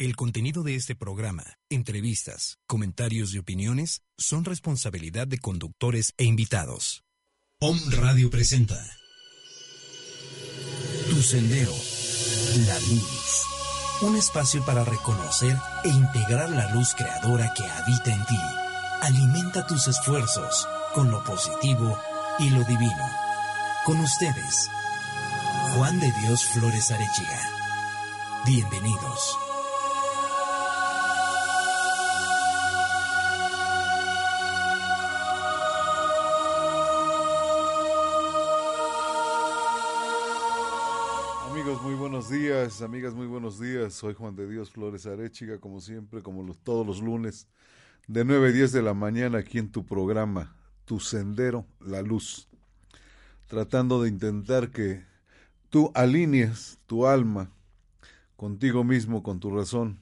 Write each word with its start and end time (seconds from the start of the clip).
El 0.00 0.14
contenido 0.14 0.62
de 0.62 0.76
este 0.76 0.94
programa, 0.94 1.42
entrevistas, 1.68 2.58
comentarios 2.68 3.34
y 3.34 3.38
opiniones 3.38 4.02
son 4.16 4.44
responsabilidad 4.44 5.26
de 5.26 5.38
conductores 5.38 6.14
e 6.18 6.22
invitados. 6.22 7.02
Om 7.58 7.76
Radio 7.90 8.30
presenta 8.30 8.78
Tu 11.10 11.20
Sendero, 11.20 11.74
la 12.68 12.78
luz. 12.78 13.42
Un 14.02 14.14
espacio 14.14 14.64
para 14.64 14.84
reconocer 14.84 15.56
e 15.82 15.88
integrar 15.88 16.48
la 16.50 16.72
luz 16.72 16.94
creadora 16.94 17.52
que 17.56 17.64
habita 17.64 18.14
en 18.14 18.24
ti. 18.26 18.38
Alimenta 19.02 19.66
tus 19.66 19.88
esfuerzos 19.88 20.68
con 20.94 21.10
lo 21.10 21.24
positivo 21.24 21.98
y 22.38 22.50
lo 22.50 22.62
divino. 22.62 23.10
Con 23.84 23.98
ustedes, 23.98 24.68
Juan 25.74 25.98
de 25.98 26.12
Dios 26.20 26.44
Flores 26.44 26.88
Arechiga. 26.92 27.50
Bienvenidos. 28.46 29.47
Amigas, 42.82 43.14
muy 43.14 43.26
buenos 43.26 43.58
días. 43.58 43.94
Soy 43.94 44.14
Juan 44.14 44.36
de 44.36 44.48
Dios 44.48 44.70
Flores 44.70 45.06
Arechiga, 45.06 45.58
como 45.58 45.80
siempre, 45.80 46.22
como 46.22 46.54
todos 46.54 46.86
los 46.86 47.02
lunes, 47.02 47.48
de 48.06 48.24
9 48.24 48.48
a 48.48 48.52
10 48.52 48.72
de 48.72 48.82
la 48.82 48.94
mañana 48.94 49.38
aquí 49.38 49.58
en 49.58 49.70
tu 49.70 49.84
programa, 49.84 50.56
Tu 50.84 51.00
Sendero, 51.00 51.66
la 51.80 52.02
Luz. 52.02 52.48
Tratando 53.46 54.02
de 54.02 54.10
intentar 54.10 54.70
que 54.70 55.04
tú 55.70 55.90
alinees 55.94 56.78
tu 56.86 57.06
alma 57.06 57.50
contigo 58.36 58.84
mismo, 58.84 59.22
con 59.22 59.40
tu 59.40 59.50
razón. 59.50 59.98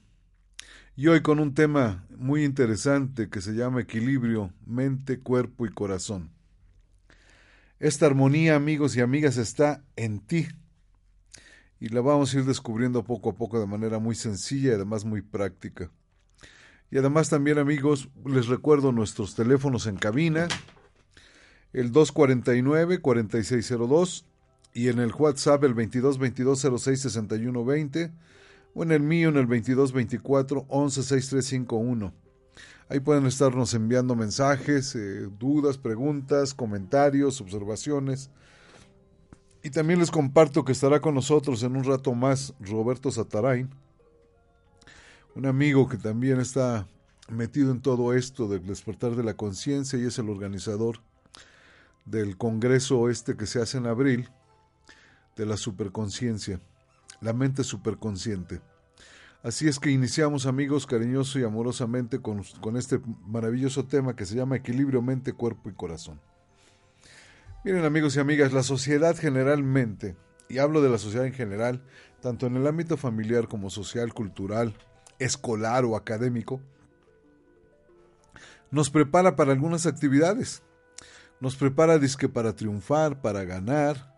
Y 0.95 1.07
hoy 1.07 1.21
con 1.21 1.39
un 1.39 1.53
tema 1.53 2.05
muy 2.17 2.43
interesante 2.43 3.29
que 3.29 3.41
se 3.41 3.53
llama 3.53 3.81
equilibrio, 3.81 4.53
mente, 4.65 5.19
cuerpo 5.19 5.65
y 5.65 5.69
corazón. 5.69 6.31
Esta 7.79 8.05
armonía, 8.05 8.55
amigos 8.55 8.95
y 8.95 9.01
amigas, 9.01 9.37
está 9.37 9.83
en 9.95 10.19
ti 10.19 10.47
y 11.79 11.89
la 11.89 12.01
vamos 12.01 12.33
a 12.33 12.39
ir 12.39 12.45
descubriendo 12.45 13.03
poco 13.03 13.29
a 13.29 13.35
poco 13.35 13.59
de 13.59 13.67
manera 13.67 13.99
muy 13.99 14.15
sencilla 14.15 14.71
y 14.71 14.75
además 14.75 15.05
muy 15.05 15.21
práctica. 15.21 15.91
Y 16.89 16.97
además 16.97 17.29
también 17.29 17.59
amigos, 17.59 18.09
les 18.25 18.47
recuerdo 18.47 18.91
nuestros 18.91 19.35
teléfonos 19.35 19.85
en 19.87 19.97
cabina, 19.97 20.47
el 21.73 21.91
249-4602 21.91 24.23
y 24.73 24.87
en 24.87 24.99
el 24.99 25.11
WhatsApp 25.13 25.65
el 25.65 25.75
2222066120 25.75 28.13
o 28.73 28.83
en 28.83 28.91
el 28.91 29.01
mío 29.01 29.29
en 29.29 29.37
el 29.37 29.47
2224116351. 29.47 32.11
Ahí 32.89 33.01
pueden 33.01 33.25
estarnos 33.25 33.73
enviando 33.73 34.15
mensajes, 34.15 34.95
eh, 34.95 35.27
dudas, 35.37 35.77
preguntas, 35.77 36.53
comentarios, 36.53 37.41
observaciones 37.41 38.29
y 39.67 39.69
también 39.69 39.99
les 39.99 40.11
comparto 40.11 40.63
que 40.63 40.71
estará 40.71 41.01
con 41.01 41.13
nosotros 41.13 41.61
en 41.61 41.75
un 41.75 41.83
rato 41.83 42.13
más 42.13 42.53
Roberto 42.61 43.11
Satarain, 43.11 43.69
un 45.35 45.45
amigo 45.45 45.89
que 45.89 45.97
también 45.97 46.39
está 46.39 46.87
metido 47.27 47.71
en 47.71 47.81
todo 47.81 48.13
esto 48.13 48.47
del 48.47 48.65
despertar 48.65 49.17
de 49.17 49.25
la 49.25 49.33
conciencia 49.33 49.99
y 49.99 50.05
es 50.05 50.17
el 50.19 50.29
organizador 50.29 51.01
del 52.05 52.37
congreso 52.37 53.09
este 53.09 53.35
que 53.35 53.45
se 53.45 53.61
hace 53.61 53.77
en 53.77 53.87
abril 53.87 54.29
de 55.35 55.45
la 55.45 55.57
superconciencia, 55.57 56.61
la 57.19 57.33
mente 57.33 57.65
superconsciente. 57.65 58.61
Así 59.43 59.67
es 59.67 59.79
que 59.79 59.91
iniciamos 59.91 60.45
amigos 60.45 60.87
cariñoso 60.87 61.39
y 61.39 61.43
amorosamente 61.43 62.21
con, 62.21 62.41
con 62.61 62.77
este 62.77 63.01
maravilloso 63.25 63.83
tema 63.83 64.15
que 64.15 64.25
se 64.25 64.35
llama 64.37 64.55
equilibrio 64.55 65.01
mente, 65.01 65.33
cuerpo 65.33 65.69
y 65.69 65.73
corazón. 65.73 66.21
Miren 67.67 67.83
amigos 67.83 68.15
y 68.15 68.21
amigas, 68.21 68.53
la 68.53 68.63
sociedad 68.63 69.17
generalmente, 69.17 70.15
y 70.47 70.59
hablo 70.59 70.81
de 70.81 70.87
la 70.87 70.97
sociedad 70.97 71.25
en 71.25 71.33
general, 71.33 71.83
tanto 72.21 72.47
en 72.47 72.55
el 72.55 72.65
ámbito 72.65 72.95
familiar 72.95 73.49
como 73.49 73.69
social, 73.69 74.13
cultural, 74.13 74.73
escolar 75.19 75.83
o 75.83 75.97
académico, 75.97 76.61
nos 78.71 78.89
prepara 78.89 79.35
para 79.35 79.51
algunas 79.51 79.85
actividades. 79.85 80.63
Nos 81.41 81.57
prepara 81.57 81.99
disque 81.99 82.29
para 82.29 82.55
triunfar, 82.55 83.21
para 83.21 83.43
ganar, 83.43 84.15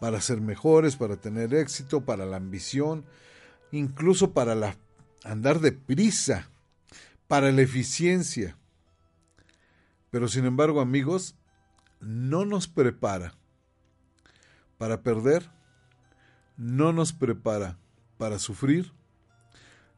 para 0.00 0.20
ser 0.20 0.40
mejores, 0.40 0.96
para 0.96 1.14
tener 1.14 1.54
éxito, 1.54 2.04
para 2.04 2.26
la 2.26 2.38
ambición, 2.38 3.04
incluso 3.70 4.32
para 4.32 4.56
la, 4.56 4.76
andar 5.22 5.60
deprisa, 5.60 6.50
para 7.28 7.52
la 7.52 7.62
eficiencia. 7.62 8.58
Pero 10.10 10.26
sin 10.26 10.46
embargo, 10.46 10.80
amigos, 10.80 11.36
no 12.00 12.44
nos 12.44 12.68
prepara 12.68 13.34
para 14.78 15.02
perder, 15.02 15.50
no 16.56 16.92
nos 16.92 17.12
prepara 17.12 17.78
para 18.16 18.38
sufrir, 18.38 18.92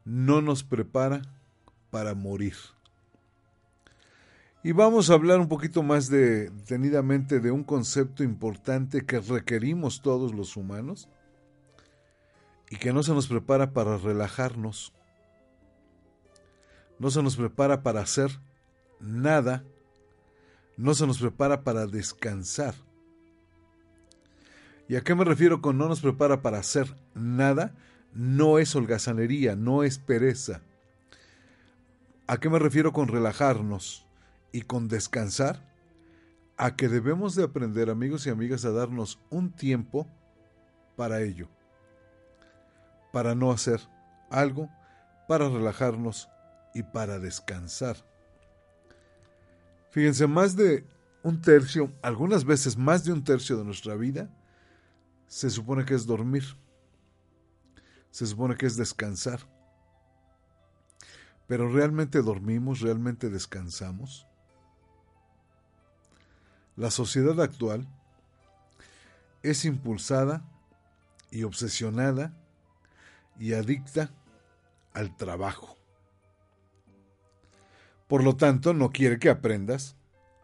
no 0.05 0.41
nos 0.41 0.63
prepara 0.63 1.21
para 1.89 2.15
morir. 2.15 2.55
Y 4.63 4.73
vamos 4.73 5.09
a 5.09 5.15
hablar 5.15 5.39
un 5.39 5.47
poquito 5.47 5.81
más 5.81 6.09
detenidamente 6.09 7.39
de 7.39 7.49
un 7.49 7.63
concepto 7.63 8.23
importante 8.23 9.05
que 9.05 9.19
requerimos 9.19 10.01
todos 10.01 10.35
los 10.35 10.55
humanos 10.55 11.09
y 12.69 12.75
que 12.75 12.93
no 12.93 13.01
se 13.01 13.13
nos 13.13 13.27
prepara 13.27 13.73
para 13.73 13.97
relajarnos, 13.97 14.93
no 16.99 17.09
se 17.09 17.23
nos 17.23 17.35
prepara 17.35 17.81
para 17.81 18.01
hacer 18.01 18.39
nada 18.99 19.63
no 20.77 20.93
se 20.93 21.05
nos 21.07 21.19
prepara 21.19 21.63
para 21.63 21.87
descansar. 21.87 22.75
¿Y 24.87 24.95
a 24.95 25.01
qué 25.01 25.15
me 25.15 25.23
refiero 25.23 25.61
con 25.61 25.77
no 25.77 25.87
nos 25.87 26.01
prepara 26.01 26.41
para 26.41 26.59
hacer 26.59 26.95
nada? 27.13 27.73
No 28.13 28.59
es 28.59 28.75
holgazanería, 28.75 29.55
no 29.55 29.83
es 29.83 29.99
pereza. 29.99 30.61
¿A 32.27 32.37
qué 32.39 32.49
me 32.49 32.59
refiero 32.59 32.91
con 32.91 33.07
relajarnos 33.07 34.05
y 34.51 34.61
con 34.63 34.87
descansar? 34.87 35.65
A 36.57 36.75
que 36.75 36.89
debemos 36.89 37.35
de 37.35 37.43
aprender, 37.43 37.89
amigos 37.89 38.27
y 38.27 38.29
amigas, 38.29 38.65
a 38.65 38.71
darnos 38.71 39.19
un 39.29 39.51
tiempo 39.51 40.07
para 40.95 41.21
ello, 41.21 41.47
para 43.11 43.33
no 43.33 43.51
hacer 43.51 43.79
algo, 44.29 44.69
para 45.27 45.49
relajarnos 45.49 46.29
y 46.73 46.83
para 46.83 47.19
descansar. 47.19 48.10
Fíjense, 49.91 50.25
más 50.25 50.55
de 50.55 50.85
un 51.21 51.41
tercio, 51.41 51.93
algunas 52.01 52.45
veces 52.45 52.77
más 52.77 53.03
de 53.03 53.13
un 53.13 53.23
tercio 53.23 53.57
de 53.57 53.65
nuestra 53.65 53.95
vida, 53.95 54.29
se 55.27 55.49
supone 55.49 55.85
que 55.85 55.93
es 55.93 56.05
dormir. 56.05 56.43
Se 58.09 58.25
supone 58.25 58.55
que 58.55 58.65
es 58.65 58.75
descansar. 58.75 59.39
Pero 61.47 61.69
¿realmente 61.69 62.21
dormimos? 62.21 62.79
¿Realmente 62.79 63.29
descansamos? 63.29 64.27
La 66.77 66.89
sociedad 66.89 67.39
actual 67.41 67.87
es 69.43 69.65
impulsada 69.65 70.43
y 71.29 71.43
obsesionada 71.43 72.33
y 73.37 73.53
adicta 73.53 74.11
al 74.93 75.15
trabajo. 75.17 75.80
Por 78.11 78.25
lo 78.25 78.35
tanto, 78.35 78.73
no 78.73 78.89
quiere 78.89 79.19
que 79.19 79.29
aprendas 79.29 79.95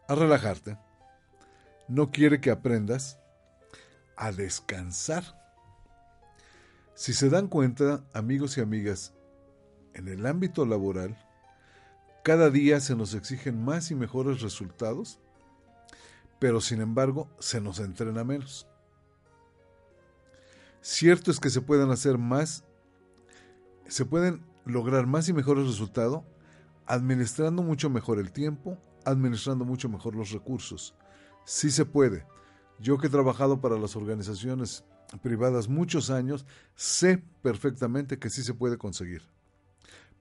a 0.08 0.14
relajarte. 0.14 0.78
No 1.86 2.10
quiere 2.10 2.40
que 2.40 2.50
aprendas 2.50 3.18
a 4.16 4.32
descansar. 4.32 5.22
Si 6.94 7.12
se 7.12 7.28
dan 7.28 7.46
cuenta, 7.46 8.02
amigos 8.14 8.56
y 8.56 8.62
amigas, 8.62 9.12
en 9.92 10.08
el 10.08 10.24
ámbito 10.24 10.64
laboral, 10.64 11.22
cada 12.24 12.48
día 12.48 12.80
se 12.80 12.96
nos 12.96 13.12
exigen 13.12 13.62
más 13.62 13.90
y 13.90 13.94
mejores 13.94 14.40
resultados, 14.40 15.20
pero 16.38 16.62
sin 16.62 16.80
embargo 16.80 17.28
se 17.38 17.60
nos 17.60 17.80
entrena 17.80 18.24
menos. 18.24 18.66
Cierto 20.80 21.30
es 21.30 21.38
que 21.38 21.50
se 21.50 21.60
pueden 21.60 21.90
hacer 21.90 22.16
más, 22.16 22.64
se 23.88 24.06
pueden 24.06 24.42
lograr 24.64 25.06
más 25.06 25.28
y 25.28 25.34
mejores 25.34 25.66
resultados 25.66 26.22
administrando 26.88 27.62
mucho 27.62 27.90
mejor 27.90 28.18
el 28.18 28.32
tiempo, 28.32 28.78
administrando 29.04 29.64
mucho 29.64 29.88
mejor 29.88 30.16
los 30.16 30.32
recursos. 30.32 30.94
Sí 31.44 31.70
se 31.70 31.84
puede. 31.84 32.26
Yo 32.80 32.98
que 32.98 33.08
he 33.08 33.10
trabajado 33.10 33.60
para 33.60 33.78
las 33.78 33.94
organizaciones 33.94 34.84
privadas 35.22 35.68
muchos 35.68 36.10
años, 36.10 36.46
sé 36.74 37.22
perfectamente 37.42 38.18
que 38.18 38.30
sí 38.30 38.42
se 38.42 38.54
puede 38.54 38.78
conseguir. 38.78 39.22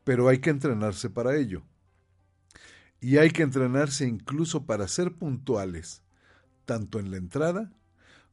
Pero 0.03 0.27
hay 0.27 0.39
que 0.39 0.49
entrenarse 0.49 1.09
para 1.09 1.35
ello. 1.35 1.63
Y 2.99 3.17
hay 3.17 3.29
que 3.29 3.43
entrenarse 3.43 4.05
incluso 4.05 4.65
para 4.65 4.87
ser 4.87 5.15
puntuales, 5.15 6.03
tanto 6.65 6.99
en 6.99 7.11
la 7.11 7.17
entrada 7.17 7.71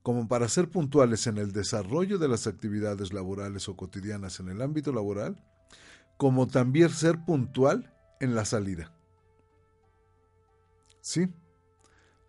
como 0.02 0.28
para 0.28 0.48
ser 0.48 0.68
puntuales 0.68 1.26
en 1.26 1.38
el 1.38 1.52
desarrollo 1.52 2.18
de 2.18 2.28
las 2.28 2.46
actividades 2.46 3.14
laborales 3.14 3.70
o 3.70 3.76
cotidianas 3.76 4.38
en 4.38 4.50
el 4.50 4.60
ámbito 4.60 4.92
laboral, 4.92 5.42
como 6.18 6.46
también 6.46 6.90
ser 6.90 7.24
puntual 7.24 7.93
en 8.24 8.34
la 8.34 8.44
salida. 8.44 8.92
¿Sí? 11.00 11.28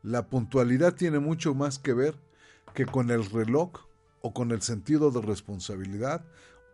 La 0.03 0.27
puntualidad 0.29 0.93
tiene 0.93 1.19
mucho 1.19 1.55
más 1.55 1.79
que 1.79 1.93
ver 1.93 2.15
que 2.73 2.85
con 2.85 3.09
el 3.09 3.25
reloj 3.29 3.71
o 4.21 4.33
con 4.33 4.51
el 4.51 4.61
sentido 4.61 5.11
de 5.11 5.21
responsabilidad 5.21 6.25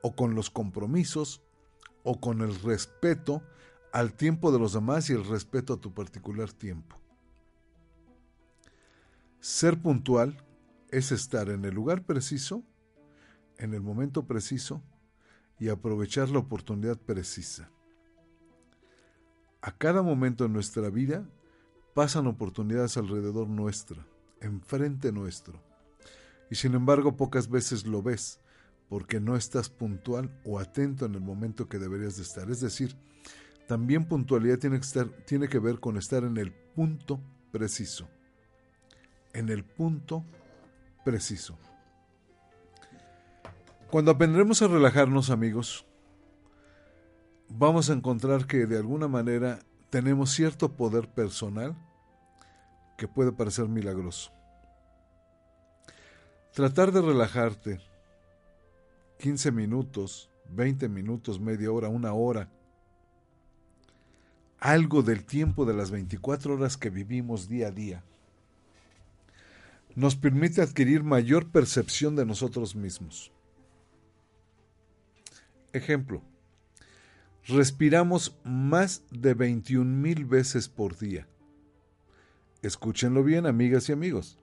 o 0.01 0.15
con 0.15 0.35
los 0.35 0.50
compromisos 0.50 1.41
o 2.03 2.19
con 2.19 2.41
el 2.41 2.59
respeto 2.62 3.44
al 3.94 4.13
tiempo 4.13 4.51
de 4.51 4.59
los 4.59 4.73
demás 4.73 5.09
y 5.09 5.13
el 5.13 5.25
respeto 5.25 5.73
a 5.73 5.77
tu 5.81 5.94
particular 5.94 6.51
tiempo. 6.51 6.97
Ser 9.39 9.81
puntual 9.81 10.44
es 10.89 11.12
estar 11.12 11.50
en 11.50 11.65
el 11.65 11.73
lugar 11.73 12.03
preciso, 12.03 12.63
en 13.57 13.73
el 13.73 13.81
momento 13.81 14.25
preciso 14.25 14.81
y 15.59 15.69
aprovechar 15.69 16.29
la 16.29 16.39
oportunidad 16.39 16.97
precisa. 16.97 17.69
A 19.62 19.72
cada 19.72 20.02
momento 20.02 20.46
en 20.46 20.54
nuestra 20.54 20.90
vida 20.90 21.24
pasan 21.94 22.25
oportunidades 22.28 22.98
alrededor 22.98 23.48
nuestra, 23.48 24.06
enfrente 24.40 25.12
nuestro. 25.12 25.62
Y 26.50 26.56
sin 26.56 26.74
embargo 26.74 27.16
pocas 27.16 27.50
veces 27.50 27.86
lo 27.86 28.02
ves 28.02 28.40
porque 28.90 29.19
no 29.19 29.36
estás 29.36 29.69
puntual 29.69 30.31
o 30.44 30.60
atento 30.60 31.06
en 31.06 31.16
el 31.16 31.22
momento 31.22 31.69
que 31.69 31.80
deberías 31.80 32.18
de 32.18 32.24
estar. 32.24 32.50
Es 32.50 32.60
decir, 32.60 32.96
también 33.68 34.06
puntualidad 34.06 34.58
tiene 34.58 34.78
que, 34.78 34.86
estar, 34.86 35.08
tiene 35.25 35.48
que 35.48 35.60
ver 35.60 35.80
con 35.80 35.96
estar 35.96 36.24
en 36.24 36.38
el 36.38 36.52
punto 36.52 37.22
preciso. 37.52 38.10
En 39.34 39.50
el 39.50 39.64
punto 39.64 40.25
preciso. 41.06 41.57
Cuando 43.90 44.12
aprenderemos 44.12 44.62
a 44.62 44.68
relajarnos, 44.68 45.30
amigos, 45.30 45.86
vamos 47.57 47.89
a 47.89 47.94
encontrar 47.94 48.45
que 48.48 48.65
de 48.65 48.77
alguna 48.77 49.07
manera 49.07 49.59
tenemos 49.89 50.31
cierto 50.31 50.74
poder 50.74 51.07
personal 51.09 51.75
que 52.98 53.07
puede 53.07 53.31
parecer 53.31 53.68
milagroso. 53.68 54.31
Tratar 56.53 56.92
de 56.92 57.01
relajarte 57.01 57.80
15 59.19 59.51
minutos, 59.51 60.30
20 60.50 60.89
minutos, 60.89 61.39
media 61.39 61.71
hora, 61.71 61.89
una 61.89 62.13
hora, 62.13 62.50
algo 64.59 65.01
del 65.01 65.25
tiempo 65.25 65.65
de 65.65 65.74
las 65.74 65.92
24 65.92 66.56
horas 66.56 66.77
que 66.77 66.89
vivimos 66.89 67.47
día 67.47 67.68
a 67.68 67.71
día, 67.71 68.04
nos 69.95 70.15
permite 70.15 70.62
adquirir 70.62 71.04
mayor 71.04 71.50
percepción 71.51 72.15
de 72.15 72.25
nosotros 72.25 72.75
mismos. 72.75 73.31
Ejemplo, 75.74 76.21
respiramos 77.48 78.38
más 78.44 79.04
de 79.12 79.34
21 79.34 79.86
mil 79.86 80.26
veces 80.26 80.70
por 80.70 80.98
día. 80.98 81.28
Escúchenlo 82.62 83.24
bien, 83.24 83.46
amigas 83.46 83.90
y 83.90 83.94
amigos. 83.94 84.38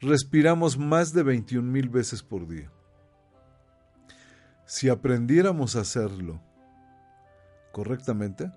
Respiramos 0.00 0.78
más 0.78 1.12
de 1.12 1.22
21 1.22 1.70
mil 1.70 1.88
veces 1.88 2.22
por 2.22 2.46
día. 2.46 2.70
Si 4.66 4.88
aprendiéramos 4.88 5.76
a 5.76 5.80
hacerlo 5.80 6.40
correctamente, 7.72 8.50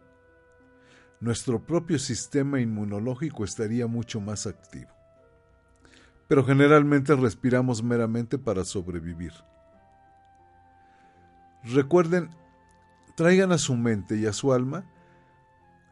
nuestro 1.19 1.65
propio 1.65 1.97
sistema 1.97 2.59
inmunológico 2.59 3.43
estaría 3.43 3.87
mucho 3.87 4.21
más 4.21 4.45
activo. 4.45 4.91
Pero 6.27 6.45
generalmente 6.45 7.15
respiramos 7.15 7.81
meramente 7.81 8.37
para 8.37 8.63
sobrevivir. 8.63 9.33
Recuerden, 11.63 12.29
traigan 13.17 13.51
a 13.51 13.57
su 13.57 13.75
mente 13.75 14.15
y 14.15 14.27
a 14.27 14.31
su 14.31 14.53
alma 14.53 14.85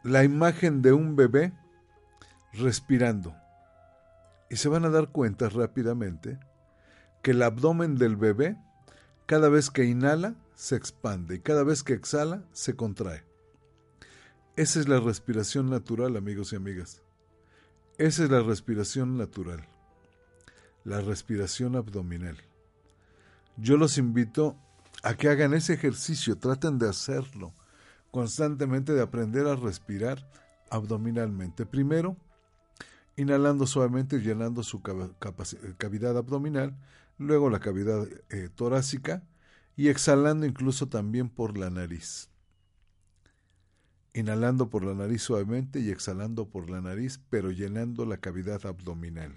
la 0.04 0.22
imagen 0.22 0.80
de 0.80 0.92
un 0.92 1.16
bebé 1.16 1.52
respirando. 2.52 3.34
Y 4.48 4.56
se 4.56 4.68
van 4.68 4.84
a 4.84 4.90
dar 4.90 5.08
cuenta 5.08 5.48
rápidamente 5.48 6.38
que 7.22 7.32
el 7.32 7.42
abdomen 7.42 7.96
del 7.96 8.14
bebé, 8.14 8.56
cada 9.26 9.48
vez 9.48 9.70
que 9.70 9.84
inhala, 9.84 10.36
se 10.54 10.76
expande 10.76 11.34
y 11.34 11.38
cada 11.40 11.64
vez 11.64 11.82
que 11.82 11.94
exhala, 11.94 12.44
se 12.52 12.76
contrae. 12.76 13.24
Esa 14.54 14.78
es 14.78 14.88
la 14.88 15.00
respiración 15.00 15.68
natural, 15.68 16.16
amigos 16.16 16.52
y 16.52 16.56
amigas. 16.56 17.02
Esa 17.98 18.22
es 18.22 18.30
la 18.30 18.40
respiración 18.40 19.18
natural. 19.18 19.66
La 20.84 21.00
respiración 21.00 21.74
abdominal. 21.74 22.36
Yo 23.56 23.76
los 23.76 23.98
invito 23.98 24.56
a 25.06 25.16
que 25.16 25.28
hagan 25.28 25.54
ese 25.54 25.74
ejercicio, 25.74 26.36
traten 26.36 26.80
de 26.80 26.88
hacerlo 26.88 27.54
constantemente, 28.10 28.92
de 28.92 29.02
aprender 29.02 29.46
a 29.46 29.54
respirar 29.54 30.28
abdominalmente. 30.68 31.64
Primero, 31.64 32.16
inhalando 33.14 33.68
suavemente, 33.68 34.18
llenando 34.18 34.64
su 34.64 34.82
cavidad 34.82 36.16
abdominal, 36.16 36.76
luego 37.18 37.50
la 37.50 37.60
cavidad 37.60 38.04
eh, 38.30 38.48
torácica 38.52 39.22
y 39.76 39.90
exhalando 39.90 40.44
incluso 40.44 40.88
también 40.88 41.28
por 41.28 41.56
la 41.56 41.70
nariz. 41.70 42.28
Inhalando 44.12 44.70
por 44.70 44.84
la 44.84 44.94
nariz 44.94 45.22
suavemente 45.22 45.78
y 45.78 45.90
exhalando 45.90 46.48
por 46.48 46.68
la 46.68 46.80
nariz, 46.80 47.20
pero 47.30 47.52
llenando 47.52 48.06
la 48.06 48.16
cavidad 48.16 48.66
abdominal. 48.66 49.36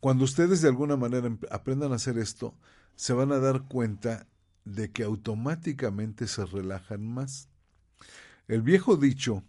Cuando 0.00 0.24
ustedes 0.24 0.62
de 0.62 0.68
alguna 0.68 0.96
manera 0.96 1.30
aprendan 1.52 1.92
a 1.92 1.94
hacer 1.94 2.18
esto, 2.18 2.56
se 2.96 3.12
van 3.12 3.32
a 3.32 3.38
dar 3.38 3.62
cuenta 3.62 4.26
de 4.64 4.90
que 4.90 5.02
automáticamente 5.02 6.26
se 6.26 6.44
relajan 6.46 7.06
más. 7.06 7.48
El 8.48 8.62
viejo 8.62 8.96
dicho 8.96 9.42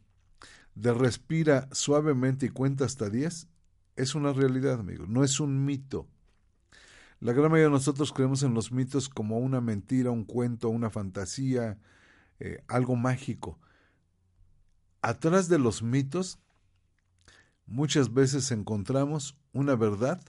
de 0.75 0.93
respira 0.93 1.67
suavemente 1.71 2.47
y 2.47 2.49
cuenta 2.49 2.85
hasta 2.85 3.09
10 3.09 3.47
es 3.95 4.15
una 4.15 4.33
realidad, 4.33 4.79
amigos, 4.79 5.07
no 5.07 5.23
es 5.23 5.39
un 5.39 5.65
mito. 5.65 6.07
La 7.19 7.31
gran 7.31 7.51
mayoría 7.51 7.65
de 7.65 7.71
nosotros 7.71 8.11
creemos 8.11 8.43
en 8.43 8.53
los 8.53 8.71
mitos 8.71 9.07
como 9.07 9.37
una 9.37 9.61
mentira, 9.61 10.11
un 10.11 10.25
cuento, 10.25 10.69
una 10.69 10.89
fantasía, 10.89 11.77
eh, 12.39 12.63
algo 12.67 12.95
mágico. 12.95 13.59
Atrás 15.01 15.47
de 15.47 15.59
los 15.59 15.83
mitos 15.83 16.39
muchas 17.65 18.13
veces 18.13 18.51
encontramos 18.51 19.37
una 19.53 19.75
verdad 19.75 20.21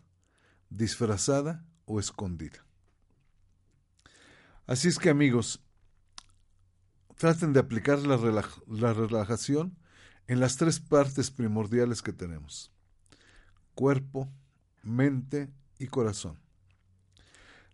disfrazada 0.71 1.65
o 1.87 1.99
escondida. 1.99 2.64
Así 4.67 4.89
es 4.89 4.99
que 4.99 5.11
amigos, 5.11 5.63
traten 7.17 7.53
de 7.53 7.61
aplicar 7.61 7.99
la, 8.01 8.93
relajación 8.93 9.77
en 10.27 10.41
las 10.41 10.57
tres 10.57 10.81
partes 10.81 11.31
primordiales 11.31 12.01
que 12.01 12.13
tenemos. 12.13 12.73
Cuerpo, 13.75 14.33
mente 14.83 15.53
y 15.79 15.87
corazón. 15.89 16.39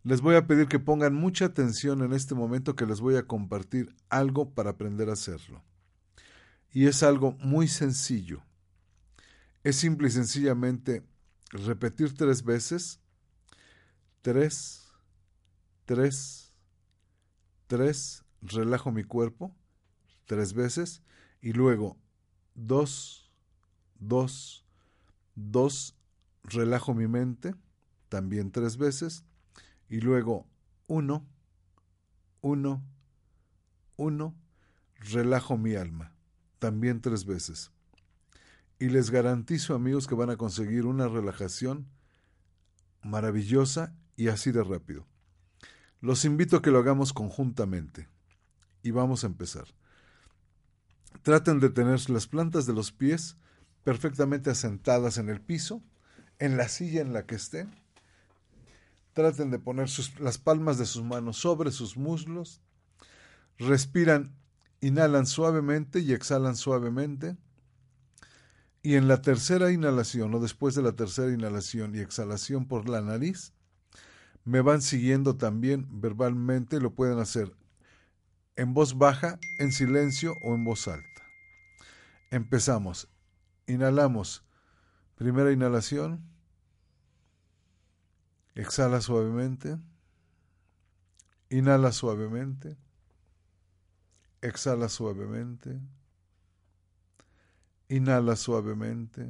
Les 0.03 0.21
voy 0.21 0.35
a 0.35 0.47
pedir 0.47 0.67
que 0.67 0.79
pongan 0.79 1.15
mucha 1.15 1.45
atención 1.45 2.03
en 2.03 2.13
este 2.13 2.35
momento 2.35 2.75
que 2.75 2.87
les 2.87 3.01
voy 3.01 3.17
a 3.17 3.27
compartir 3.27 3.95
algo 4.09 4.51
para 4.55 4.71
aprender 4.71 5.11
a 5.11 5.13
hacerlo. 5.13 5.63
Y 6.73 6.87
es 6.87 7.03
algo 7.03 7.33
muy 7.33 7.69
sencillo. 7.69 8.43
Es 9.63 9.77
simple 9.77 10.09
y 10.09 10.11
sencillamente 10.11 11.03
repetir 11.51 12.15
tres 12.15 12.43
veces. 12.43 12.99
Tres, 14.23 14.89
tres, 15.85 16.50
3, 17.71 18.25
relajo 18.43 18.91
mi 18.91 19.05
cuerpo 19.05 19.55
tres 20.27 20.55
veces 20.55 21.05
y 21.41 21.53
luego 21.53 21.97
2, 22.57 23.31
2, 24.01 24.67
2, 25.37 25.97
relajo 26.43 26.95
mi 26.95 27.07
mente 27.07 27.55
también 28.09 28.51
tres 28.51 28.77
veces 28.77 29.25
y 29.89 30.01
luego 30.01 30.49
1, 30.89 31.25
1, 32.41 32.83
1, 33.99 34.35
relajo 35.13 35.57
mi 35.57 35.77
alma 35.77 36.13
también 36.59 37.01
tres 37.01 37.25
veces. 37.25 37.71
Y 38.81 38.89
les 38.89 39.13
garantizo 39.13 39.77
amigos 39.77 40.09
que 40.09 40.17
van 40.17 40.31
a 40.31 40.37
conseguir 40.37 40.87
una 40.87 41.07
relajación 41.07 41.87
maravillosa 43.05 43.95
y 44.17 44.27
así 44.27 44.51
de 44.51 44.65
rápido. 44.65 45.07
Los 46.01 46.25
invito 46.25 46.57
a 46.57 46.63
que 46.63 46.71
lo 46.71 46.79
hagamos 46.79 47.13
conjuntamente. 47.13 48.09
Y 48.83 48.91
vamos 48.91 49.25
a 49.25 49.27
empezar. 49.27 49.67
Traten 51.23 51.61
de 51.61 51.69
tener 51.69 52.09
las 52.09 52.27
plantas 52.27 52.67
de 52.67 52.73
los 52.73 52.93
pies 52.93 53.37
perfectamente 53.85 54.51
asentadas 54.51 55.19
en 55.19 55.29
el 55.29 55.41
piso, 55.41 55.83
en 56.39 56.57
la 56.57 56.69
silla 56.69 57.03
en 57.03 57.13
la 57.13 57.27
que 57.27 57.35
estén. 57.35 57.71
Traten 59.13 59.51
de 59.51 59.59
poner 59.59 59.89
las 60.19 60.39
palmas 60.39 60.79
de 60.79 60.87
sus 60.87 61.03
manos 61.03 61.37
sobre 61.37 61.73
sus 61.73 61.97
muslos. 61.97 62.63
Respiran, 63.59 64.35
inhalan 64.81 65.27
suavemente 65.27 66.01
y 66.01 66.13
exhalan 66.13 66.57
suavemente. 66.57 67.37
Y 68.83 68.95
en 68.95 69.09
la 69.09 69.21
tercera 69.21 69.71
inhalación 69.71 70.33
o 70.35 70.41
después 70.41 70.75
de 70.75 70.83
la 70.83 70.93
tercera 70.93 71.31
inhalación 71.31 71.95
y 71.95 71.99
exhalación 71.99 72.67
por 72.67 72.89
la 72.89 73.03
nariz, 73.03 73.53
me 74.45 74.61
van 74.61 74.83
siguiendo 74.83 75.37
también 75.37 75.87
verbalmente, 76.01 76.81
lo 76.81 76.95
pueden 76.95 77.19
hacer 77.19 77.55
en 78.61 78.75
voz 78.75 78.99
baja, 78.99 79.39
en 79.59 79.73
silencio 79.73 80.35
o 80.43 80.55
en 80.55 80.65
voz 80.65 80.87
alta. 80.87 81.23
Empezamos. 82.31 83.09
Inhalamos. 83.67 84.45
Primera 85.15 85.51
inhalación. 85.51 86.23
Exhala 88.55 89.01
suavemente. 89.01 89.79
Inhala 91.49 91.91
suavemente. 91.91 92.77
Exhala 94.43 94.91
suavemente. 94.91 95.81
Inhala 97.89 98.37
suavemente. 98.37 99.27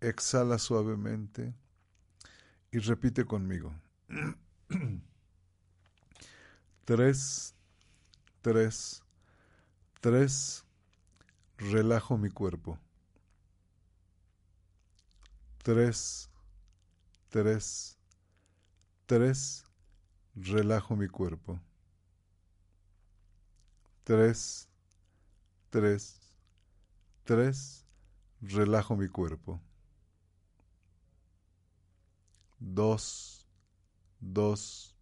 Exhala 0.00 0.58
suavemente. 0.58 1.54
Y 2.72 2.78
repite 2.78 3.26
conmigo. 3.26 3.74
tres, 6.86 7.54
tres, 8.40 9.02
tres. 10.00 10.64
Relajo 11.58 12.16
mi 12.16 12.30
cuerpo. 12.30 12.78
Tres, 15.62 16.30
tres, 17.28 17.98
tres. 19.04 19.64
Relajo 20.34 20.96
mi 20.96 21.08
cuerpo. 21.08 21.60
Tres, 24.02 24.66
tres, 25.68 26.18
tres. 27.24 27.84
Relajo 28.40 28.96
mi 28.96 29.08
cuerpo. 29.08 29.60
Dos, 32.64 33.44
dos, 34.20 34.94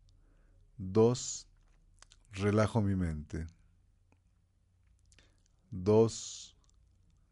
dos. 0.79 1.47
Relajo 2.33 2.81
mi 2.81 2.97
mente. 2.97 3.47
Dos, 5.71 6.57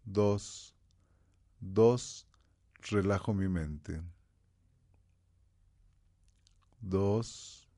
dos, 0.04 0.74
dos. 1.60 2.26
Relajo 2.90 3.32
mi 3.32 3.48
mente. 3.48 4.02
Dos, 6.80 7.68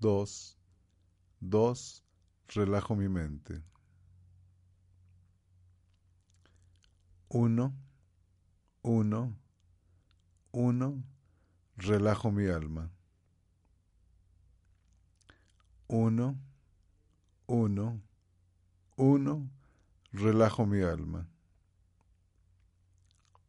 dos, 0.00 0.58
dos, 1.40 2.02
relajo 2.48 2.96
mi 2.96 3.08
mente. 3.08 3.62
Uno, 7.28 7.72
uno, 8.82 9.36
uno, 10.52 11.02
relajo 11.76 12.30
mi 12.30 12.46
alma. 12.46 12.90
Uno, 15.88 16.36
uno, 17.46 18.00
uno, 18.96 19.50
relajo 20.12 20.66
mi 20.66 20.82
alma. 20.82 21.28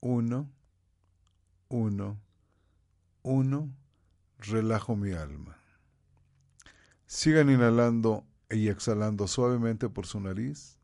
Uno, 0.01 0.49
uno, 1.69 2.19
uno, 3.23 3.69
relajo 4.39 4.95
mi 4.95 5.11
alma. 5.11 5.57
Sigan 7.07 7.49
inhalando 7.49 8.25
y 8.49 8.67
exhalando 8.67 9.27
suavemente 9.27 9.89
por 9.89 10.05
su 10.05 10.19
nariz, 10.19 10.77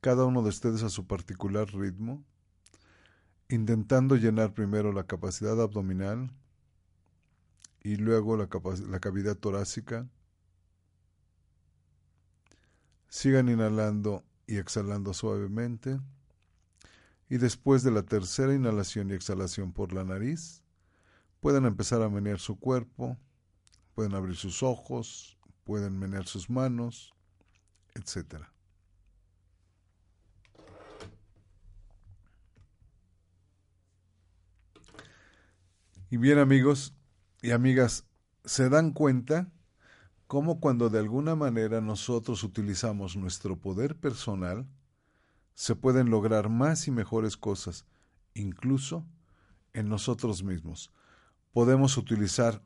cada 0.00 0.24
uno 0.24 0.42
de 0.42 0.50
ustedes 0.50 0.82
a 0.82 0.88
su 0.88 1.06
particular 1.06 1.68
ritmo, 1.74 2.24
intentando 3.48 4.16
llenar 4.16 4.52
primero 4.52 4.92
la 4.92 5.04
capacidad 5.04 5.60
abdominal 5.60 6.30
y 7.82 7.96
luego 7.96 8.36
la, 8.36 8.48
la 8.88 9.00
cavidad 9.00 9.36
torácica. 9.36 10.08
Sigan 13.08 13.48
inhalando 13.48 14.24
y 14.46 14.58
exhalando 14.58 15.14
suavemente. 15.14 15.98
Y 17.30 17.38
después 17.38 17.82
de 17.82 17.90
la 17.90 18.02
tercera 18.02 18.54
inhalación 18.54 19.10
y 19.10 19.14
exhalación 19.14 19.72
por 19.72 19.92
la 19.92 20.04
nariz, 20.04 20.62
pueden 21.40 21.64
empezar 21.66 22.02
a 22.02 22.08
menear 22.08 22.38
su 22.38 22.58
cuerpo, 22.58 23.18
pueden 23.94 24.14
abrir 24.14 24.36
sus 24.36 24.62
ojos, 24.62 25.38
pueden 25.64 25.98
menear 25.98 26.26
sus 26.26 26.48
manos, 26.48 27.14
etc. 27.94 28.44
Y 36.10 36.16
bien 36.16 36.38
amigos 36.38 36.94
y 37.42 37.50
amigas, 37.50 38.06
¿se 38.44 38.70
dan 38.70 38.92
cuenta 38.92 39.52
cómo 40.26 40.58
cuando 40.58 40.88
de 40.88 40.98
alguna 40.98 41.34
manera 41.34 41.82
nosotros 41.82 42.42
utilizamos 42.44 43.14
nuestro 43.14 43.56
poder 43.56 43.94
personal, 43.94 44.66
se 45.54 45.74
pueden 45.74 46.08
lograr 46.08 46.48
más 46.48 46.88
y 46.88 46.92
mejores 46.92 47.36
cosas, 47.36 47.84
incluso 48.32 49.04
en 49.74 49.90
nosotros 49.90 50.42
mismos? 50.42 50.90
Podemos 51.52 51.98
utilizar 51.98 52.62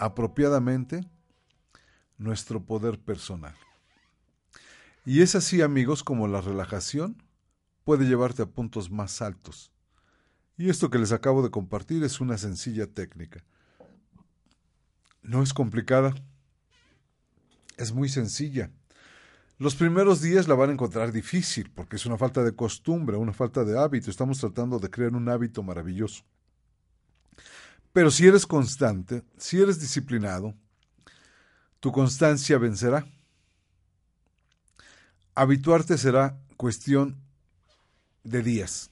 apropiadamente 0.00 1.08
nuestro 2.18 2.64
poder 2.64 2.98
personal. 2.98 3.54
Y 5.04 5.22
es 5.22 5.36
así, 5.36 5.62
amigos, 5.62 6.02
como 6.02 6.26
la 6.26 6.40
relajación 6.40 7.22
puede 7.84 8.06
llevarte 8.06 8.42
a 8.42 8.46
puntos 8.46 8.90
más 8.90 9.22
altos. 9.22 9.72
Y 10.56 10.68
esto 10.68 10.90
que 10.90 10.98
les 10.98 11.12
acabo 11.12 11.42
de 11.42 11.50
compartir 11.50 12.04
es 12.04 12.20
una 12.20 12.38
sencilla 12.38 12.86
técnica. 12.86 13.42
No 15.22 15.42
es 15.42 15.54
complicada, 15.54 16.14
es 17.76 17.92
muy 17.92 18.08
sencilla. 18.08 18.70
Los 19.58 19.74
primeros 19.74 20.20
días 20.20 20.48
la 20.48 20.54
van 20.54 20.70
a 20.70 20.72
encontrar 20.72 21.12
difícil 21.12 21.70
porque 21.70 21.96
es 21.96 22.06
una 22.06 22.18
falta 22.18 22.42
de 22.42 22.54
costumbre, 22.54 23.16
una 23.16 23.32
falta 23.32 23.64
de 23.64 23.78
hábito. 23.78 24.10
Estamos 24.10 24.38
tratando 24.38 24.78
de 24.78 24.90
crear 24.90 25.14
un 25.14 25.28
hábito 25.28 25.62
maravilloso. 25.62 26.24
Pero 27.92 28.10
si 28.10 28.26
eres 28.26 28.46
constante, 28.46 29.22
si 29.36 29.60
eres 29.60 29.78
disciplinado, 29.78 30.54
tu 31.78 31.92
constancia 31.92 32.58
vencerá. 32.58 33.06
Habituarte 35.34 35.98
será 35.98 36.38
cuestión 36.56 37.16
de 38.24 38.42
días, 38.42 38.91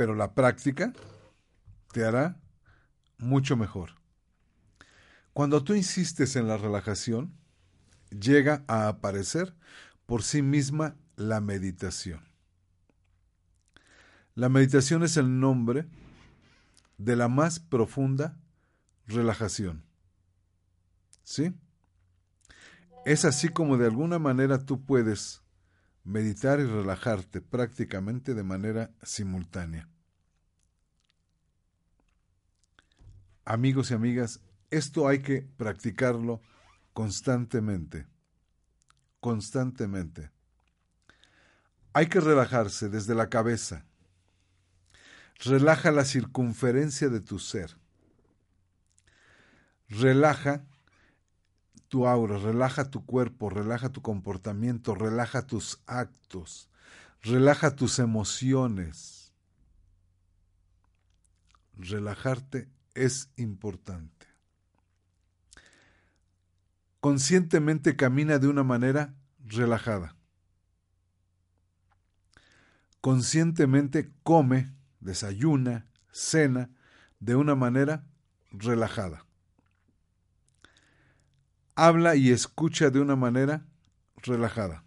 pero 0.00 0.14
la 0.14 0.32
práctica 0.32 0.94
te 1.92 2.06
hará 2.06 2.40
mucho 3.18 3.54
mejor. 3.54 3.96
Cuando 5.34 5.62
tú 5.62 5.74
insistes 5.74 6.36
en 6.36 6.48
la 6.48 6.56
relajación, 6.56 7.34
llega 8.08 8.64
a 8.66 8.88
aparecer 8.88 9.54
por 10.06 10.22
sí 10.22 10.40
misma 10.40 10.96
la 11.16 11.42
meditación. 11.42 12.24
La 14.34 14.48
meditación 14.48 15.02
es 15.02 15.18
el 15.18 15.38
nombre 15.38 15.86
de 16.96 17.14
la 17.14 17.28
más 17.28 17.60
profunda 17.60 18.38
relajación. 19.06 19.84
¿Sí? 21.24 21.54
Es 23.04 23.26
así 23.26 23.50
como 23.50 23.76
de 23.76 23.84
alguna 23.84 24.18
manera 24.18 24.64
tú 24.64 24.82
puedes 24.82 25.42
meditar 26.04 26.60
y 26.60 26.64
relajarte 26.64 27.40
prácticamente 27.40 28.34
de 28.34 28.42
manera 28.42 28.90
simultánea. 29.02 29.88
Amigos 33.44 33.90
y 33.90 33.94
amigas, 33.94 34.40
esto 34.70 35.08
hay 35.08 35.20
que 35.20 35.42
practicarlo 35.42 36.40
constantemente, 36.92 38.06
constantemente. 39.20 40.30
Hay 41.92 42.06
que 42.06 42.20
relajarse 42.20 42.88
desde 42.88 43.14
la 43.14 43.28
cabeza, 43.28 43.84
Relaja 45.42 45.90
la 45.90 46.04
circunferencia 46.04 47.08
de 47.08 47.20
tu 47.20 47.38
ser. 47.38 47.78
Relaja 49.88 50.66
tu 51.90 52.06
aura, 52.06 52.38
relaja 52.38 52.88
tu 52.88 53.04
cuerpo, 53.04 53.50
relaja 53.50 53.90
tu 53.90 54.00
comportamiento, 54.00 54.94
relaja 54.94 55.46
tus 55.46 55.82
actos, 55.86 56.70
relaja 57.20 57.74
tus 57.74 57.98
emociones. 57.98 59.34
Relajarte 61.76 62.70
es 62.94 63.30
importante. 63.36 64.26
Conscientemente 67.00 67.96
camina 67.96 68.38
de 68.38 68.46
una 68.46 68.62
manera 68.62 69.14
relajada. 69.44 70.14
Conscientemente 73.00 74.12
come 74.22 74.72
desayuna, 75.00 75.86
cena 76.12 76.70
de 77.18 77.34
una 77.34 77.56
manera 77.56 78.06
relajada. 78.52 79.26
Habla 81.82 82.14
y 82.14 82.30
escucha 82.30 82.90
de 82.90 83.00
una 83.00 83.16
manera 83.16 83.64
relajada. 84.16 84.84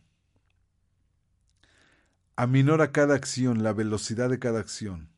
Aminora 2.36 2.92
cada 2.92 3.16
acción, 3.16 3.64
la 3.64 3.74
velocidad 3.74 4.30
de 4.30 4.38
cada 4.38 4.60
acción. 4.60 5.10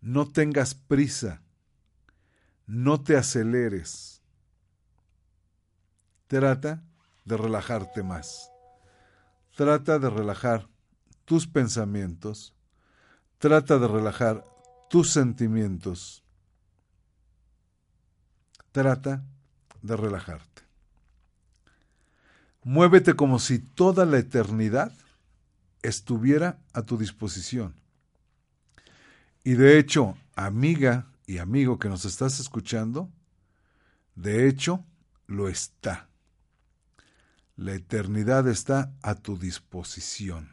No 0.00 0.32
tengas 0.32 0.74
prisa. 0.74 1.42
No 2.66 3.00
te 3.00 3.16
aceleres. 3.16 4.20
trata 6.26 6.82
de 7.24 7.36
relajarte 7.36 8.02
más. 8.02 8.50
Trata 9.54 10.00
de 10.00 10.10
relajar 10.10 10.68
tus 11.24 11.46
pensamientos. 11.46 12.52
Trata 13.38 13.78
de 13.78 13.86
relajar 13.86 14.44
tus 14.90 15.12
sentimientos. 15.12 16.24
Trata 18.72 19.24
de 19.80 19.96
relajarte. 19.96 20.63
Muévete 22.64 23.14
como 23.14 23.38
si 23.38 23.58
toda 23.58 24.06
la 24.06 24.18
eternidad 24.18 24.90
estuviera 25.82 26.58
a 26.72 26.82
tu 26.82 26.96
disposición. 26.96 27.74
Y 29.44 29.52
de 29.52 29.78
hecho, 29.78 30.16
amiga 30.34 31.06
y 31.26 31.38
amigo 31.38 31.78
que 31.78 31.90
nos 31.90 32.06
estás 32.06 32.40
escuchando, 32.40 33.10
de 34.14 34.48
hecho, 34.48 34.82
lo 35.26 35.48
está. 35.48 36.08
La 37.56 37.74
eternidad 37.74 38.48
está 38.48 38.94
a 39.02 39.14
tu 39.14 39.38
disposición. 39.38 40.50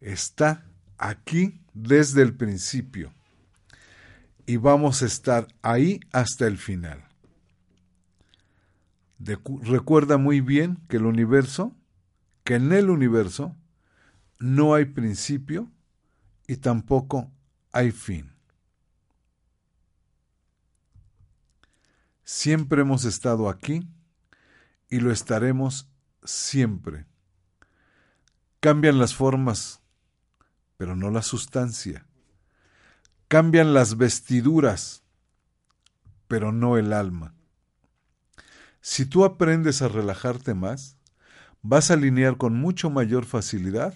Está 0.00 0.66
aquí 0.98 1.60
desde 1.72 2.22
el 2.22 2.34
principio. 2.34 3.12
Y 4.46 4.56
vamos 4.56 5.02
a 5.02 5.06
estar 5.06 5.46
ahí 5.62 6.00
hasta 6.12 6.48
el 6.48 6.58
final. 6.58 7.03
Recuerda 9.62 10.18
muy 10.18 10.40
bien 10.40 10.78
que 10.88 10.98
el 10.98 11.06
universo, 11.06 11.74
que 12.44 12.56
en 12.56 12.72
el 12.72 12.90
universo 12.90 13.56
no 14.38 14.74
hay 14.74 14.84
principio 14.84 15.70
y 16.46 16.56
tampoco 16.56 17.30
hay 17.72 17.90
fin. 17.90 18.32
Siempre 22.24 22.82
hemos 22.82 23.04
estado 23.04 23.48
aquí 23.48 23.88
y 24.88 25.00
lo 25.00 25.12
estaremos 25.12 25.88
siempre. 26.24 27.06
Cambian 28.60 28.98
las 28.98 29.14
formas, 29.14 29.80
pero 30.76 30.96
no 30.96 31.10
la 31.10 31.22
sustancia. 31.22 32.06
Cambian 33.28 33.74
las 33.74 33.96
vestiduras, 33.96 35.02
pero 36.28 36.52
no 36.52 36.78
el 36.78 36.92
alma. 36.92 37.34
Si 38.86 39.06
tú 39.06 39.24
aprendes 39.24 39.80
a 39.80 39.88
relajarte 39.88 40.52
más, 40.52 40.98
vas 41.62 41.90
a 41.90 41.94
alinear 41.94 42.36
con 42.36 42.54
mucho 42.54 42.90
mayor 42.90 43.24
facilidad 43.24 43.94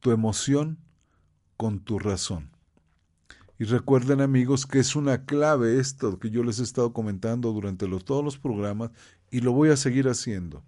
tu 0.00 0.10
emoción 0.10 0.76
con 1.56 1.80
tu 1.80 1.98
razón. 1.98 2.50
Y 3.58 3.64
recuerden 3.64 4.20
amigos 4.20 4.66
que 4.66 4.80
es 4.80 4.96
una 4.96 5.24
clave 5.24 5.80
esto 5.80 6.18
que 6.18 6.28
yo 6.28 6.44
les 6.44 6.58
he 6.58 6.62
estado 6.62 6.92
comentando 6.92 7.52
durante 7.52 7.88
todos 8.00 8.22
los 8.22 8.36
programas 8.36 8.90
y 9.30 9.40
lo 9.40 9.52
voy 9.52 9.70
a 9.70 9.78
seguir 9.78 10.06
haciendo. 10.10 10.62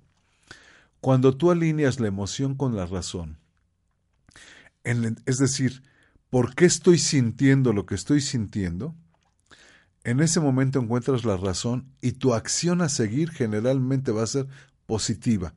Cuando 1.02 1.36
tú 1.36 1.50
alineas 1.50 2.00
la 2.00 2.08
emoción 2.08 2.54
con 2.54 2.74
la 2.74 2.86
razón, 2.86 3.36
es 4.84 5.36
decir, 5.36 5.82
¿por 6.30 6.54
qué 6.54 6.64
estoy 6.64 6.96
sintiendo 6.96 7.74
lo 7.74 7.84
que 7.84 7.94
estoy 7.94 8.22
sintiendo? 8.22 8.94
En 10.04 10.20
ese 10.20 10.38
momento 10.38 10.78
encuentras 10.78 11.24
la 11.24 11.38
razón 11.38 11.86
y 12.02 12.12
tu 12.12 12.34
acción 12.34 12.82
a 12.82 12.90
seguir 12.90 13.30
generalmente 13.30 14.12
va 14.12 14.22
a 14.22 14.26
ser 14.26 14.46
positiva 14.86 15.54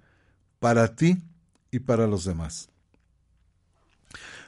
para 0.60 0.96
ti 0.96 1.22
y 1.70 1.80
para 1.80 2.08
los 2.08 2.24
demás. 2.24 2.70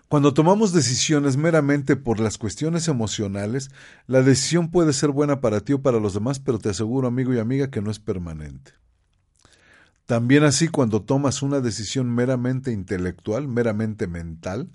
Cuando 0.08 0.34
tomamos 0.34 0.74
decisiones 0.74 1.38
meramente 1.38 1.96
por 1.96 2.20
las 2.20 2.40
cuestiones 2.40 2.88
emocionales, 2.88 3.70
la 4.08 4.24
decisión 4.24 4.72
puede 4.72 4.94
ser 4.94 5.10
buena 5.10 5.40
para 5.40 5.60
ti 5.60 5.74
o 5.74 5.82
para 5.84 6.00
los 6.00 6.16
demás, 6.16 6.40
pero 6.40 6.58
te 6.58 6.70
aseguro, 6.70 7.08
amigo 7.08 7.32
y 7.34 7.38
amiga, 7.38 7.70
que 7.70 7.82
no 7.82 7.92
es 7.92 8.00
permanente. 8.00 8.72
También 10.08 10.44
así, 10.46 10.68
cuando 10.68 11.04
tomas 11.04 11.44
una 11.44 11.60
decisión 11.60 12.10
meramente 12.10 12.72
intelectual, 12.72 13.48
meramente 13.48 14.08
mental, 14.08 14.70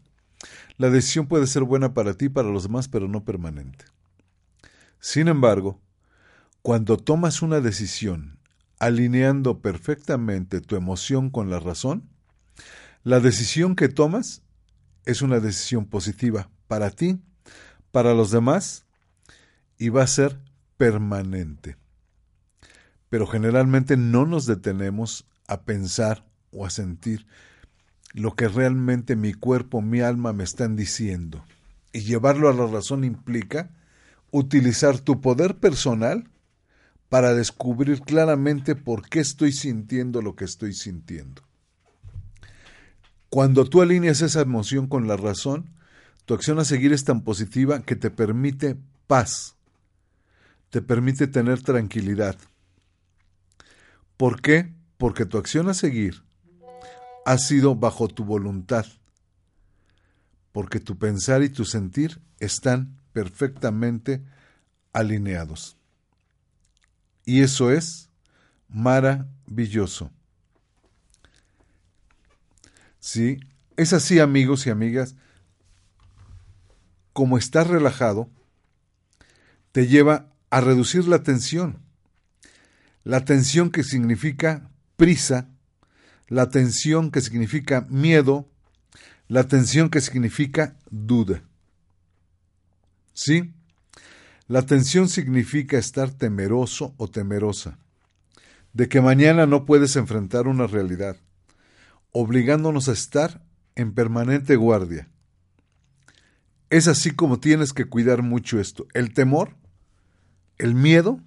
la 0.77 0.91
decisión 0.91 1.27
puede 1.27 1.49
ser 1.49 1.65
buena 1.65 1.95
para 1.95 2.15
ti 2.15 2.27
y 2.27 2.29
para 2.29 2.51
los 2.51 2.65
demás, 2.65 2.87
pero 2.87 3.09
no 3.09 3.25
permanente. 3.25 3.87
Sin 5.05 5.29
embargo, 5.29 5.83
cuando 6.63 6.97
tomas 6.97 7.43
una 7.43 7.61
decisión 7.61 8.39
alineando 8.79 9.61
perfectamente 9.61 10.63
tu 10.63 10.77
emoción 10.77 11.29
con 11.29 11.51
la 11.51 11.61
razón, 11.61 12.09
la 13.03 13.21
decisión 13.21 13.77
que 13.77 13.91
tomas 13.91 14.41
es 15.05 15.21
una 15.21 15.41
decisión 15.41 15.85
positiva 15.85 16.49
para 16.69 16.89
ti, 16.89 17.21
para 17.93 18.15
los 18.15 18.31
demás 18.31 18.87
y 19.77 19.91
va 19.91 20.05
a 20.05 20.07
ser 20.07 20.41
permanente. 20.79 21.77
Pero 23.11 23.27
generalmente 23.27 23.99
no 23.99 24.25
nos 24.25 24.47
detenemos 24.47 25.27
a 25.47 25.65
pensar 25.65 26.25
o 26.51 26.65
a 26.65 26.71
sentir 26.71 27.27
lo 28.15 28.37
que 28.37 28.49
realmente 28.49 29.17
mi 29.17 29.35
cuerpo, 29.35 29.83
mi 29.83 30.01
alma 30.01 30.33
me 30.33 30.45
están 30.45 30.77
diciendo. 30.77 31.45
Y 31.93 32.01
llevarlo 32.01 32.49
a 32.49 32.55
la 32.55 32.67
razón 32.67 33.05
implica 33.05 33.69
utilizar 34.37 34.99
tu 34.99 35.21
poder 35.21 35.59
personal 35.59 36.29
para 37.09 37.35
descubrir 37.35 38.01
claramente 38.01 38.75
por 38.75 39.09
qué 39.09 39.21
estoy 39.21 39.53
sintiendo 39.53 40.23
lo 40.23 40.35
que 40.35 40.45
estoy 40.45 40.73
sintiendo. 40.73 41.43
Cuando 43.31 43.65
tú 43.65 43.81
alineas 43.81 44.23
esa 44.23 44.41
emoción 44.41 44.89
con 44.89 45.07
la 45.07 45.17
razón, 45.17 45.71
tu 46.25 46.35
acción 46.35 46.59
a 46.59 46.65
seguir 46.65 46.93
es 46.93 47.05
tan 47.05 47.23
positiva 47.23 47.83
que 47.83 47.95
te 47.95 48.11
permite 48.11 48.77
paz, 49.07 49.55
te 50.71 50.83
permite 50.83 51.29
tener 51.29 51.63
tranquilidad. 51.63 52.37
¿Por 54.17 54.43
qué? 54.43 54.73
Porque 54.99 55.27
tu 55.27 55.39
acción 55.39 55.69
a 55.69 55.75
seguir 55.75 56.25
ha 57.25 57.39
sido 57.39 57.77
bajo 57.77 58.09
tu 58.09 58.25
voluntad, 58.25 58.87
porque 60.51 60.81
tu 60.81 60.99
pensar 60.99 61.45
y 61.45 61.51
tu 61.51 61.65
sentir 61.65 62.21
están 62.41 62.99
perfectamente 63.15 64.23
alineados. 64.93 65.79
Y 67.25 67.41
eso 67.41 67.71
es 67.71 68.11
maravilloso. 68.69 70.11
¿Sí? 72.99 73.41
Es 73.77 73.93
así, 73.93 74.19
amigos 74.19 74.67
y 74.67 74.71
amigas, 74.71 75.15
como 77.13 77.39
estás 77.39 77.69
relajado, 77.69 78.29
te 79.73 79.87
lleva 79.87 80.33
a 80.51 80.61
reducir 80.61 81.07
la 81.07 81.23
tensión. 81.23 81.83
La 83.05 83.25
tensión 83.25 83.71
que 83.71 83.85
significa 83.85 84.71
prisa, 84.97 85.49
la 86.29 86.49
tensión 86.49 87.11
que 87.11 87.21
significa 87.21 87.87
miedo, 87.89 88.51
la 89.29 89.47
tensión 89.47 89.89
que 89.89 90.01
significa 90.01 90.77
duda. 90.91 91.43
¿Sí? 93.15 93.55
La 94.47 94.67
tensión 94.67 95.09
significa 95.09 95.79
estar 95.79 96.11
temeroso 96.11 96.95
o 96.99 97.09
temerosa, 97.09 97.79
de 98.75 98.89
que 98.89 99.01
mañana 99.01 99.47
no 99.47 99.65
puedes 99.65 99.97
enfrentar 99.97 100.47
una 100.47 100.67
realidad 100.67 101.17
obligándonos 102.17 102.89
a 102.89 102.93
estar 102.93 103.43
en 103.75 103.93
permanente 103.93 104.55
guardia. 104.55 105.09
Es 106.71 106.87
así 106.87 107.11
como 107.11 107.41
tienes 107.41 107.73
que 107.73 107.87
cuidar 107.87 108.23
mucho 108.23 108.61
esto. 108.61 108.87
El 108.95 109.13
temor, 109.13 109.57
el 110.57 110.75
miedo, 110.75 111.21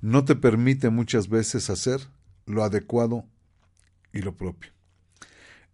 no 0.00 0.24
te 0.24 0.34
permite 0.34 0.90
muchas 0.90 1.28
veces 1.28 1.70
hacer 1.70 2.00
lo 2.46 2.64
adecuado 2.64 3.24
y 4.12 4.22
lo 4.22 4.36
propio. 4.36 4.72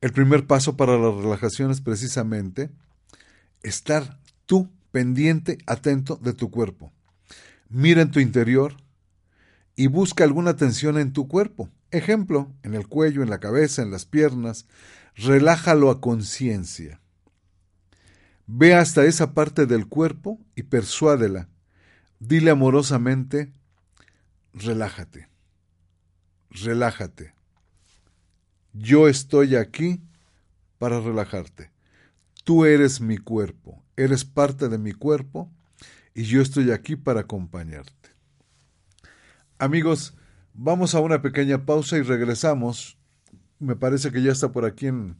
El 0.02 0.12
primer 0.12 0.46
paso 0.46 0.76
para 0.76 0.98
la 0.98 1.10
relajación 1.10 1.70
es 1.70 1.80
precisamente 1.80 2.70
estar 3.62 4.18
tú 4.44 4.68
pendiente, 4.90 5.58
atento 5.66 6.16
de 6.16 6.32
tu 6.32 6.50
cuerpo. 6.50 6.92
Mira 7.68 8.02
en 8.02 8.10
tu 8.10 8.20
interior 8.20 8.76
y 9.76 9.86
busca 9.86 10.24
alguna 10.24 10.56
tensión 10.56 10.98
en 10.98 11.12
tu 11.12 11.28
cuerpo. 11.28 11.70
Ejemplo, 11.90 12.52
en 12.62 12.74
el 12.74 12.86
cuello, 12.86 13.22
en 13.22 13.30
la 13.30 13.40
cabeza, 13.40 13.82
en 13.82 13.90
las 13.90 14.04
piernas. 14.04 14.66
Relájalo 15.14 15.90
a 15.90 16.00
conciencia. 16.00 17.00
Ve 18.46 18.74
hasta 18.74 19.04
esa 19.04 19.32
parte 19.32 19.66
del 19.66 19.86
cuerpo 19.86 20.40
y 20.56 20.64
persuádela. 20.64 21.48
Dile 22.18 22.50
amorosamente, 22.50 23.52
relájate, 24.52 25.28
relájate. 26.50 27.32
Yo 28.72 29.08
estoy 29.08 29.56
aquí 29.56 30.02
para 30.78 31.00
relajarte. 31.00 31.70
Tú 32.44 32.64
eres 32.64 33.00
mi 33.00 33.18
cuerpo, 33.18 33.79
eres 34.02 34.24
parte 34.24 34.68
de 34.68 34.78
mi 34.78 34.92
cuerpo 34.92 35.50
y 36.14 36.24
yo 36.24 36.42
estoy 36.42 36.70
aquí 36.70 36.96
para 36.96 37.20
acompañarte. 37.20 38.10
Amigos, 39.58 40.14
Vamos 40.62 40.94
a 40.94 41.00
una 41.00 41.22
pequeña 41.22 41.64
pausa 41.64 41.96
y 41.96 42.02
regresamos. 42.02 42.98
Me 43.60 43.76
parece 43.76 44.10
que 44.10 44.22
ya 44.22 44.32
está 44.32 44.52
por 44.52 44.64
aquí 44.64 44.88
en 44.88 45.16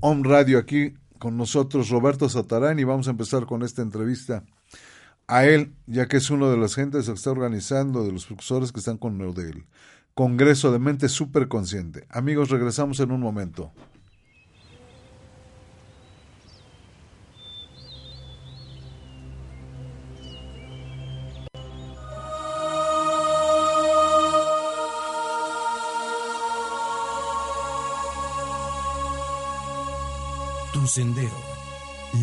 Home 0.00 0.28
Radio, 0.28 0.58
aquí 0.58 0.94
con 1.18 1.36
nosotros 1.36 1.90
Roberto 1.90 2.28
Satarán 2.28 2.78
y 2.78 2.84
vamos 2.84 3.06
a 3.06 3.12
empezar 3.12 3.46
con 3.46 3.62
esta 3.62 3.82
entrevista 3.82 4.42
a 5.26 5.44
él, 5.44 5.74
ya 5.86 6.08
que 6.08 6.16
es 6.16 6.30
uno 6.30 6.50
de 6.50 6.56
las 6.56 6.74
gentes 6.74 7.06
que 7.06 7.12
está 7.12 7.30
organizando, 7.30 8.04
de 8.04 8.12
los 8.12 8.26
profesores 8.26 8.72
que 8.72 8.80
están 8.80 8.96
con 8.96 9.20
el 9.20 9.64
Congreso 10.14 10.72
de 10.72 10.78
Mente 10.78 11.08
Superconsciente. 11.08 12.06
Amigos, 12.10 12.50
regresamos 12.50 12.98
en 13.00 13.12
un 13.12 13.20
momento. 13.20 13.72
Sendero, 30.90 31.40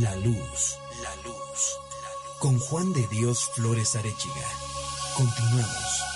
la 0.01 0.13
luz, 0.17 0.77
la 1.01 1.15
luz, 1.23 1.79
con 2.37 2.59
Juan 2.59 2.91
de 2.91 3.07
Dios 3.07 3.49
Flores 3.55 3.95
Arechiga. 3.95 4.47
Continuamos. 5.15 6.07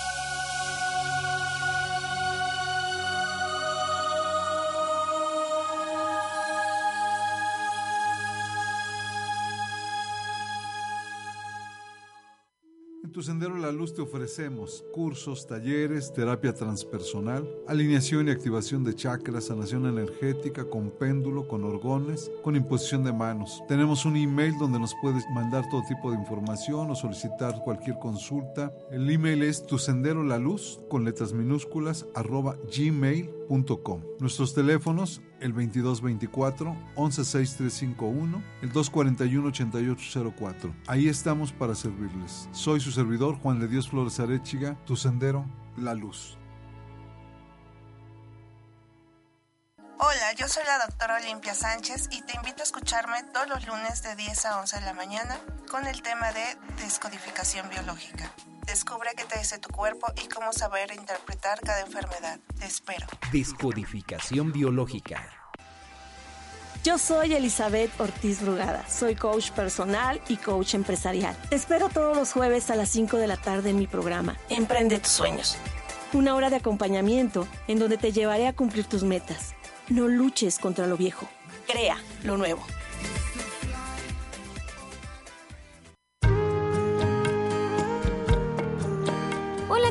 Sendero 13.22 13.56
La 13.62 13.70
Luz 13.70 13.94
te 13.94 14.02
ofrecemos 14.02 14.84
cursos, 14.92 15.46
talleres, 15.46 16.12
terapia 16.12 16.52
transpersonal, 16.52 17.48
alineación 17.68 18.26
y 18.26 18.32
activación 18.32 18.82
de 18.82 18.96
chakras, 18.96 19.44
sanación 19.44 19.86
energética 19.86 20.64
con 20.64 20.90
péndulo, 20.90 21.46
con 21.46 21.62
orgones, 21.62 22.28
con 22.42 22.56
imposición 22.56 23.04
de 23.04 23.12
manos. 23.12 23.62
Tenemos 23.68 24.04
un 24.04 24.16
email 24.16 24.58
donde 24.58 24.80
nos 24.80 24.96
puedes 25.00 25.22
mandar 25.32 25.64
todo 25.70 25.84
tipo 25.86 26.10
de 26.10 26.18
información 26.18 26.90
o 26.90 26.96
solicitar 26.96 27.62
cualquier 27.62 28.00
consulta. 28.00 28.76
El 28.90 29.08
email 29.08 29.44
es 29.44 29.64
tu 29.64 29.78
sendero 29.78 30.24
la 30.24 30.38
luz 30.38 30.80
con 30.88 31.04
letras 31.04 31.32
minúsculas 31.32 32.06
arroba 32.16 32.56
Nuestros 34.18 34.54
teléfonos 34.54 35.20
el 35.40 35.52
2224 35.52 36.74
116351, 36.96 38.42
el 38.62 38.72
241 38.72 39.48
8804. 39.48 40.74
Ahí 40.86 41.06
estamos 41.06 41.52
para 41.52 41.74
servirles. 41.74 42.48
Soy 42.52 42.80
su 42.80 42.90
servidor 42.92 43.36
Juan 43.36 43.60
de 43.60 43.68
Dios 43.68 43.90
Flores 43.90 44.18
Arechiga, 44.20 44.78
tu 44.86 44.96
sendero, 44.96 45.44
la 45.76 45.92
luz. 45.92 46.38
Hola, 49.98 50.32
yo 50.38 50.48
soy 50.48 50.64
la 50.64 50.86
doctora 50.86 51.16
Olimpia 51.16 51.54
Sánchez 51.54 52.08
y 52.10 52.22
te 52.22 52.34
invito 52.36 52.62
a 52.62 52.64
escucharme 52.64 53.22
todos 53.34 53.48
los 53.50 53.66
lunes 53.66 54.02
de 54.02 54.16
10 54.16 54.46
a 54.46 54.60
11 54.60 54.80
de 54.80 54.86
la 54.86 54.94
mañana 54.94 55.38
con 55.70 55.86
el 55.86 56.00
tema 56.00 56.32
de 56.32 56.56
descodificación 56.82 57.68
biológica. 57.68 58.32
Descubre 58.66 59.10
qué 59.16 59.24
te 59.24 59.38
dice 59.38 59.58
tu 59.58 59.68
cuerpo 59.70 60.06
y 60.22 60.28
cómo 60.28 60.52
saber 60.52 60.92
interpretar 60.92 61.60
cada 61.60 61.80
enfermedad. 61.80 62.38
Te 62.58 62.66
espero. 62.66 63.06
Descodificación 63.32 64.52
biológica. 64.52 65.28
Yo 66.84 66.98
soy 66.98 67.34
Elizabeth 67.34 67.90
Ortiz 68.00 68.42
Brugada, 68.42 68.88
soy 68.88 69.14
coach 69.14 69.50
personal 69.50 70.20
y 70.28 70.36
coach 70.36 70.74
empresarial. 70.74 71.36
Te 71.48 71.56
espero 71.56 71.88
todos 71.88 72.16
los 72.16 72.32
jueves 72.32 72.70
a 72.70 72.76
las 72.76 72.88
5 72.88 73.18
de 73.18 73.28
la 73.28 73.36
tarde 73.36 73.70
en 73.70 73.78
mi 73.78 73.86
programa 73.86 74.36
Emprende 74.48 74.98
tus 74.98 75.12
sueños. 75.12 75.56
Una 76.12 76.34
hora 76.34 76.50
de 76.50 76.56
acompañamiento 76.56 77.46
en 77.68 77.78
donde 77.78 77.98
te 77.98 78.12
llevaré 78.12 78.48
a 78.48 78.52
cumplir 78.52 78.86
tus 78.86 79.04
metas. 79.04 79.54
No 79.88 80.08
luches 80.08 80.58
contra 80.58 80.86
lo 80.86 80.96
viejo, 80.96 81.28
crea 81.66 81.98
lo 82.24 82.36
nuevo. 82.36 82.64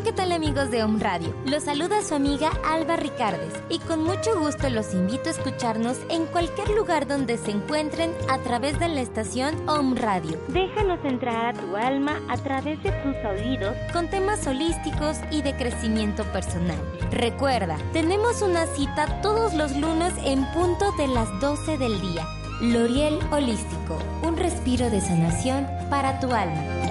¿Qué 0.03 0.13
tal 0.13 0.31
amigos 0.31 0.71
de 0.71 0.83
Home 0.83 0.99
Radio? 0.99 1.33
Los 1.45 1.63
saluda 1.63 2.01
su 2.01 2.15
amiga 2.15 2.49
Alba 2.65 2.95
Ricardes 2.95 3.53
y 3.69 3.77
con 3.79 4.03
mucho 4.03 4.39
gusto 4.39 4.67
los 4.69 4.93
invito 4.93 5.29
a 5.29 5.31
escucharnos 5.31 5.97
en 6.09 6.25
cualquier 6.25 6.69
lugar 6.69 7.07
donde 7.07 7.37
se 7.37 7.51
encuentren 7.51 8.11
a 8.27 8.39
través 8.39 8.79
de 8.79 8.87
la 8.87 9.01
estación 9.01 9.55
Home 9.69 9.99
Radio. 9.99 10.39
Déjanos 10.47 10.99
entrar 11.03 11.53
a 11.55 11.59
tu 11.59 11.75
alma 11.75 12.19
a 12.29 12.37
través 12.37 12.81
de 12.81 12.91
tus 12.91 13.15
oídos 13.25 13.75
con 13.93 14.09
temas 14.09 14.47
holísticos 14.47 15.17
y 15.29 15.43
de 15.43 15.55
crecimiento 15.55 16.23
personal. 16.31 16.79
Recuerda, 17.11 17.77
tenemos 17.93 18.41
una 18.41 18.65
cita 18.67 19.21
todos 19.21 19.53
los 19.53 19.75
lunes 19.75 20.13
en 20.23 20.45
punto 20.53 20.91
de 20.93 21.07
las 21.09 21.27
12 21.41 21.77
del 21.77 22.01
día. 22.01 22.25
L'Oriel 22.61 23.19
Holístico, 23.31 23.97
un 24.23 24.37
respiro 24.37 24.89
de 24.89 25.01
sanación 25.01 25.67
para 25.89 26.19
tu 26.19 26.31
alma. 26.31 26.90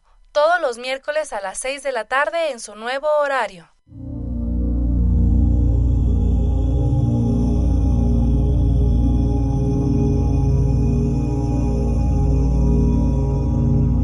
todos 0.31 0.61
los 0.61 0.77
miércoles 0.77 1.33
a 1.33 1.41
las 1.41 1.57
6 1.59 1.83
de 1.83 1.91
la 1.91 2.05
tarde 2.05 2.51
en 2.51 2.59
su 2.59 2.75
nuevo 2.75 3.07
horario. 3.19 3.69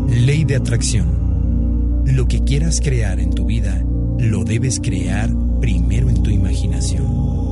Ley 0.10 0.44
de 0.44 0.58
atracción. 0.58 2.04
Lo 2.06 2.28
que 2.28 2.44
quieras 2.44 2.82
crear 2.82 3.20
en 3.20 3.34
tu 3.34 3.46
vida, 3.46 3.82
lo 4.20 4.44
debes 4.44 4.80
crear 4.80 5.30
primero 5.62 6.10
en 6.10 6.22
tu 6.24 6.30
imaginación. 6.30 7.47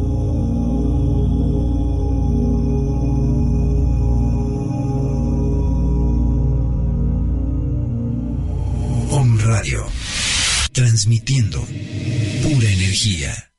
Radio. 9.46 9.86
Transmitiendo 10.72 11.62
pura 12.42 12.68
energía. 12.68 13.55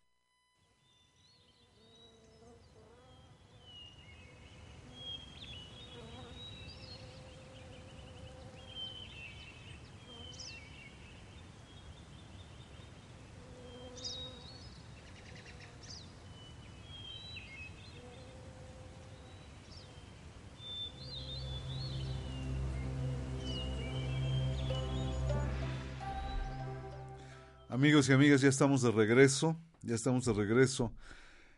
Amigos 27.76 28.08
y 28.08 28.14
amigas, 28.14 28.40
ya 28.40 28.48
estamos 28.48 28.80
de 28.80 28.90
regreso, 28.90 29.54
ya 29.82 29.94
estamos 29.94 30.24
de 30.24 30.32
regreso. 30.32 30.94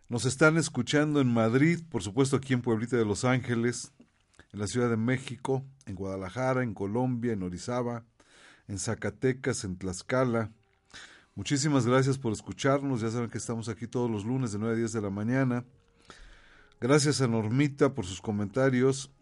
Nos 0.08 0.24
están 0.24 0.56
escuchando 0.56 1.20
en 1.20 1.32
Madrid, 1.32 1.78
por 1.88 2.02
supuesto 2.02 2.34
aquí 2.34 2.54
en 2.54 2.60
Pueblita 2.60 2.96
de 2.96 3.04
Los 3.04 3.24
Ángeles, 3.24 3.92
en 4.52 4.58
la 4.58 4.66
Ciudad 4.66 4.90
de 4.90 4.96
México, 4.96 5.64
en 5.86 5.94
Guadalajara, 5.94 6.64
en 6.64 6.74
Colombia, 6.74 7.34
en 7.34 7.44
Orizaba, 7.44 8.04
en 8.66 8.80
Zacatecas, 8.80 9.62
en 9.62 9.78
Tlaxcala. 9.78 10.50
Muchísimas 11.36 11.86
gracias 11.86 12.18
por 12.18 12.32
escucharnos, 12.32 13.00
ya 13.00 13.10
saben 13.10 13.30
que 13.30 13.38
estamos 13.38 13.68
aquí 13.68 13.86
todos 13.86 14.10
los 14.10 14.24
lunes 14.24 14.50
de 14.50 14.58
9 14.58 14.74
a 14.74 14.76
10 14.76 14.92
de 14.94 15.00
la 15.00 15.10
mañana. 15.10 15.64
Gracias 16.80 17.20
a 17.20 17.28
Normita 17.28 17.94
por 17.94 18.06
sus 18.06 18.20
comentarios. 18.20 19.12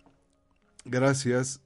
Gracias. 0.86 1.60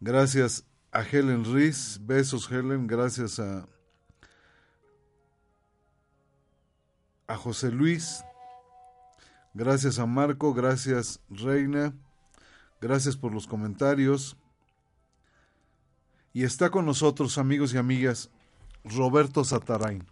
Gracias 0.00 0.64
a 0.90 1.02
Helen 1.02 1.44
Riz. 1.44 2.00
Besos, 2.02 2.50
Helen. 2.50 2.86
Gracias 2.86 3.38
a 3.38 3.68
a 7.30 7.36
José 7.36 7.70
Luis, 7.70 8.24
gracias 9.54 10.00
a 10.00 10.06
Marco, 10.06 10.52
gracias 10.52 11.20
Reina, 11.30 11.94
gracias 12.80 13.16
por 13.16 13.32
los 13.32 13.46
comentarios. 13.46 14.36
Y 16.32 16.42
está 16.42 16.70
con 16.70 16.86
nosotros, 16.86 17.38
amigos 17.38 17.72
y 17.72 17.78
amigas, 17.78 18.30
Roberto 18.82 19.44
Satarain. 19.44 20.04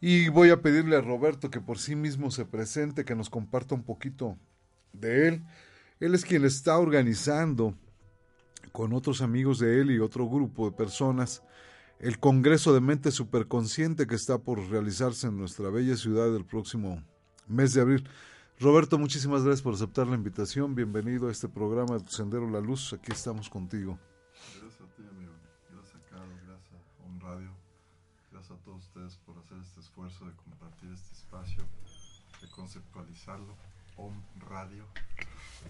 Y 0.00 0.28
voy 0.28 0.50
a 0.50 0.62
pedirle 0.62 0.94
a 0.94 1.00
Roberto 1.00 1.50
que 1.50 1.60
por 1.60 1.78
sí 1.78 1.96
mismo 1.96 2.30
se 2.30 2.44
presente, 2.44 3.04
que 3.04 3.16
nos 3.16 3.28
comparta 3.28 3.74
un 3.74 3.82
poquito 3.82 4.38
de 4.92 5.26
él. 5.26 5.44
Él 5.98 6.14
es 6.14 6.24
quien 6.24 6.44
está 6.44 6.78
organizando 6.78 7.74
con 8.70 8.92
otros 8.92 9.20
amigos 9.20 9.58
de 9.58 9.80
él 9.80 9.90
y 9.90 9.98
otro 9.98 10.28
grupo 10.28 10.70
de 10.70 10.76
personas 10.76 11.42
el 11.98 12.18
Congreso 12.18 12.74
de 12.74 12.80
Mente 12.80 13.10
Superconsciente 13.10 14.06
que 14.06 14.14
está 14.14 14.38
por 14.38 14.58
realizarse 14.68 15.28
en 15.28 15.38
nuestra 15.38 15.70
bella 15.70 15.96
ciudad 15.96 16.34
el 16.34 16.44
próximo 16.44 17.02
mes 17.48 17.72
de 17.74 17.80
abril. 17.80 18.08
Roberto, 18.60 18.98
muchísimas 18.98 19.42
gracias 19.44 19.62
por 19.62 19.74
aceptar 19.74 20.06
la 20.06 20.14
invitación. 20.14 20.74
Bienvenido 20.74 21.28
a 21.28 21.32
este 21.32 21.48
programa 21.48 21.94
de 21.94 22.04
Tu 22.04 22.10
Sendero 22.10 22.48
La 22.50 22.60
Luz. 22.60 22.92
Aquí 22.92 23.12
estamos 23.12 23.48
contigo. 23.48 23.98
Gracias 24.60 24.80
a 24.80 24.94
ti, 24.94 25.02
amigo. 25.08 25.32
Gracias 25.70 26.04
a 26.04 26.08
Carlos, 26.08 26.38
gracias 26.46 26.72
a 26.72 27.06
On 27.06 27.20
Radio. 27.20 27.50
Gracias 28.30 28.58
a 28.58 28.64
todos 28.64 28.84
ustedes 28.84 29.16
por 29.24 29.38
hacer 29.38 29.58
este 29.58 29.80
esfuerzo 29.80 30.26
de 30.26 30.32
compartir 30.32 30.90
este 30.92 31.12
espacio, 31.14 31.64
de 32.42 32.50
conceptualizarlo. 32.50 33.54
On 33.98 34.22
Radio. 34.48 34.84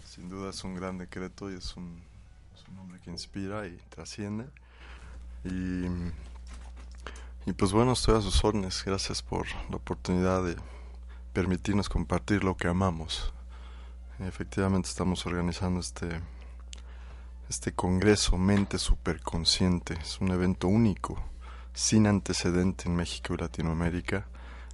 Sin 0.04 0.28
duda 0.28 0.50
es 0.50 0.64
un 0.64 0.74
gran 0.74 0.98
decreto 0.98 1.50
y 1.50 1.54
es 1.54 1.76
un, 1.76 2.02
es 2.52 2.68
un 2.68 2.74
nombre 2.74 3.00
que 3.00 3.10
inspira 3.10 3.68
y 3.68 3.76
trasciende. 3.88 4.46
Y, 5.44 5.86
y 7.48 7.52
pues 7.52 7.72
bueno, 7.72 7.92
estoy 7.92 8.16
a 8.16 8.20
sus 8.20 8.44
órdenes. 8.44 8.82
Gracias 8.84 9.22
por 9.22 9.46
la 9.70 9.76
oportunidad 9.76 10.44
de 10.44 10.56
permitirnos 11.32 11.88
compartir 11.88 12.44
lo 12.44 12.56
que 12.56 12.68
amamos. 12.68 13.32
Efectivamente 14.20 14.88
estamos 14.88 15.26
organizando 15.26 15.80
este, 15.80 16.20
este 17.50 17.72
Congreso 17.72 18.38
Mente 18.38 18.78
Superconsciente. 18.78 19.94
Es 20.00 20.20
un 20.20 20.30
evento 20.30 20.68
único, 20.68 21.22
sin 21.74 22.06
antecedente 22.06 22.88
en 22.88 22.96
México 22.96 23.34
y 23.34 23.36
Latinoamérica. 23.36 24.26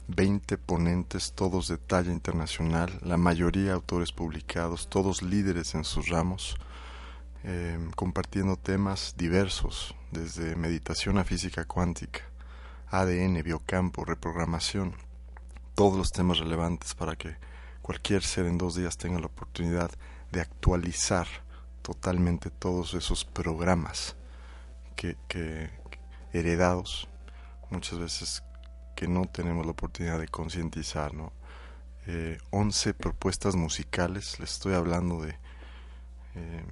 20 0.08 0.58
ponentes, 0.58 1.32
todos 1.32 1.68
de 1.68 1.78
talla 1.78 2.12
internacional, 2.12 2.98
la 3.02 3.16
mayoría 3.16 3.72
autores 3.72 4.12
publicados, 4.12 4.88
todos 4.88 5.22
líderes 5.22 5.74
en 5.74 5.84
sus 5.84 6.08
ramos, 6.08 6.56
eh, 7.44 7.78
compartiendo 7.96 8.56
temas 8.56 9.14
diversos, 9.16 9.94
desde 10.12 10.54
meditación 10.56 11.18
a 11.18 11.24
física 11.24 11.64
cuántica, 11.64 12.20
ADN, 12.90 13.42
biocampo, 13.42 14.04
reprogramación, 14.04 14.94
todos 15.74 15.96
los 15.96 16.12
temas 16.12 16.38
relevantes 16.38 16.94
para 16.94 17.16
que 17.16 17.36
cualquier 17.80 18.22
ser 18.22 18.46
en 18.46 18.58
dos 18.58 18.76
días 18.76 18.98
tenga 18.98 19.18
la 19.18 19.26
oportunidad 19.26 19.90
de 20.30 20.42
actualizar 20.42 21.26
totalmente 21.80 22.50
todos 22.50 22.94
esos 22.94 23.24
programas 23.24 24.14
que, 24.94 25.70
heredados 26.32 27.08
muchas 27.70 27.98
veces 27.98 28.44
que 28.94 29.08
no 29.08 29.24
tenemos 29.24 29.64
la 29.64 29.72
oportunidad 29.72 30.20
de 30.20 30.28
concientizar, 30.28 31.12
¿no? 31.14 31.32
Eh, 32.06 32.38
11 32.50 32.94
propuestas 32.94 33.56
musicales, 33.56 34.38
les 34.38 34.52
estoy 34.52 34.74
hablando 34.74 35.22
de 35.22 35.30
eh, 36.34 36.64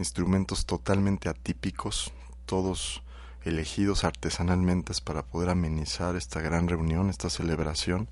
instrumentos 0.00 0.66
totalmente 0.66 1.28
atípicos, 1.28 2.12
todos 2.46 3.02
elegidos 3.44 4.04
artesanalmente 4.04 4.92
para 5.04 5.22
poder 5.22 5.50
amenizar 5.50 6.16
esta 6.16 6.40
gran 6.40 6.68
reunión, 6.68 7.08
esta 7.08 7.30
celebración. 7.30 8.08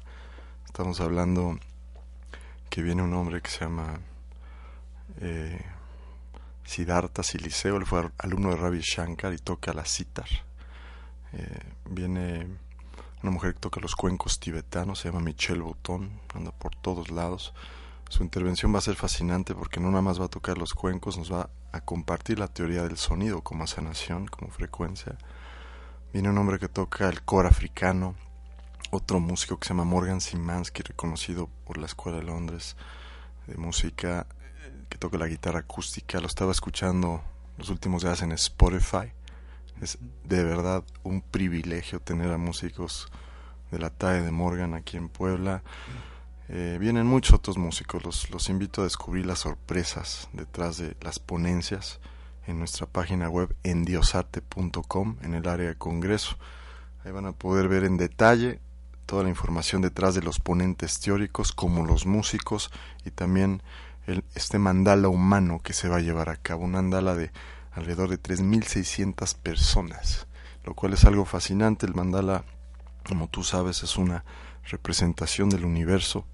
Estamos 0.66 1.00
hablando 1.00 1.58
que 2.70 2.82
viene 2.82 3.02
un 3.02 3.14
hombre 3.14 3.40
que 3.40 3.50
se 3.50 3.60
llama 3.60 4.00
eh, 5.20 5.60
Siddhartha 6.64 7.22
Siliseo, 7.22 7.76
él 7.76 7.86
fue 7.86 8.10
alumno 8.18 8.50
de 8.50 8.56
Ravi 8.56 8.80
Shankar 8.80 9.32
y 9.32 9.38
toca 9.38 9.72
la 9.72 9.84
sitar. 9.84 10.28
Eh, 11.32 11.60
viene 11.86 12.46
una 13.22 13.32
mujer 13.32 13.54
que 13.54 13.60
toca 13.60 13.80
los 13.80 13.96
cuencos 13.96 14.38
tibetanos, 14.38 15.00
se 15.00 15.08
llama 15.08 15.20
Michelle 15.20 15.60
Bouton, 15.60 16.20
anda 16.34 16.52
por 16.52 16.76
todos 16.76 17.10
lados. 17.10 17.54
Su 18.08 18.22
intervención 18.22 18.74
va 18.74 18.78
a 18.78 18.82
ser 18.82 18.96
fascinante 18.96 19.54
porque 19.54 19.80
no 19.80 19.90
nada 19.90 20.02
más 20.02 20.20
va 20.20 20.26
a 20.26 20.30
tocar 20.30 20.56
los 20.56 20.72
cuencos, 20.72 21.18
nos 21.18 21.32
va 21.32 21.50
a 21.72 21.80
compartir 21.82 22.38
la 22.38 22.48
teoría 22.48 22.82
del 22.82 22.96
sonido 22.96 23.42
como 23.42 23.66
sanación, 23.66 24.26
como 24.26 24.50
frecuencia. 24.50 25.18
Viene 26.12 26.30
un 26.30 26.38
hombre 26.38 26.58
que 26.58 26.68
toca 26.68 27.08
el 27.08 27.22
core 27.22 27.48
africano, 27.48 28.14
otro 28.90 29.20
músico 29.20 29.58
que 29.58 29.68
se 29.68 29.74
llama 29.74 29.84
Morgan 29.84 30.22
Simansky, 30.22 30.82
reconocido 30.82 31.50
por 31.66 31.76
la 31.76 31.86
Escuela 31.86 32.18
de 32.18 32.24
Londres 32.24 32.76
de 33.46 33.56
Música, 33.58 34.26
que 34.88 34.96
toca 34.96 35.18
la 35.18 35.26
guitarra 35.26 35.60
acústica. 35.60 36.18
Lo 36.20 36.26
estaba 36.26 36.52
escuchando 36.52 37.22
los 37.58 37.68
últimos 37.68 38.02
días 38.02 38.22
en 38.22 38.32
Spotify. 38.32 39.12
Es 39.82 39.98
de 40.24 40.44
verdad 40.44 40.82
un 41.02 41.20
privilegio 41.20 42.00
tener 42.00 42.32
a 42.32 42.38
músicos 42.38 43.08
de 43.70 43.78
la 43.78 43.90
talla 43.90 44.22
de 44.22 44.30
Morgan 44.30 44.72
aquí 44.72 44.96
en 44.96 45.10
Puebla. 45.10 45.62
Eh, 46.50 46.78
vienen 46.80 47.06
muchos 47.06 47.34
otros 47.34 47.58
músicos, 47.58 48.02
los, 48.04 48.30
los 48.30 48.48
invito 48.48 48.80
a 48.80 48.84
descubrir 48.84 49.26
las 49.26 49.40
sorpresas 49.40 50.30
detrás 50.32 50.78
de 50.78 50.96
las 51.02 51.18
ponencias 51.18 52.00
en 52.46 52.58
nuestra 52.58 52.86
página 52.86 53.28
web 53.28 53.54
endiosarte.com 53.64 55.16
en 55.20 55.34
el 55.34 55.46
área 55.46 55.68
de 55.68 55.74
Congreso. 55.76 56.38
Ahí 57.04 57.12
van 57.12 57.26
a 57.26 57.32
poder 57.32 57.68
ver 57.68 57.84
en 57.84 57.98
detalle 57.98 58.60
toda 59.04 59.24
la 59.24 59.28
información 59.28 59.82
detrás 59.82 60.14
de 60.14 60.22
los 60.22 60.40
ponentes 60.40 61.00
teóricos, 61.00 61.52
como 61.52 61.84
los 61.84 62.06
músicos 62.06 62.70
y 63.04 63.10
también 63.10 63.62
el, 64.06 64.24
este 64.34 64.58
mandala 64.58 65.08
humano 65.08 65.60
que 65.62 65.74
se 65.74 65.88
va 65.88 65.96
a 65.96 66.00
llevar 66.00 66.30
a 66.30 66.36
cabo, 66.36 66.64
un 66.64 66.72
mandala 66.72 67.14
de 67.14 67.30
alrededor 67.72 68.08
de 68.08 68.20
3.600 68.20 69.36
personas, 69.36 70.26
lo 70.64 70.74
cual 70.74 70.94
es 70.94 71.04
algo 71.04 71.26
fascinante. 71.26 71.84
El 71.84 71.94
mandala, 71.94 72.44
como 73.06 73.28
tú 73.28 73.44
sabes, 73.44 73.82
es 73.82 73.98
una 73.98 74.24
representación 74.64 75.50
del 75.50 75.66
universo 75.66 76.24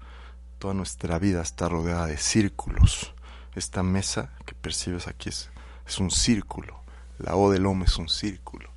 toda 0.65 0.73
nuestra 0.73 1.19
vida 1.19 1.43
está 1.43 1.69
rodeada 1.69 2.07
de 2.07 2.17
círculos. 2.17 3.13
Esta 3.53 3.83
mesa 3.83 4.31
que 4.47 4.55
percibes 4.55 5.07
aquí 5.07 5.29
es, 5.29 5.51
un 5.99 6.09
círculo. 6.09 6.81
La 7.19 7.35
O 7.35 7.51
del 7.51 7.67
hombre 7.67 7.87
es 7.87 7.97
un 7.97 8.09
círculo. 8.09 8.71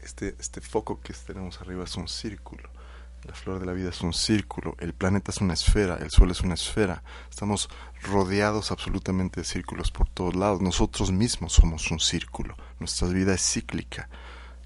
Este, 0.00 0.34
este 0.40 0.60
foco 0.60 1.00
que 1.00 1.12
tenemos 1.12 1.60
arriba 1.60 1.84
es 1.84 1.94
un 1.94 2.08
círculo. 2.08 2.68
La 3.22 3.34
flor 3.34 3.60
de 3.60 3.66
la 3.66 3.72
vida 3.72 3.90
es 3.90 4.00
un 4.00 4.12
círculo. 4.12 4.74
El 4.80 4.94
planeta 4.94 5.30
es 5.30 5.40
una 5.40 5.54
esfera. 5.54 5.96
El 6.00 6.10
sol 6.10 6.32
es 6.32 6.40
una 6.40 6.54
esfera. 6.54 7.04
Estamos 7.30 7.68
rodeados 8.02 8.72
absolutamente 8.72 9.42
de 9.42 9.44
círculos 9.44 9.92
por 9.92 10.08
todos 10.08 10.34
lados. 10.34 10.60
Nosotros 10.60 11.12
mismos 11.12 11.52
somos 11.52 11.88
un 11.92 12.00
círculo. 12.00 12.56
Nuestra 12.80 13.06
vida 13.06 13.32
es 13.32 13.42
cíclica. 13.42 14.08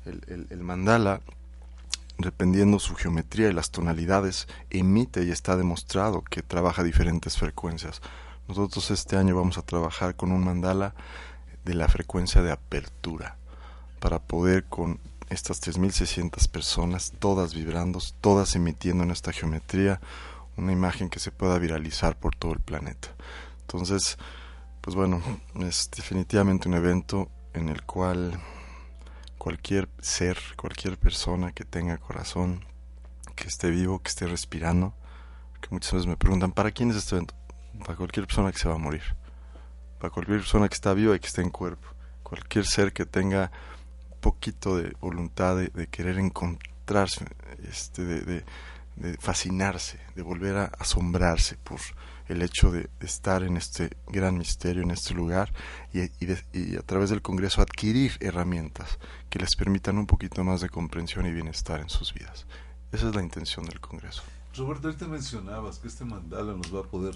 El, 0.06 0.46
el 0.48 0.60
mandala 0.62 1.20
dependiendo 2.18 2.78
su 2.78 2.94
geometría 2.94 3.48
y 3.48 3.52
las 3.52 3.70
tonalidades, 3.70 4.48
emite 4.70 5.24
y 5.24 5.30
está 5.30 5.56
demostrado 5.56 6.22
que 6.22 6.42
trabaja 6.42 6.82
diferentes 6.82 7.36
frecuencias. 7.36 8.00
Nosotros 8.48 8.90
este 8.90 9.16
año 9.16 9.36
vamos 9.36 9.58
a 9.58 9.62
trabajar 9.62 10.16
con 10.16 10.32
un 10.32 10.44
mandala 10.44 10.94
de 11.64 11.74
la 11.74 11.88
frecuencia 11.88 12.42
de 12.42 12.52
apertura 12.52 13.36
para 13.98 14.20
poder 14.20 14.64
con 14.64 15.00
estas 15.28 15.60
3.600 15.60 16.48
personas, 16.48 17.12
todas 17.18 17.54
vibrando, 17.54 17.98
todas 18.20 18.54
emitiendo 18.54 19.02
en 19.02 19.10
esta 19.10 19.32
geometría, 19.32 20.00
una 20.56 20.72
imagen 20.72 21.10
que 21.10 21.18
se 21.18 21.32
pueda 21.32 21.58
viralizar 21.58 22.18
por 22.18 22.36
todo 22.36 22.52
el 22.52 22.60
planeta. 22.60 23.08
Entonces, 23.62 24.16
pues 24.80 24.94
bueno, 24.94 25.20
es 25.60 25.90
definitivamente 25.94 26.68
un 26.68 26.74
evento 26.74 27.28
en 27.52 27.68
el 27.68 27.82
cual 27.82 28.40
cualquier 29.46 29.88
ser, 30.00 30.36
cualquier 30.56 30.98
persona 30.98 31.52
que 31.52 31.64
tenga 31.64 31.98
corazón, 31.98 32.64
que 33.36 33.46
esté 33.46 33.70
vivo, 33.70 34.00
que 34.00 34.08
esté 34.08 34.26
respirando, 34.26 34.92
que 35.60 35.68
muchas 35.70 35.92
veces 35.92 36.08
me 36.08 36.16
preguntan, 36.16 36.50
¿para 36.50 36.72
quién 36.72 36.90
es 36.90 36.96
este 36.96 37.14
evento? 37.14 37.36
Para 37.78 37.94
cualquier 37.94 38.26
persona 38.26 38.50
que 38.50 38.58
se 38.58 38.68
va 38.68 38.74
a 38.74 38.78
morir, 38.78 39.04
para 40.00 40.12
cualquier 40.12 40.38
persona 40.38 40.68
que 40.68 40.74
está 40.74 40.94
viva 40.94 41.14
y 41.14 41.20
que 41.20 41.28
esté 41.28 41.42
en 41.42 41.50
cuerpo, 41.50 41.86
cualquier 42.24 42.66
ser 42.66 42.92
que 42.92 43.06
tenga 43.06 43.52
poquito 44.20 44.78
de 44.78 44.90
voluntad 45.00 45.56
de, 45.56 45.86
querer 45.86 46.18
encontrarse, 46.18 47.24
este, 47.70 48.04
de, 48.04 48.44
fascinarse, 49.20 50.00
de 50.16 50.22
volver 50.22 50.56
a 50.56 50.64
asombrarse 50.80 51.56
por 51.58 51.78
el 52.28 52.42
hecho 52.42 52.70
de, 52.70 52.88
estar 53.00 53.42
en 53.42 53.56
este 53.56 53.96
gran 54.08 54.36
misterio, 54.36 54.82
en 54.82 54.90
este 54.90 55.14
lugar, 55.14 55.52
y, 55.92 56.02
y, 56.02 56.76
a 56.76 56.82
través 56.82 57.10
del 57.10 57.22
Congreso 57.22 57.62
adquirir 57.62 58.12
herramientas 58.20 58.98
que 59.30 59.38
les 59.38 59.54
permitan 59.56 59.98
un 59.98 60.06
poquito 60.06 60.44
más 60.44 60.60
de 60.60 60.68
comprensión 60.68 61.26
y 61.26 61.32
bienestar 61.32 61.80
en 61.80 61.88
sus 61.88 62.12
vidas. 62.14 62.46
Esa 62.92 63.08
es 63.08 63.14
la 63.14 63.22
intención 63.22 63.64
del 63.66 63.80
Congreso. 63.80 64.22
Roberto, 64.56 64.94
te 64.94 65.06
mencionabas 65.06 65.78
que 65.78 65.88
este 65.88 66.04
mandala 66.04 66.54
nos 66.54 66.74
va 66.74 66.80
a 66.80 66.84
poder 66.84 67.14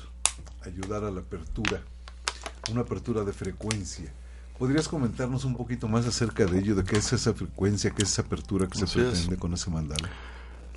ayudar 0.62 1.05
a 1.05 1.11
la 1.11 1.20
apertura, 1.20 1.83
una 2.70 2.83
apertura 2.83 3.25
de 3.25 3.33
frecuencia. 3.33 4.12
¿Podrías 4.59 4.88
comentarnos 4.88 5.44
un 5.46 5.57
poquito 5.57 5.88
más 5.88 6.07
acerca 6.07 6.44
de 6.44 6.59
ello, 6.59 6.75
de 6.75 6.85
qué 6.85 6.99
es 6.99 7.12
esa 7.14 7.33
frecuencia, 7.33 7.90
qué 7.92 8.03
es 8.03 8.12
esa 8.12 8.23
apertura 8.23 8.66
que 8.66 8.79
se 8.79 8.87
pretende 8.87 9.38
con 9.38 9.55
ese 9.55 9.70
mandala? 9.70 10.11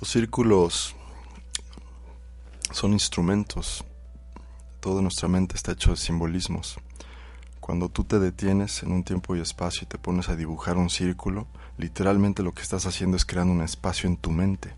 Los 0.00 0.08
círculos 0.08 0.96
son 2.72 2.94
instrumentos 2.94 3.84
Toda 4.84 5.00
nuestra 5.00 5.28
mente 5.28 5.56
está 5.56 5.72
hecho 5.72 5.92
de 5.92 5.96
simbolismos. 5.96 6.76
Cuando 7.58 7.88
tú 7.88 8.04
te 8.04 8.18
detienes 8.18 8.82
en 8.82 8.92
un 8.92 9.02
tiempo 9.02 9.34
y 9.34 9.40
espacio 9.40 9.84
y 9.84 9.86
te 9.86 9.96
pones 9.96 10.28
a 10.28 10.36
dibujar 10.36 10.76
un 10.76 10.90
círculo, 10.90 11.46
literalmente 11.78 12.42
lo 12.42 12.52
que 12.52 12.60
estás 12.60 12.84
haciendo 12.84 13.16
es 13.16 13.24
creando 13.24 13.54
un 13.54 13.62
espacio 13.62 14.10
en 14.10 14.18
tu 14.18 14.30
mente. 14.30 14.74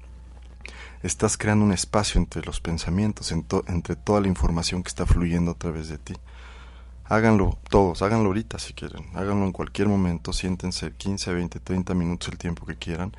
estás 1.03 1.37
creando 1.37 1.65
un 1.65 1.73
espacio 1.73 2.21
entre 2.21 2.43
los 2.43 2.61
pensamientos, 2.61 3.33
entre 3.33 3.97
toda 3.97 4.21
la 4.21 4.29
información 4.29 4.85
que 4.85 4.91
está 4.91 5.07
fluyendo 5.07 5.51
a 5.51 5.59
través 5.59 5.89
de 5.89 5.99
ti. 5.99 6.15
Háganlo 7.07 7.59
todos, 7.69 8.01
háganlo 8.01 8.27
ahorita 8.27 8.61
si 8.61 8.75
quieren, 8.75 9.07
háganlo 9.13 9.45
en 9.45 9.53
cualquier 9.53 9.89
momento, 9.89 10.33
siéntense 10.33 10.93
15, 10.93 11.33
20, 11.35 11.59
30 11.59 11.95
minutos 11.95 12.29
el 12.29 12.39
tiempo 12.39 12.65
que 12.65 12.77
quieran, 12.77 13.11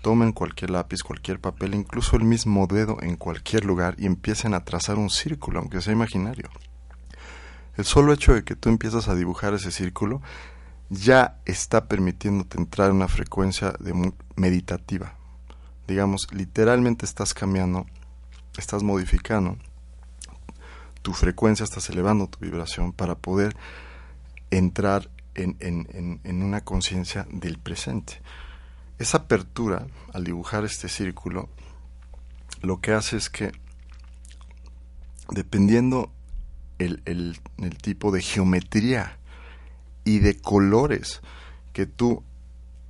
tomen 0.00 0.32
cualquier 0.32 0.70
lápiz, 0.70 1.02
cualquier 1.02 1.40
papel, 1.40 1.74
incluso 1.74 2.16
el 2.16 2.24
mismo 2.24 2.66
dedo 2.66 2.98
en 3.00 3.16
cualquier 3.16 3.64
lugar 3.64 3.94
y 3.98 4.06
empiecen 4.06 4.54
a 4.54 4.64
trazar 4.64 4.98
un 4.98 5.10
círculo, 5.10 5.60
aunque 5.60 5.80
sea 5.80 5.92
imaginario. 5.92 6.48
El 7.76 7.84
solo 7.84 8.12
hecho 8.12 8.34
de 8.34 8.44
que 8.44 8.56
tú 8.56 8.68
empiezas 8.68 9.08
a 9.08 9.14
dibujar 9.14 9.54
ese 9.54 9.70
círculo 9.70 10.20
ya 10.88 11.40
está 11.44 11.86
permitiéndote 11.86 12.58
entrar 12.58 12.90
en 12.90 12.96
una 12.96 13.08
frecuencia 13.08 13.74
meditativa. 14.36 15.14
Digamos, 15.86 16.26
literalmente 16.32 17.06
estás 17.06 17.32
cambiando, 17.32 17.86
estás 18.58 18.82
modificando 18.82 19.56
tu 21.02 21.12
frecuencia, 21.12 21.64
estás 21.64 21.88
elevando 21.90 22.26
tu 22.26 22.40
vibración 22.40 22.92
para 22.92 23.14
poder 23.14 23.56
entrar 24.50 25.08
en, 25.34 25.56
en, 25.60 26.20
en 26.24 26.42
una 26.42 26.62
conciencia 26.62 27.26
del 27.30 27.58
presente. 27.58 28.20
Esa 29.00 29.16
apertura, 29.16 29.86
al 30.12 30.24
dibujar 30.24 30.66
este 30.66 30.90
círculo, 30.90 31.48
lo 32.60 32.82
que 32.82 32.92
hace 32.92 33.16
es 33.16 33.30
que, 33.30 33.50
dependiendo 35.30 36.12
el, 36.78 37.00
el, 37.06 37.78
tipo 37.78 38.12
de 38.12 38.20
geometría 38.20 39.18
y 40.04 40.18
de 40.18 40.38
colores 40.38 41.22
que 41.72 41.86
tú 41.86 42.22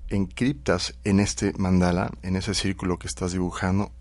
encriptas 0.09 0.97
en 1.05 1.21
este 1.21 1.53
mandala, 1.57 2.11
en 2.23 2.35
ese 2.35 2.55
círculo 2.55 2.99
que 2.99 3.07
estás 3.07 3.31
dibujando, 3.31 3.93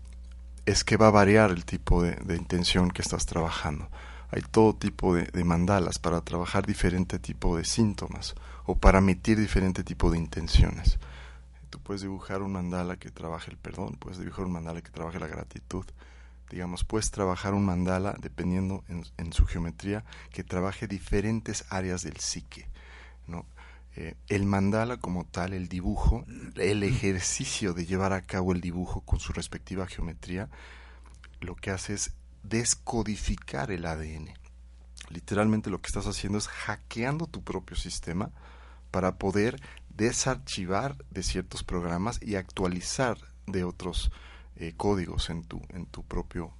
es 0.66 0.82
que 0.82 0.96
va 0.96 1.06
a 1.06 1.12
variar 1.12 1.52
el 1.52 1.64
tipo 1.64 2.02
de, 2.02 2.16
intención 2.34 2.90
que 2.90 3.02
estás 3.02 3.24
trabajando. 3.24 3.88
Hay 4.32 4.42
todo 4.42 4.74
tipo 4.74 5.14
de, 5.14 5.26
de, 5.26 5.44
mandalas 5.44 6.00
para 6.00 6.20
trabajar 6.22 6.66
diferente 6.66 7.20
tipo 7.20 7.56
de 7.56 7.64
síntomas 7.64 8.34
o 8.66 8.74
para 8.74 8.98
emitir 8.98 9.38
diferente 9.38 9.84
tipo 9.84 10.10
de 10.10 10.18
intenciones. 10.18 10.98
Tú 11.70 11.78
puedes 11.80 12.02
dibujar 12.02 12.42
un 12.42 12.52
mandala 12.52 12.96
que 12.96 13.10
trabaje 13.10 13.50
el 13.50 13.56
perdón, 13.56 13.96
puedes 13.98 14.18
dibujar 14.18 14.44
un 14.44 14.52
mandala 14.52 14.82
que 14.82 14.90
trabaje 14.90 15.20
la 15.20 15.28
gratitud. 15.28 15.86
Digamos, 16.50 16.84
puedes 16.84 17.12
trabajar 17.12 17.54
un 17.54 17.64
mandala, 17.64 18.16
dependiendo 18.20 18.82
en, 18.88 19.32
su 19.32 19.46
geometría, 19.46 20.04
que 20.32 20.42
trabaje 20.42 20.88
diferentes 20.88 21.64
áreas 21.70 22.02
del 22.02 22.16
psique. 22.16 22.68
¿no? 23.28 23.46
Eh, 23.94 24.16
el 24.28 24.46
mandala 24.46 24.96
como 24.96 25.24
tal, 25.24 25.52
el 25.52 25.68
dibujo, 25.68 26.24
el 26.56 26.82
ejercicio 26.82 27.72
de 27.72 27.86
llevar 27.86 28.12
a 28.12 28.22
cabo 28.22 28.52
el 28.52 28.60
dibujo 28.60 29.02
con 29.02 29.20
su 29.20 29.32
respectiva 29.32 29.86
geometría, 29.86 30.48
lo 31.40 31.54
que 31.54 31.70
hace 31.70 31.94
es 31.94 32.14
descodificar 32.42 33.70
el 33.70 33.86
ADN. 33.86 34.34
Literalmente 35.08 35.70
lo 35.70 35.80
que 35.80 35.86
estás 35.86 36.06
haciendo 36.06 36.38
es 36.38 36.48
hackeando 36.48 37.26
tu 37.26 37.42
propio 37.42 37.76
sistema 37.76 38.30
para 38.90 39.18
poder 39.18 39.60
desarchivar 40.00 40.96
de 41.10 41.22
ciertos 41.22 41.62
programas 41.62 42.20
y 42.22 42.36
actualizar 42.36 43.18
de 43.46 43.64
otros 43.64 44.10
eh, 44.56 44.72
códigos 44.74 45.28
en 45.28 45.44
tu, 45.44 45.60
en 45.68 45.84
tu 45.84 46.02
propio 46.04 46.54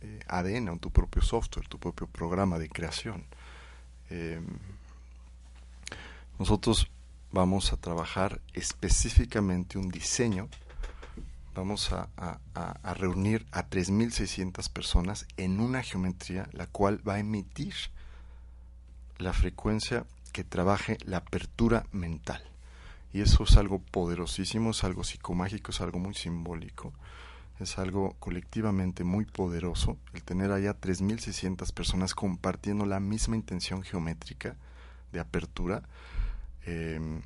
eh, 0.00 0.18
ADN, 0.26 0.68
en 0.68 0.78
tu 0.80 0.90
propio 0.90 1.22
software, 1.22 1.68
tu 1.68 1.78
propio 1.78 2.08
programa 2.08 2.58
de 2.58 2.68
creación. 2.68 3.26
Em, 4.08 4.44
nosotros 6.40 6.90
vamos 7.30 7.72
a 7.72 7.76
trabajar 7.76 8.40
específicamente 8.54 9.78
un 9.78 9.88
diseño. 9.88 10.48
Vamos 11.54 11.92
a, 11.92 12.08
reunir 12.94 13.46
a 13.52 13.68
3.600 13.68 14.68
personas 14.68 15.26
en 15.36 15.60
una 15.60 15.82
geometría 15.82 16.48
la 16.52 16.66
cual 16.66 17.06
va 17.06 17.14
a 17.14 17.18
emitir 17.20 17.74
la 19.18 19.32
frecuencia 19.32 20.06
que 20.32 20.42
trabaje 20.42 20.98
la 21.04 21.18
apertura 21.18 21.86
mental. 21.92 22.49
Y 23.12 23.22
eso 23.22 23.44
es 23.44 23.56
algo 23.56 23.80
poderosísimo, 23.80 24.70
es 24.70 24.84
algo 24.84 25.04
psicomágico, 25.04 25.72
es 25.72 25.80
algo 25.80 25.98
muy 25.98 26.14
simbólico, 26.14 26.92
es 27.58 27.78
algo 27.78 28.14
colectivamente 28.18 29.04
muy 29.04 29.24
poderoso 29.24 29.98
el 30.12 30.22
tener 30.22 30.52
allá 30.52 30.80
3.600 30.80 31.72
personas 31.72 32.14
compartiendo 32.14 32.86
la 32.86 33.00
misma 33.00 33.36
intención 33.36 33.82
geométrica 33.82 34.56
de 35.12 35.20
apertura 35.20 35.82
Em, 36.64 37.22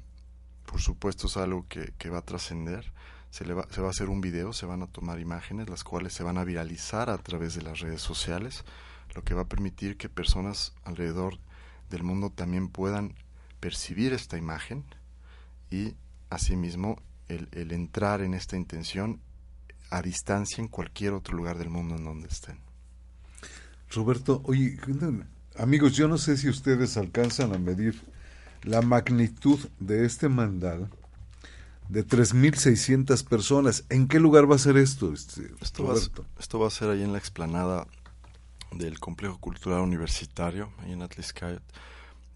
por 0.66 0.80
supuesto 0.80 1.26
es 1.26 1.36
algo 1.36 1.66
que, 1.68 2.10
va 2.10 2.18
a 2.18 2.24
trascender. 2.24 2.92
Se, 3.30 3.44
va, 3.52 3.66
se 3.70 3.80
va 3.80 3.88
a 3.88 3.90
hacer 3.90 4.08
un 4.08 4.20
video, 4.20 4.52
se 4.52 4.66
van 4.66 4.82
a 4.82 4.86
tomar 4.86 5.18
imágenes, 5.18 5.68
las 5.68 5.84
cuales 5.84 6.12
se 6.12 6.22
van 6.22 6.38
a 6.38 6.44
viralizar 6.44 7.10
a 7.10 7.18
través 7.18 7.54
de 7.54 7.62
las 7.62 7.80
redes 7.80 8.00
sociales, 8.00 8.64
lo 9.14 9.22
que 9.22 9.34
va 9.34 9.42
a 9.42 9.48
permitir 9.48 9.96
que 9.96 10.08
personas 10.08 10.72
alrededor 10.84 11.38
del 11.90 12.04
mundo 12.04 12.30
también 12.30 12.68
puedan 12.68 13.14
percibir 13.60 14.12
esta 14.12 14.36
imagen 14.36 14.84
y 15.70 15.94
asimismo 16.30 17.00
el, 17.28 17.48
el 17.52 17.72
entrar 17.72 18.20
en 18.20 18.34
esta 18.34 18.56
intención 18.56 19.20
a 19.90 20.02
distancia 20.02 20.60
en 20.60 20.68
cualquier 20.68 21.12
otro 21.12 21.36
lugar 21.36 21.58
del 21.58 21.70
mundo 21.70 21.96
en 21.96 22.04
donde 22.04 22.28
estén. 22.28 22.58
Roberto, 23.90 24.42
oye, 24.44 24.76
amigos, 25.56 25.94
yo 25.94 26.08
no 26.08 26.18
sé 26.18 26.36
si 26.36 26.48
ustedes 26.48 26.96
alcanzan 26.96 27.54
a 27.54 27.58
medir 27.58 28.00
la 28.62 28.82
magnitud 28.82 29.58
de 29.78 30.04
este 30.04 30.28
mandal 30.28 30.90
de 31.88 32.06
3.600 32.06 33.24
personas. 33.24 33.84
¿En 33.88 34.08
qué 34.08 34.18
lugar 34.18 34.50
va 34.50 34.56
a 34.56 34.58
ser 34.58 34.76
esto? 34.76 35.12
Este, 35.12 35.50
esto, 35.60 35.84
va, 35.84 35.94
esto 36.38 36.58
va 36.58 36.66
a 36.66 36.70
ser 36.70 36.90
ahí 36.90 37.02
en 37.02 37.12
la 37.12 37.18
explanada 37.18 37.86
del 38.72 38.98
Complejo 38.98 39.38
Cultural 39.38 39.80
Universitario, 39.80 40.72
ahí 40.78 40.92
en 40.92 41.02
Atliscayot. 41.02 41.62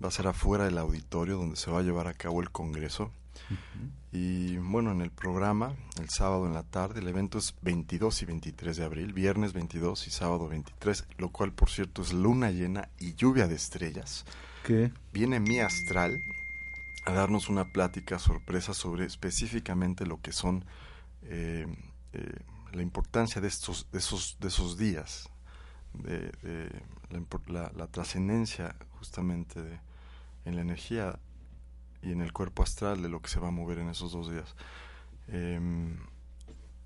Va 0.03 0.09
a 0.09 0.13
ser 0.13 0.27
afuera 0.27 0.65
del 0.65 0.79
auditorio 0.79 1.37
donde 1.37 1.57
se 1.57 1.71
va 1.71 1.81
a 1.81 1.83
llevar 1.83 2.07
a 2.07 2.15
cabo 2.15 2.41
el 2.41 2.51
Congreso. 2.51 3.11
Y 4.13 4.57
bueno, 4.57 4.91
en 4.93 5.01
el 5.01 5.11
programa, 5.11 5.75
el 6.01 6.09
sábado 6.09 6.47
en 6.47 6.55
la 6.55 6.63
tarde, 6.63 7.01
el 7.01 7.09
evento 7.09 7.39
es 7.39 7.55
22 7.63 8.23
y 8.23 8.25
23 8.27 8.77
de 8.77 8.85
abril, 8.85 9.13
viernes 9.13 9.53
22 9.53 10.07
y 10.07 10.11
sábado 10.11 10.49
23, 10.49 11.07
lo 11.19 11.31
cual 11.31 11.53
por 11.53 11.71
cierto 11.71 12.03
es 12.03 12.13
luna 12.13 12.51
llena 12.51 12.89
y 12.99 13.15
lluvia 13.15 13.47
de 13.47 13.55
estrellas. 13.55 14.25
Viene 15.13 15.41
mi 15.41 15.61
astral 15.61 16.21
a 17.07 17.13
darnos 17.13 17.49
una 17.49 17.65
plática 17.65 18.19
sorpresa 18.19 18.75
sobre 18.75 19.07
específicamente 19.07 20.05
lo 20.05 20.21
que 20.21 20.33
son 20.33 20.65
eh, 21.23 21.67
eh, 22.13 22.41
la 22.73 22.83
importancia 22.83 23.41
de 23.41 23.49
estos 23.49 23.91
de 23.93 23.99
esos 23.99 24.37
de 24.41 24.49
esos 24.49 24.77
días 24.77 25.31
de, 25.95 26.31
la, 27.47 27.87
trascendencia 27.87 28.77
justamente 28.99 29.63
de, 29.63 29.81
en 30.49 30.57
la 30.57 30.63
energía 30.63 31.19
y 32.03 32.13
en 32.13 32.21
el 32.21 32.33
cuerpo 32.33 32.63
astral 32.63 33.03
de 33.03 33.09
lo 33.09 33.21
que 33.21 33.29
se 33.29 33.41
va 33.41 33.49
a 33.49 33.53
mover 33.53 33.79
en 33.79 33.91
esos 33.91 34.13
dos 34.13 34.31
días. 34.31 34.55
Em, 35.29 35.99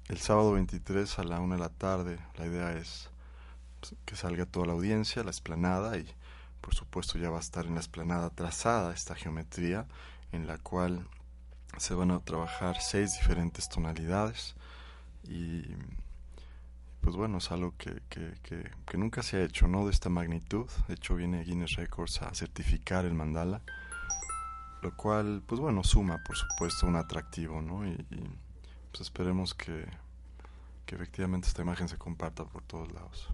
el 0.09 0.18
sábado 0.18 0.53
23 0.53 1.18
a 1.18 1.25
la 1.25 1.40
una 1.40 1.55
de 1.55 1.61
la 1.61 1.68
tarde 1.68 2.18
la 2.37 2.46
idea 2.46 2.72
es 2.72 3.09
pues, 3.81 3.94
que 4.05 4.16
salga 4.16 4.46
toda 4.46 4.66
la 4.66 4.72
audiencia 4.72 5.22
la 5.22 5.31
esplanada 5.31 5.96
y 5.96 6.07
por 6.61 6.75
supuesto 6.75 7.18
ya 7.18 7.31
va 7.31 7.38
a 7.38 7.40
estar 7.40 7.66
en 7.66 7.75
la 7.75 7.81
esplanada 7.81 8.31
trazada 8.31 8.92
esta 8.92 9.14
geometría 9.14 9.87
en 10.33 10.46
la 10.46 10.59
cual 10.59 11.07
se 11.79 11.94
van 11.94 12.11
a 12.11 12.20
trabajar 12.20 12.81
seis 12.81 13.16
diferentes 13.18 13.68
tonalidades 13.68 14.57
y 15.25 15.62
pues 17.02 17.16
bueno, 17.16 17.38
es 17.38 17.50
algo 17.50 17.74
que, 17.76 18.00
que, 18.08 18.32
que, 18.86 18.96
nunca 18.96 19.22
se 19.22 19.36
ha 19.36 19.42
hecho, 19.42 19.66
¿no? 19.66 19.84
De 19.84 19.90
esta 19.90 20.08
magnitud. 20.08 20.66
De 20.86 20.94
hecho, 20.94 21.16
viene 21.16 21.42
Guinness 21.42 21.74
Records 21.74 22.22
a 22.22 22.32
certificar 22.32 23.04
el 23.04 23.12
mandala, 23.12 23.60
lo 24.82 24.96
cual, 24.96 25.42
pues 25.44 25.60
bueno, 25.60 25.82
suma, 25.82 26.22
por 26.24 26.36
supuesto, 26.36 26.86
un 26.86 26.94
atractivo, 26.94 27.60
¿no? 27.60 27.86
Y, 27.86 27.96
pues 28.92 29.00
esperemos 29.00 29.52
que, 29.52 29.86
que 30.86 30.94
efectivamente 30.94 31.48
esta 31.48 31.62
imagen 31.62 31.88
se 31.88 31.98
comparta 31.98 32.44
por 32.44 32.62
todos 32.62 32.92
lados. 32.92 33.29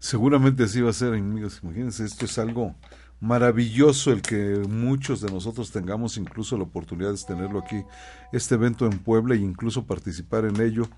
Seguramente 0.00 0.64
así 0.64 0.80
va 0.80 0.90
a 0.90 0.94
ser, 0.94 1.14
amigos. 1.14 1.60
Imagínense, 1.62 2.04
esto 2.04 2.24
es 2.24 2.36
algo 2.38 2.74
maravilloso 3.20 4.12
el 4.12 4.22
que 4.22 4.60
muchos 4.68 5.20
de 5.20 5.30
nosotros 5.30 5.70
tengamos 5.70 6.16
incluso 6.16 6.56
la 6.56 6.64
oportunidad 6.64 7.12
de 7.12 7.22
tenerlo 7.26 7.60
aquí, 7.60 7.84
este 8.32 8.56
evento 8.56 8.86
en 8.86 8.98
Puebla 8.98 9.34
e 9.34 9.38
incluso 9.38 9.86
participar 9.86 10.44
en 10.46 10.60
ello. 10.60 10.88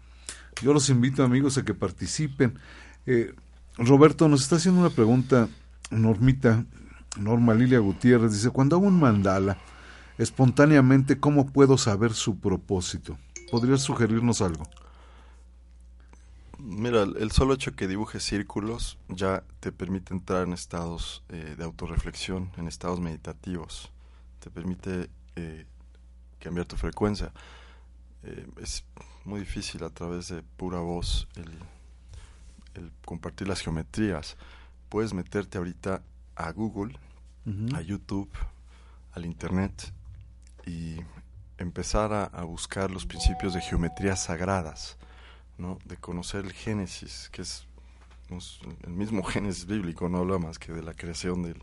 Yo 0.62 0.72
los 0.72 0.88
invito, 0.88 1.22
amigos, 1.22 1.59
a 1.59 1.64
que 1.64 1.74
participen. 1.74 2.59
Eh, 3.07 3.34
Roberto 3.76 4.28
nos 4.28 4.42
está 4.42 4.57
haciendo 4.57 4.80
una 4.80 4.90
pregunta, 4.90 5.48
Normita, 5.90 6.64
Norma 7.18 7.54
Lilia 7.54 7.78
Gutiérrez, 7.78 8.32
dice, 8.32 8.50
cuando 8.50 8.76
hago 8.76 8.86
un 8.86 8.98
mandala, 8.98 9.59
espontáneamente, 10.18 11.20
¿cómo 11.20 11.46
puedo 11.46 11.76
saber 11.76 12.14
su 12.14 12.38
propósito? 12.38 13.18
¿Podrías 13.50 13.82
sugerirnos 13.82 14.40
algo? 14.40 14.64
Mira, 16.59 17.02
el 17.02 17.30
solo 17.32 17.54
hecho 17.54 17.76
que 17.76 17.86
dibujes 17.86 18.24
círculos 18.24 18.98
ya 19.09 19.44
te 19.61 19.72
permite 19.72 20.14
entrar 20.14 20.46
en 20.46 20.54
estados 20.54 21.22
eh, 21.28 21.54
de 21.57 21.64
autorreflexión, 21.64 22.50
en 22.57 22.66
estados 22.66 22.98
meditativos. 22.98 23.92
Te 24.40 24.50
permite 24.50 25.11
eh, 25.36 25.66
cambiar 26.40 26.66
tu 26.66 26.76
frecuencia. 26.76 27.30
Eh, 28.22 28.46
es 28.62 28.84
muy 29.27 29.41
difícil 29.41 29.83
a 29.85 29.91
través 29.91 30.29
de 30.29 30.43
pura 30.43 30.79
voz 30.79 31.29
el, 31.37 31.51
el 32.74 32.93
compartir 33.05 33.49
las 33.49 33.61
geometrías. 33.61 34.37
Puedes 34.89 35.12
meterte 35.12 35.59
ahorita 35.59 36.03
a 36.37 36.53
Google, 36.53 36.99
a 37.74 37.81
YouTube, 37.81 38.31
al 39.12 39.24
Internet 39.24 39.93
y 40.66 40.97
empezar 41.59 42.12
a, 42.12 42.24
a, 42.24 42.45
buscar 42.45 42.91
los 42.91 43.07
principios 43.07 43.55
de 43.55 43.61
geometrías 43.61 44.24
sagradas, 44.24 44.99
¿no? 45.59 45.79
de 45.85 45.97
conocer 45.97 46.45
el 46.45 46.53
Génesis, 46.53 47.29
que 47.33 47.43
es 47.43 47.66
el 48.85 48.93
mismo 48.93 49.22
Génesis 49.24 49.66
bíblico, 49.66 50.09
no 50.09 50.18
habla 50.18 50.39
más 50.39 50.59
que 50.59 50.72
de 50.72 50.83
la 50.83 50.95
creación 50.95 51.43
del, 51.43 51.62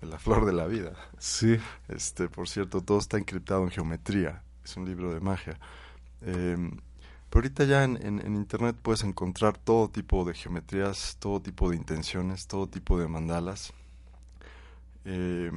de 0.00 0.06
la 0.06 0.18
flor 0.18 0.44
de 0.44 0.52
la 0.52 0.66
vida. 0.66 0.92
Sí. 1.18 1.56
Este, 1.88 2.28
por 2.28 2.48
cierto, 2.48 2.80
todo 2.80 2.98
está 2.98 3.16
encriptado 3.16 3.62
en 3.62 3.70
geometría, 3.70 4.42
es 4.64 4.76
un 4.76 4.84
libro 4.84 5.14
de 5.14 5.20
magia. 5.20 5.58
Eh, 6.22 6.56
pero 7.32 7.44
ahorita 7.46 7.64
ya 7.64 7.82
en, 7.82 8.36
Internet 8.36 8.76
puedes 8.82 9.04
encontrar 9.04 9.56
todo 9.56 9.88
tipo 9.88 10.22
de 10.26 10.34
geometrías, 10.34 11.16
todo 11.18 11.40
tipo 11.40 11.70
de 11.70 11.76
intenciones, 11.76 12.46
todo 12.46 12.66
tipo 12.66 12.98
de 12.98 13.08
mandalas. 13.08 13.72
Eh, 15.06 15.50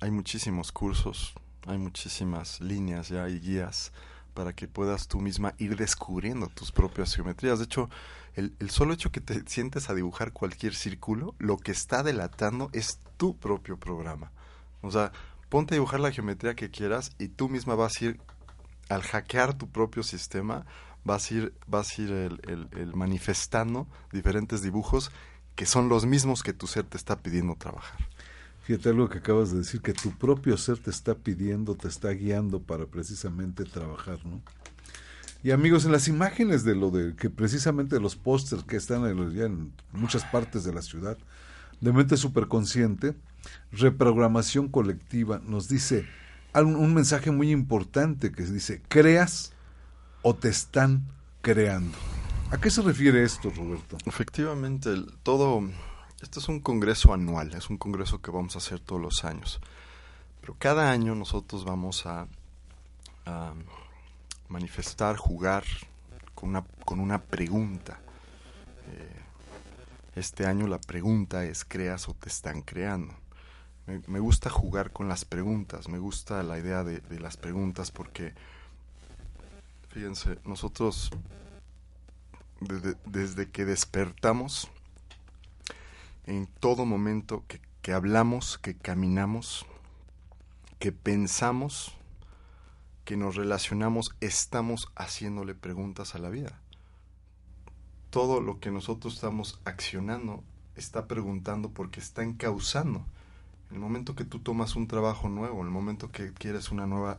hay 0.00 0.10
muchísimos 0.12 0.70
cursos, 0.70 1.34
hay 1.66 1.78
muchísimas 1.78 2.60
líneas 2.60 3.08
ya 3.08 3.28
y 3.28 3.40
guías 3.40 3.90
para 4.34 4.52
que 4.52 4.68
puedas 4.68 5.08
tú 5.08 5.18
misma 5.18 5.54
ir 5.58 5.74
descubriendo 5.76 6.46
tus 6.46 6.70
propias 6.70 7.12
geometrías. 7.12 7.58
De 7.58 7.64
hecho, 7.64 7.90
el, 8.36 8.54
el, 8.60 8.70
solo 8.70 8.94
hecho 8.94 9.10
que 9.10 9.20
te 9.20 9.42
sientes 9.48 9.90
a 9.90 9.94
dibujar 9.94 10.32
cualquier 10.32 10.76
círculo, 10.76 11.34
lo 11.38 11.56
que 11.56 11.72
está 11.72 12.04
delatando 12.04 12.70
es 12.72 13.00
tu 13.16 13.36
propio 13.36 13.78
programa. 13.78 14.30
O 14.80 14.92
sea, 14.92 15.10
ponte 15.48 15.74
a 15.74 15.76
dibujar 15.76 15.98
la 15.98 16.12
geometría 16.12 16.54
que 16.54 16.70
quieras 16.70 17.10
y 17.18 17.26
tú 17.26 17.48
misma 17.48 17.74
vas 17.74 18.00
a 18.00 18.04
ir, 18.04 18.20
al 18.88 19.02
hackear 19.02 19.54
tu 19.54 19.68
propio 19.70 20.02
sistema, 20.02 20.66
vas 21.04 21.30
a 21.30 21.34
ir, 21.34 21.54
a 21.70 22.02
ir 22.02 22.10
el, 22.12 22.68
el 22.72 22.94
manifestando 22.94 23.86
diferentes 24.12 24.62
dibujos 24.62 25.10
que 25.54 25.66
son 25.66 25.88
los 25.88 26.06
mismos 26.06 26.42
que 26.42 26.52
tu 26.52 26.66
ser 26.66 26.84
te 26.84 26.96
está 26.96 27.20
pidiendo 27.20 27.54
trabajar. 27.54 27.98
Fíjate 28.62 28.88
algo 28.88 29.08
que 29.08 29.18
acabas 29.18 29.52
de 29.52 29.58
decir, 29.58 29.82
que 29.82 29.92
tu 29.92 30.10
propio 30.12 30.56
ser 30.56 30.78
te 30.78 30.90
está 30.90 31.14
pidiendo, 31.14 31.74
te 31.74 31.86
está 31.86 32.10
guiando 32.10 32.60
para 32.60 32.86
precisamente 32.86 33.64
trabajar, 33.64 34.24
¿no? 34.24 34.40
Y 35.42 35.50
amigos, 35.50 35.84
en 35.84 35.92
las 35.92 36.08
imágenes 36.08 36.64
de 36.64 36.74
lo 36.74 36.90
de 36.90 37.14
que 37.14 37.28
precisamente 37.28 38.00
los 38.00 38.16
pósters 38.16 38.64
que 38.64 38.76
están 38.76 39.04
en, 39.04 39.34
ya 39.34 39.44
en 39.44 39.72
muchas 39.92 40.24
partes 40.24 40.64
de 40.64 40.72
la 40.72 40.80
ciudad, 40.80 41.18
de 41.82 41.92
mente 41.92 42.16
superconsciente, 42.16 43.14
reprogramación 43.70 44.68
colectiva, 44.68 45.42
nos 45.44 45.68
dice 45.68 46.06
un, 46.62 46.94
mensaje 46.94 47.30
muy 47.30 47.50
importante 47.50 48.30
que 48.30 48.44
dice, 48.44 48.80
creas 48.88 49.52
o 50.22 50.34
te 50.34 50.48
están 50.48 51.04
creando. 51.42 51.96
¿A 52.50 52.58
qué 52.58 52.70
se 52.70 52.82
refiere 52.82 53.24
esto, 53.24 53.50
Roberto? 53.50 53.98
Efectivamente, 54.06 54.90
todo 55.22 55.62
este 56.22 56.38
es 56.38 56.48
un 56.48 56.60
congreso 56.60 57.12
anual, 57.12 57.52
es 57.54 57.68
un 57.68 57.76
congreso 57.76 58.22
que 58.22 58.30
vamos 58.30 58.54
a 58.54 58.58
hacer 58.58 58.80
todos 58.80 59.00
los 59.00 59.24
años. 59.24 59.60
Pero 60.40 60.54
cada 60.58 60.90
año 60.90 61.14
nosotros 61.14 61.64
vamos 61.64 62.06
a, 62.06 62.28
a 63.26 63.54
manifestar, 64.48 65.16
jugar 65.16 65.64
con 66.34 66.50
una, 66.50 66.64
con 66.84 67.00
una 67.00 67.20
pregunta. 67.20 67.98
Eh, 68.92 69.20
este 70.14 70.46
año 70.46 70.66
la 70.66 70.78
pregunta 70.78 71.44
es 71.44 71.64
¿creas 71.64 72.08
o 72.08 72.14
te 72.14 72.28
están 72.28 72.62
creando? 72.62 73.14
Me, 73.86 74.18
gusta 74.18 74.48
jugar 74.48 74.92
con 74.92 75.08
las 75.08 75.26
preguntas, 75.26 75.88
me 75.88 75.98
gusta 75.98 76.42
la 76.42 76.58
idea 76.58 76.84
de, 76.84 77.02
las 77.20 77.36
preguntas 77.36 77.90
porque, 77.90 78.32
fíjense, 79.90 80.38
nosotros 80.46 81.10
desde, 82.60 82.96
desde 83.04 83.50
que 83.50 83.66
despertamos, 83.66 84.70
en 86.26 86.46
todo 86.46 86.86
momento 86.86 87.44
que, 87.46 87.60
que, 87.82 87.92
hablamos, 87.92 88.56
que 88.56 88.74
caminamos, 88.74 89.66
que 90.78 90.90
pensamos, 90.90 91.94
que 93.04 93.18
nos 93.18 93.36
relacionamos, 93.36 94.16
estamos 94.20 94.90
haciéndole 94.96 95.54
preguntas 95.54 96.14
a 96.14 96.18
la 96.18 96.30
vida. 96.30 96.58
Todo 98.08 98.40
lo 98.40 98.60
que 98.60 98.70
nosotros 98.70 99.14
estamos 99.14 99.60
accionando 99.66 100.42
está 100.74 101.06
preguntando 101.06 101.68
porque 101.68 102.00
está 102.00 102.22
encauzando. 102.22 103.04
El 103.74 103.80
momento 103.80 104.14
que 104.14 104.24
tú 104.24 104.38
tomas 104.38 104.74
un 104.76 104.86
trabajo 104.86 105.28
nuevo, 105.28 105.62
el 105.62 105.68
momento 105.68 106.10
que 106.10 106.32
quieres 106.32 106.70
una 106.70 106.86
nueva, 106.86 107.18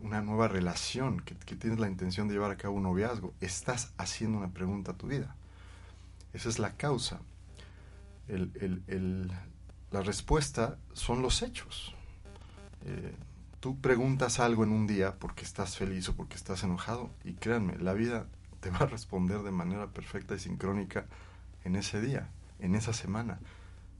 una 0.00 0.20
nueva 0.20 0.46
relación, 0.46 1.18
que, 1.18 1.34
que 1.34 1.56
tienes 1.56 1.80
la 1.80 1.88
intención 1.88 2.28
de 2.28 2.34
llevar 2.34 2.52
a 2.52 2.56
cabo 2.56 2.76
un 2.76 2.84
noviazgo, 2.84 3.32
estás 3.40 3.92
haciendo 3.96 4.38
una 4.38 4.50
pregunta 4.50 4.92
a 4.92 4.96
tu 4.96 5.08
vida. 5.08 5.34
Esa 6.32 6.48
es 6.48 6.60
la 6.60 6.76
causa 6.76 7.20
el, 8.30 8.52
el, 8.60 8.82
el, 8.86 9.32
la 9.90 10.02
respuesta 10.02 10.78
son 10.92 11.22
los 11.22 11.42
hechos. 11.42 11.94
Eh, 12.84 13.14
tú 13.58 13.78
preguntas 13.80 14.40
algo 14.40 14.64
en 14.64 14.70
un 14.70 14.86
día 14.86 15.16
porque 15.18 15.44
estás 15.44 15.76
feliz 15.76 16.08
o 16.08 16.14
porque 16.14 16.36
estás 16.36 16.62
enojado 16.62 17.10
y 17.24 17.34
créanme, 17.34 17.76
la 17.78 17.92
vida 17.92 18.26
te 18.60 18.70
va 18.70 18.78
a 18.78 18.86
responder 18.86 19.42
de 19.42 19.50
manera 19.50 19.88
perfecta 19.88 20.34
y 20.34 20.38
sincrónica 20.38 21.06
en 21.64 21.76
ese 21.76 22.00
día, 22.00 22.30
en 22.58 22.74
esa 22.74 22.92
semana, 22.92 23.40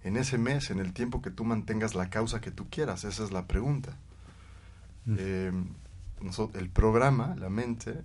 en 0.02 0.16
ese 0.16 0.38
mes, 0.38 0.70
en 0.70 0.78
el 0.78 0.92
tiempo 0.92 1.22
que 1.22 1.30
tú 1.30 1.44
mantengas 1.44 1.94
la 1.94 2.10
causa 2.10 2.40
que 2.40 2.50
tú 2.50 2.68
quieras. 2.70 3.04
Esa 3.04 3.24
es 3.24 3.32
la 3.32 3.46
pregunta. 3.46 3.96
Mm. 5.06 5.16
Eh, 5.18 5.52
el 6.54 6.70
programa, 6.70 7.34
la 7.36 7.48
mente, 7.48 8.02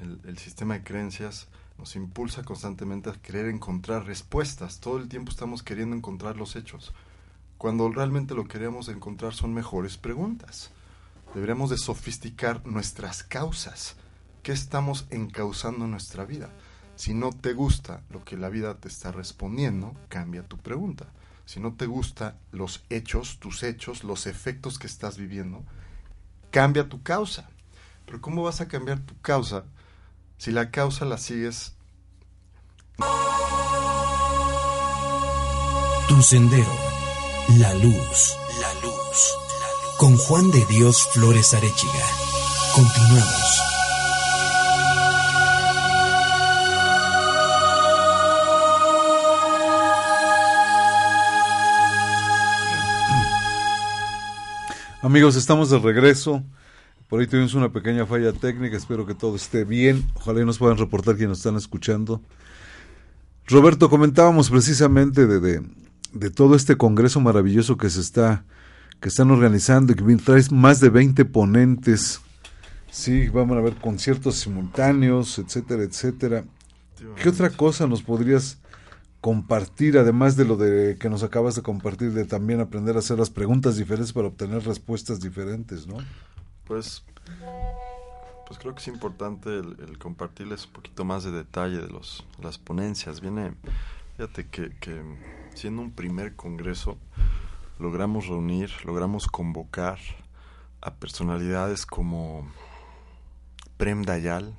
el, 0.00 0.20
el 0.24 0.38
sistema 0.38 0.74
de 0.74 0.84
creencias, 0.84 1.48
nos 1.78 1.96
impulsa 1.96 2.44
constantemente 2.44 3.10
a 3.10 3.14
querer 3.14 3.46
encontrar 3.46 4.06
respuestas. 4.06 4.80
Todo 4.80 4.98
el 4.98 5.08
tiempo 5.08 5.30
estamos 5.30 5.62
queriendo 5.62 5.96
encontrar 5.96 6.36
los 6.36 6.54
hechos, 6.56 6.92
cuando 7.58 7.88
realmente 7.90 8.34
lo 8.34 8.44
que 8.44 8.58
queremos 8.58 8.88
encontrar 8.88 9.34
son 9.34 9.54
mejores 9.54 9.96
preguntas. 9.96 10.70
Deberíamos 11.34 11.70
de 11.70 11.78
sofisticar 11.78 12.66
nuestras 12.66 13.22
causas. 13.22 13.96
¿Qué 14.42 14.52
estamos 14.52 15.06
encauzando 15.10 15.86
en 15.86 15.92
nuestra 15.92 16.24
vida? 16.24 16.50
Si 17.02 17.14
no 17.14 17.32
te 17.32 17.52
gusta 17.52 18.04
lo 18.10 18.24
que 18.24 18.36
la 18.36 18.48
vida 18.48 18.76
te 18.76 18.86
está 18.86 19.10
respondiendo, 19.10 19.92
cambia 20.08 20.44
tu 20.44 20.56
pregunta. 20.56 21.06
Si 21.46 21.58
no 21.58 21.74
te 21.74 21.86
gusta 21.86 22.36
los 22.52 22.84
hechos, 22.90 23.40
tus 23.40 23.64
hechos, 23.64 24.04
los 24.04 24.28
efectos 24.28 24.78
que 24.78 24.86
estás 24.86 25.18
viviendo, 25.18 25.64
cambia 26.52 26.88
tu 26.88 27.02
causa. 27.02 27.50
Pero 28.06 28.20
¿cómo 28.20 28.44
vas 28.44 28.60
a 28.60 28.68
cambiar 28.68 29.00
tu 29.00 29.20
causa 29.20 29.64
si 30.38 30.52
la 30.52 30.70
causa 30.70 31.04
la 31.04 31.18
sigues... 31.18 31.72
Tu 36.06 36.22
sendero, 36.22 36.76
la 37.58 37.74
luz, 37.74 38.36
la 38.60 38.74
luz, 38.74 39.34
con 39.98 40.16
Juan 40.18 40.52
de 40.52 40.64
Dios 40.66 41.08
Flores 41.12 41.52
Arechiga. 41.52 42.06
Continuamos. 42.76 43.71
Amigos, 55.02 55.34
estamos 55.34 55.68
de 55.68 55.80
regreso. 55.80 56.44
Por 57.08 57.20
ahí 57.20 57.26
tuvimos 57.26 57.54
una 57.54 57.72
pequeña 57.72 58.06
falla 58.06 58.32
técnica, 58.32 58.76
espero 58.76 59.04
que 59.04 59.16
todo 59.16 59.34
esté 59.34 59.64
bien. 59.64 60.04
Ojalá 60.14 60.42
y 60.42 60.44
nos 60.44 60.58
puedan 60.58 60.78
reportar 60.78 61.16
quienes 61.16 61.30
nos 61.30 61.38
están 61.38 61.56
escuchando. 61.56 62.20
Roberto, 63.48 63.90
comentábamos 63.90 64.48
precisamente 64.48 65.26
de, 65.26 65.60
de, 66.12 66.30
todo 66.30 66.54
este 66.54 66.76
congreso 66.76 67.20
maravilloso 67.20 67.76
que 67.76 67.90
se 67.90 68.00
está, 68.00 68.44
que 69.00 69.08
están 69.08 69.32
organizando 69.32 69.92
y 69.92 69.96
que 69.96 70.16
traes 70.18 70.52
más 70.52 70.78
de 70.78 70.90
20 70.90 71.24
ponentes. 71.24 72.20
Sí, 72.88 73.28
vamos 73.28 73.56
a 73.56 73.60
ver 73.60 73.74
conciertos 73.74 74.36
simultáneos, 74.36 75.36
etcétera, 75.40 75.82
etcétera. 75.82 76.44
¿Qué 77.20 77.28
otra 77.28 77.50
cosa 77.50 77.88
nos 77.88 78.04
podrías 78.04 78.58
compartir, 79.22 79.96
además 79.98 80.36
de 80.36 80.44
lo 80.44 80.56
de 80.56 80.98
que 80.98 81.08
nos 81.08 81.22
acabas 81.22 81.54
de 81.54 81.62
compartir, 81.62 82.12
de 82.12 82.24
también 82.24 82.58
aprender 82.58 82.96
a 82.96 82.98
hacer 82.98 83.20
las 83.20 83.30
preguntas 83.30 83.76
diferentes 83.76 84.12
para 84.12 84.26
obtener 84.26 84.64
respuestas 84.64 85.20
diferentes, 85.20 85.86
¿no? 85.86 85.98
Pues, 86.64 87.04
pues 88.48 88.58
creo 88.58 88.74
que 88.74 88.80
es 88.80 88.88
importante 88.88 89.60
el, 89.60 89.96
compartirles 89.98 90.66
un 90.66 90.72
poquito 90.72 91.04
más 91.04 91.22
de 91.22 91.30
detalle 91.30 91.78
de 91.78 91.86
los, 91.86 92.26
las 92.42 92.58
ponencias. 92.58 93.20
Viene, 93.20 93.54
fíjate 94.16 94.48
que, 94.48 94.74
que 94.80 95.00
siendo 95.54 95.82
un 95.82 95.92
primer 95.92 96.34
congreso, 96.34 96.98
logramos 97.78 98.26
reunir, 98.26 98.72
logramos 98.84 99.28
convocar 99.28 100.00
a 100.80 100.94
personalidades 100.94 101.86
como 101.86 102.50
Prem 103.76 104.02
Dayal, 104.02 104.52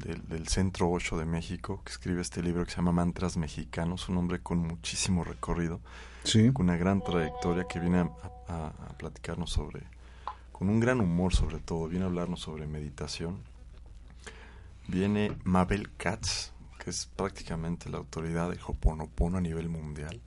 del, 0.00 0.26
del, 0.28 0.48
Centro 0.48 0.90
8 0.90 1.18
de 1.18 1.24
México, 1.24 1.82
que 1.84 1.92
escribe 1.92 2.20
este 2.20 2.42
libro 2.42 2.64
que 2.64 2.70
se 2.70 2.76
llama 2.76 2.92
Mantras 2.92 3.36
Mexicanos, 3.36 4.08
un 4.08 4.16
hombre 4.16 4.40
con 4.40 4.58
muchísimo 4.58 5.24
recorrido, 5.24 5.80
sí. 6.24 6.52
con 6.52 6.66
una 6.66 6.76
gran 6.76 7.02
trayectoria 7.02 7.64
que 7.64 7.78
viene 7.78 7.98
a, 7.98 8.10
a, 8.48 8.66
a 8.68 8.98
platicarnos 8.98 9.50
sobre 9.50 9.84
con 10.60 10.68
un 10.68 10.78
gran 10.78 11.00
humor 11.00 11.34
sobre 11.34 11.58
todo, 11.58 11.88
viene 11.88 12.04
a 12.04 12.08
hablarnos 12.08 12.40
sobre 12.40 12.66
meditación. 12.66 13.38
Viene 14.88 15.34
Mabel 15.42 15.90
Katz, 15.96 16.52
que 16.78 16.90
es 16.90 17.08
prácticamente 17.16 17.88
la 17.88 17.96
autoridad 17.96 18.50
de 18.50 18.58
Hoponopono 18.66 19.38
a 19.38 19.40
nivel 19.40 19.70
mundial. 19.70 20.20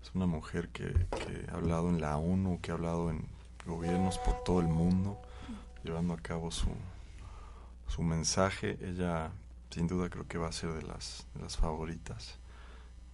Es 0.00 0.14
una 0.14 0.26
mujer 0.26 0.68
que, 0.68 0.84
que 0.84 1.50
ha 1.50 1.56
hablado 1.56 1.88
en 1.88 2.00
la 2.00 2.16
ONU, 2.18 2.60
que 2.60 2.70
ha 2.70 2.74
hablado 2.74 3.10
en 3.10 3.26
gobiernos 3.66 4.18
por 4.18 4.44
todo 4.44 4.60
el 4.60 4.68
mundo, 4.68 5.18
llevando 5.82 6.14
a 6.14 6.18
cabo 6.18 6.52
su, 6.52 6.68
su 7.88 8.02
mensaje. 8.02 8.78
Ella, 8.80 9.32
sin 9.70 9.86
duda, 9.86 10.08
creo 10.08 10.26
que 10.26 10.38
va 10.38 10.48
a 10.48 10.52
ser 10.52 10.72
de 10.72 10.82
las, 10.82 11.26
de 11.34 11.42
las 11.42 11.56
favoritas. 11.56 12.38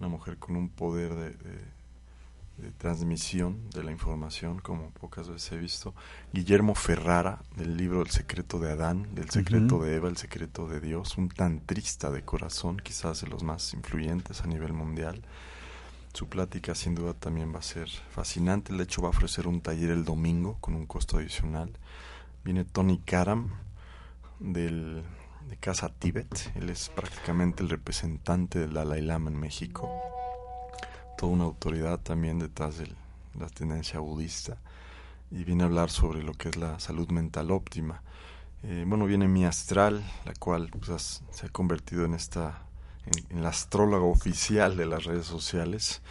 Una 0.00 0.08
mujer 0.08 0.38
con 0.38 0.56
un 0.56 0.68
poder 0.68 1.14
de, 1.14 1.30
de, 1.30 2.70
transmisión 2.78 3.70
de 3.70 3.82
la 3.82 3.90
información, 3.90 4.60
como 4.60 4.90
pocas 4.90 5.28
veces 5.28 5.52
he 5.52 5.56
visto. 5.56 5.94
Guillermo 6.32 6.74
Ferrara, 6.74 7.42
del 7.56 7.76
libro 7.76 8.02
El 8.02 8.10
secreto 8.10 8.58
de 8.58 8.72
Adán, 8.72 9.14
del 9.14 9.30
secreto 9.30 9.82
de 9.82 9.96
Eva, 9.96 10.08
el 10.08 10.16
secreto 10.16 10.68
de 10.68 10.80
Dios, 10.80 11.16
un 11.16 11.28
tantrista 11.28 12.10
de 12.10 12.22
corazón, 12.22 12.76
quizás 12.76 13.22
de 13.22 13.28
los 13.28 13.42
más 13.42 13.72
influyentes 13.74 14.42
a 14.42 14.46
nivel 14.46 14.72
mundial. 14.72 15.22
Su 16.12 16.28
plática 16.28 16.76
sin 16.76 16.94
duda 16.94 17.12
también 17.12 17.52
va 17.52 17.58
a 17.58 17.62
ser 17.62 17.88
fascinante. 17.88 18.72
De 18.72 18.84
hecho 18.84 19.02
va 19.02 19.08
a 19.08 19.10
ofrecer 19.10 19.48
un 19.48 19.60
taller 19.60 19.90
el 19.90 20.04
domingo 20.04 20.56
con 20.60 20.74
un 20.74 20.86
costo 20.86 21.18
adicional. 21.18 21.72
Viene 22.44 22.64
Tony 22.64 22.98
Karam 22.98 23.50
del, 24.52 25.02
de 25.48 25.56
Casa 25.56 25.88
Tíbet. 25.88 26.52
Él 26.56 26.70
es 26.70 26.88
prácticamente 26.90 27.62
el 27.62 27.70
representante 27.70 28.58
del 28.58 28.74
Dalai 28.74 29.00
Lama 29.00 29.30
en 29.30 29.40
México. 29.40 29.90
Toda 31.16 31.32
una 31.32 31.44
autoridad 31.44 32.00
también 32.00 32.38
detrás 32.38 32.78
de 32.78 32.88
la 33.38 33.48
tendencia 33.48 34.00
budista. 34.00 34.58
Y 35.30 35.44
viene 35.44 35.64
a 35.64 35.66
hablar 35.66 35.90
sobre 35.90 36.22
lo 36.22 36.34
que 36.34 36.50
es 36.50 36.56
la 36.56 36.78
salud 36.78 37.08
mental 37.10 37.50
óptima. 37.50 38.02
Eh, 38.62 38.84
bueno, 38.86 39.06
viene 39.06 39.28
mi 39.28 39.44
astral, 39.44 40.02
la 40.24 40.34
cual 40.34 40.70
pues, 40.70 41.22
se 41.30 41.46
ha 41.46 41.48
convertido 41.48 42.04
en 42.04 42.14
esta 42.14 42.64
en, 43.30 43.42
la 43.42 43.50
astróloga 43.50 44.04
oficial 44.04 44.76
de 44.76 44.86
las 44.86 45.04
redes 45.04 45.26
sociales. 45.26 46.02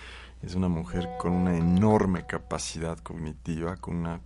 Es 0.42 0.56
una 0.56 0.68
mujer 0.68 1.08
con 1.20 1.32
una 1.32 1.58
enorme 1.58 2.26
capacidad 2.26 2.98
cognitiva, 3.00 3.78
con 3.78 3.96
una 3.96 4.20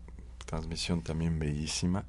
transmisión 0.45 1.01
también 1.01 1.37
bellísima. 1.37 2.05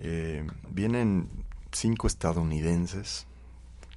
Eh, 0.00 0.46
vienen 0.70 1.28
cinco 1.72 2.06
estadounidenses 2.06 3.26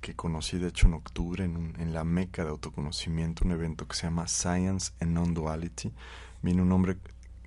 que 0.01 0.15
conocí 0.15 0.57
de 0.57 0.67
hecho 0.67 0.87
en 0.87 0.95
octubre 0.95 1.45
en, 1.45 1.73
en, 1.79 1.93
la 1.93 2.03
meca 2.03 2.43
de 2.43 2.49
autoconocimiento, 2.49 3.45
un 3.45 3.51
evento 3.51 3.87
que 3.87 3.95
se 3.95 4.03
llama 4.03 4.27
Science 4.27 4.91
and 4.99 5.13
Non-Duality. 5.13 5.93
Viene 6.41 6.61
un 6.61 6.73
hombre 6.73 6.97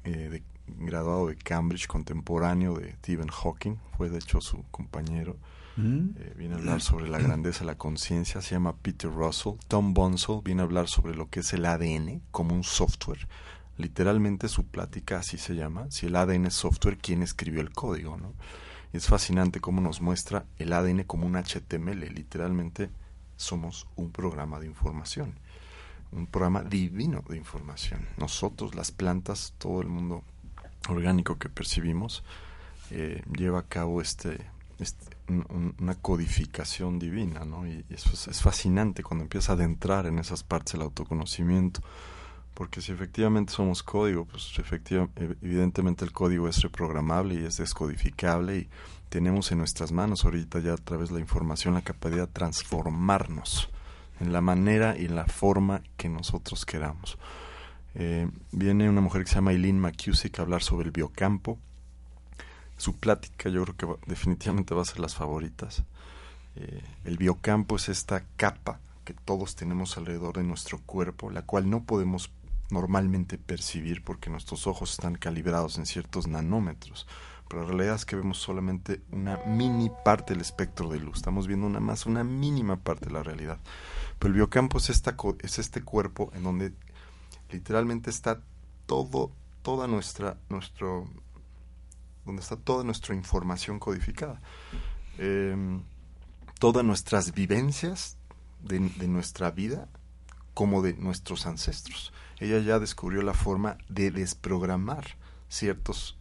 eh, 0.04 0.42
graduado 0.66 1.28
de 1.28 1.36
Cambridge, 1.36 1.86
contemporáneo 1.86 2.74
de 2.74 2.92
Stephen 2.94 3.28
Hawking, 3.28 3.76
fue 3.96 4.08
de 4.08 4.18
hecho 4.18 4.40
su 4.40 4.64
compañero. 4.70 5.36
Mm. 5.76 6.10
Eh, 6.16 6.34
viene 6.36 6.54
a 6.54 6.58
hablar 6.58 6.80
sobre 6.80 7.08
la 7.08 7.18
grandeza 7.18 7.60
de 7.60 7.66
la 7.66 7.76
conciencia, 7.76 8.40
se 8.40 8.54
llama 8.54 8.74
Peter 8.76 9.10
Russell. 9.10 9.54
Tom 9.68 9.92
Bonsall 9.92 10.40
viene 10.42 10.62
a 10.62 10.64
hablar 10.64 10.88
sobre 10.88 11.14
lo 11.14 11.28
que 11.28 11.40
es 11.40 11.52
el 11.52 11.66
ADN 11.66 12.22
como 12.30 12.54
un 12.54 12.64
software. 12.64 13.28
Literalmente 13.78 14.48
su 14.48 14.66
plática 14.66 15.18
así 15.18 15.38
se 15.38 15.54
llama. 15.54 15.86
Si 15.90 16.06
el 16.06 16.16
ADN 16.16 16.46
es 16.46 16.54
software, 16.54 16.98
¿quién 16.98 17.22
escribió 17.22 17.60
el 17.60 17.72
código? 17.72 18.16
¿no? 18.16 18.32
Y 18.92 18.96
es 18.96 19.06
fascinante 19.06 19.60
cómo 19.60 19.80
nos 19.80 20.00
muestra 20.00 20.46
el 20.58 20.72
ADN 20.72 21.04
como 21.04 21.26
un 21.26 21.36
HTML. 21.36 22.00
Literalmente 22.14 22.90
somos 23.36 23.86
un 23.96 24.10
programa 24.10 24.58
de 24.58 24.66
información. 24.66 25.34
Un 26.12 26.26
programa 26.26 26.62
divino 26.62 27.22
de 27.28 27.36
información. 27.36 28.06
Nosotros, 28.16 28.74
las 28.74 28.92
plantas, 28.92 29.54
todo 29.58 29.82
el 29.82 29.88
mundo 29.88 30.22
orgánico 30.88 31.38
que 31.38 31.48
percibimos, 31.48 32.22
eh, 32.90 33.22
lleva 33.36 33.58
a 33.58 33.66
cabo 33.66 34.00
este, 34.00 34.38
este 34.78 35.16
una 35.28 35.94
codificación 35.96 36.98
divina, 36.98 37.44
¿no? 37.44 37.66
Y 37.66 37.84
eso 37.90 38.30
es, 38.30 38.40
fascinante 38.40 39.02
cuando 39.02 39.24
empieza 39.24 39.52
a 39.52 39.54
adentrar 39.56 40.06
en 40.06 40.18
esas 40.18 40.44
partes 40.44 40.74
del 40.74 40.82
autoconocimiento, 40.82 41.80
porque 42.56 42.80
si 42.80 42.90
efectivamente 42.90 43.52
somos 43.52 43.82
código, 43.82 44.24
pues 44.24 44.50
evidentemente 45.42 46.06
el 46.06 46.12
código 46.12 46.48
es 46.48 46.62
reprogramable 46.62 47.34
y 47.34 47.44
es 47.44 47.58
descodificable 47.58 48.56
y 48.56 48.68
tenemos 49.10 49.52
en 49.52 49.58
nuestras 49.58 49.92
manos 49.92 50.24
ahorita 50.24 50.60
ya 50.60 50.72
a 50.72 50.78
través 50.78 51.10
de 51.10 51.16
la 51.16 51.20
información 51.20 51.74
la 51.74 51.82
capacidad 51.82 52.26
de 52.26 52.32
transformarnos 52.32 53.68
en 54.20 54.32
la 54.32 54.40
manera 54.40 54.96
y 54.98 55.04
en 55.04 55.16
la 55.16 55.26
forma 55.26 55.82
que 55.98 56.08
nosotros 56.08 56.64
queramos. 56.64 57.18
Eh, 57.94 58.26
viene 58.52 58.88
una 58.88 59.02
mujer 59.02 59.24
que 59.24 59.28
se 59.28 59.34
llama 59.34 59.52
Eileen 59.52 59.78
McCusick 59.78 60.38
a 60.38 60.42
hablar 60.42 60.62
sobre 60.62 60.86
el 60.86 60.92
biocampo, 60.92 61.58
su 62.78 62.96
plática 62.96 63.50
yo 63.50 63.64
creo 63.64 63.76
que 63.76 64.10
definitivamente 64.10 64.74
va 64.74 64.80
a 64.80 64.86
ser 64.86 65.00
las 65.00 65.14
favoritas. 65.14 65.84
Eh, 66.54 66.82
el 67.04 67.18
biocampo 67.18 67.76
es 67.76 67.90
esta 67.90 68.24
capa 68.38 68.80
que 69.04 69.12
todos 69.12 69.56
tenemos 69.56 69.98
alrededor 69.98 70.38
de 70.38 70.42
nuestro 70.42 70.80
cuerpo, 70.86 71.30
la 71.30 71.42
cual 71.42 71.68
no 71.68 71.84
podemos 71.84 72.30
normalmente 72.70 73.38
percibir 73.38 74.02
porque 74.02 74.30
nuestros 74.30 74.66
ojos 74.66 74.92
están 74.92 75.14
calibrados 75.14 75.78
en 75.78 75.86
ciertos 75.86 76.26
nanómetros. 76.26 77.06
Pero 77.48 77.62
la 77.62 77.68
realidad 77.68 77.94
es 77.94 78.04
que 78.04 78.16
vemos 78.16 78.38
solamente 78.38 79.02
una 79.12 79.38
mini 79.46 79.90
parte 80.04 80.32
del 80.32 80.40
espectro 80.40 80.88
de 80.88 80.98
luz. 80.98 81.18
Estamos 81.18 81.46
viendo 81.46 81.66
una 81.66 81.78
más, 81.78 82.06
una 82.06 82.24
mínima 82.24 82.76
parte 82.76 83.06
de 83.06 83.12
la 83.12 83.22
realidad. 83.22 83.58
Pero 84.18 84.30
el 84.30 84.34
biocampo 84.34 84.78
es, 84.78 84.90
es 84.90 85.58
este 85.58 85.82
cuerpo 85.82 86.30
en 86.34 86.42
donde 86.42 86.72
literalmente 87.50 88.10
está 88.10 88.42
todo, 88.86 89.30
toda 89.62 89.86
nuestra, 89.86 90.38
nuestro, 90.48 91.08
donde 92.24 92.42
está 92.42 92.56
toda 92.56 92.82
nuestra 92.82 93.14
información 93.14 93.78
codificada. 93.78 94.40
Em, 95.18 95.82
todas 96.58 96.84
nuestras 96.84 97.32
vivencias 97.32 98.16
de, 98.62 98.80
nuestra 99.08 99.50
vida 99.50 99.88
como 100.54 100.82
de 100.82 100.94
nuestros 100.94 101.46
ancestros. 101.46 102.12
Ella 102.38 102.58
ya 102.58 102.78
descubrió 102.78 103.22
la 103.22 103.34
forma 103.34 103.78
de 103.88 104.10
desprogramar 104.10 105.04
ciertos 105.48 106.16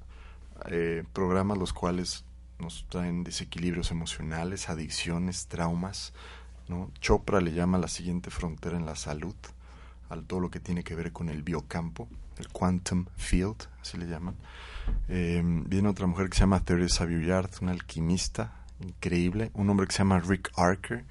eh, 0.70 1.04
programas 1.14 1.58
los 1.58 1.74
cuales 1.74 2.24
nos 2.60 2.86
traen 2.90 3.24
desequilibrios 3.24 3.92
emocionales, 3.92 4.70
adicciones, 4.70 5.48
traumas. 5.48 6.14
¿no? 6.68 6.90
Chopra 7.00 7.42
le 7.42 7.54
llama 7.54 7.78
la 7.78 7.88
siguiente 7.88 8.32
frontera 8.32 8.78
en 8.78 8.86
la 8.86 8.96
salud, 8.96 9.36
a 10.10 10.16
todo 10.18 10.40
lo 10.40 10.50
que 10.50 10.60
tiene 10.60 10.84
que 10.84 10.96
ver 10.96 11.12
con 11.12 11.30
el 11.30 11.44
biocampo, 11.44 12.08
el 12.38 12.48
quantum 12.50 13.06
field, 13.18 13.68
así 13.82 13.98
le 13.98 14.08
llaman. 14.08 14.36
Eh, 15.10 15.42
viene 15.44 15.90
otra 15.90 16.08
mujer 16.08 16.30
que 16.30 16.38
se 16.38 16.42
llama 16.42 16.64
Teresa 16.64 17.06
Billard, 17.06 17.50
una 17.62 17.72
alquimista 17.72 18.66
increíble. 18.80 19.52
Un 19.54 19.70
hombre 19.70 19.88
que 19.88 19.94
se 19.94 20.00
llama 20.00 20.20
Rick 20.20 20.52
Arker. 20.56 21.06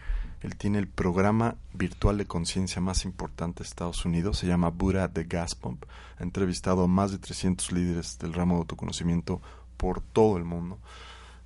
Él 0.44 0.56
tiene 0.56 0.78
el 0.78 0.88
programa 0.88 1.56
virtual 1.72 2.18
de 2.18 2.26
conciencia 2.26 2.82
más 2.82 3.06
importante 3.06 3.62
de 3.62 3.66
Estados 3.66 4.04
Unidos. 4.04 4.36
Se 4.36 4.46
llama 4.46 4.68
Buddha 4.68 5.08
de 5.08 5.24
Gas 5.24 5.54
Pump. 5.54 5.84
Ha 6.18 6.22
entrevistado 6.22 6.84
a 6.84 6.86
más 6.86 7.12
de 7.12 7.18
300 7.18 7.72
líderes 7.72 8.18
del 8.18 8.34
ramo 8.34 8.56
de 8.56 8.58
autoconocimiento 8.58 9.40
por 9.78 10.02
todo 10.02 10.36
el 10.36 10.44
mundo. 10.44 10.78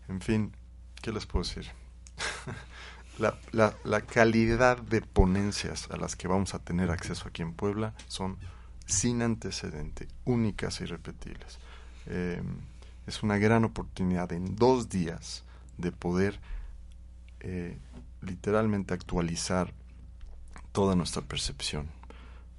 En 0.09 0.20
fin, 0.20 0.53
¿qué 1.01 1.12
les 1.12 1.26
puedo 1.26 1.44
decir? 1.44 1.70
la, 3.18 4.01
calidad 4.01 4.78
de 4.78 5.01
ponencias 5.01 5.88
a 5.92 5.96
las 5.96 6.16
que 6.16 6.26
vamos 6.26 6.55
a 6.55 6.59
tener 6.59 6.90
acceso 6.90 7.28
aquí 7.28 7.42
en 7.42 7.53
Puebla 7.53 7.94
son 8.09 8.36
sin 8.84 9.22
antecedente, 9.22 10.09
únicas 10.24 10.80
y 10.80 10.86
repetibles. 10.86 11.61
Eh, 12.07 12.42
es 13.07 13.22
una 13.22 13.38
gran 13.38 13.64
oportunidad 13.64 14.32
en 14.32 14.57
dos 14.57 14.88
días 14.88 15.44
de 15.76 15.92
poder 15.92 16.40
eh, 17.38 17.78
literalmente 18.22 18.94
actualizar 18.94 19.72
toda 20.72 20.94
nuestra 20.94 21.22
percepción 21.22 21.88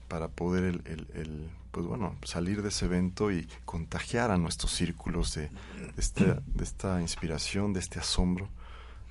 para 0.07 0.27
poder 0.27 0.63
el, 0.63 1.49
pues 1.71 1.85
bueno 1.85 2.15
salir 2.23 2.61
de 2.61 2.69
ese 2.69 2.85
evento 2.85 3.31
y 3.31 3.47
contagiar 3.65 4.31
a 4.31 4.37
nuestros 4.37 4.71
círculos 4.71 5.35
de, 5.35 5.49
esta, 5.97 6.41
de 6.45 6.63
esta 6.63 7.01
inspiración 7.01 7.73
de 7.73 7.79
este 7.79 7.99
asombro 7.99 8.49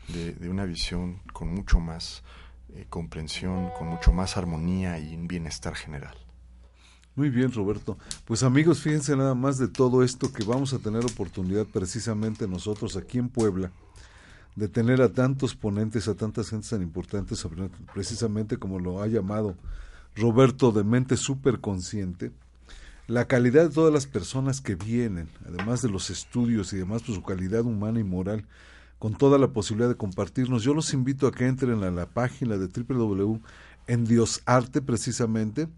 de, 0.08 0.48
una 0.48 0.64
visión 0.64 1.20
con 1.32 1.54
mucho 1.54 1.78
más 1.78 2.22
eh, 2.74 2.86
comprensión 2.88 3.70
con 3.78 3.88
mucho 3.88 4.12
más 4.12 4.36
armonía 4.36 4.98
y 4.98 5.14
un 5.14 5.28
bienestar 5.28 5.74
general 5.74 6.16
muy 7.18 7.30
bien, 7.30 7.50
Roberto. 7.50 7.98
Pues 8.26 8.44
amigos, 8.44 8.80
fíjense 8.80 9.16
nada 9.16 9.34
más 9.34 9.58
de 9.58 9.66
todo 9.66 10.04
esto 10.04 10.32
que 10.32 10.44
vamos 10.44 10.72
a 10.72 10.78
tener 10.78 11.04
oportunidad 11.04 11.66
precisamente 11.66 12.46
nosotros 12.46 12.96
aquí 12.96 13.18
en 13.18 13.28
Puebla 13.28 13.72
de 14.58 14.68
tener 14.68 15.00
a 15.00 15.12
tantos 15.12 15.54
ponentes, 15.54 16.08
a 16.08 16.14
tantas 16.14 16.50
gentes 16.50 16.70
tan 16.70 16.82
importantes, 16.82 17.46
precisamente 17.94 18.56
como 18.56 18.80
lo 18.80 19.00
ha 19.00 19.06
llamado 19.06 19.54
Roberto 20.16 20.72
de 20.72 20.82
mente 20.82 21.16
súper 21.16 21.60
consciente, 21.60 22.32
la 23.06 23.26
calidad 23.26 23.68
de 23.68 23.74
todas 23.74 23.92
las 23.92 24.06
personas 24.06 24.60
que 24.60 24.74
vienen, 24.74 25.28
además 25.46 25.80
de 25.80 25.88
los 25.88 26.10
estudios 26.10 26.72
y 26.72 26.76
demás, 26.76 27.02
pues 27.06 27.14
su 27.14 27.22
calidad 27.22 27.62
humana 27.62 28.00
y 28.00 28.04
moral, 28.04 28.44
con 28.98 29.16
toda 29.16 29.38
la 29.38 29.48
posibilidad 29.48 29.88
de 29.88 29.96
compartirnos. 29.96 30.64
Yo 30.64 30.74
los 30.74 30.92
invito 30.92 31.28
a 31.28 31.32
que 31.32 31.46
entren 31.46 31.84
a 31.84 31.92
la 31.92 32.06
página 32.06 32.56
de 32.56 32.66
www 32.66 33.40
en 33.86 34.04
Diosarte 34.04 34.82
precisamente, 34.82 35.68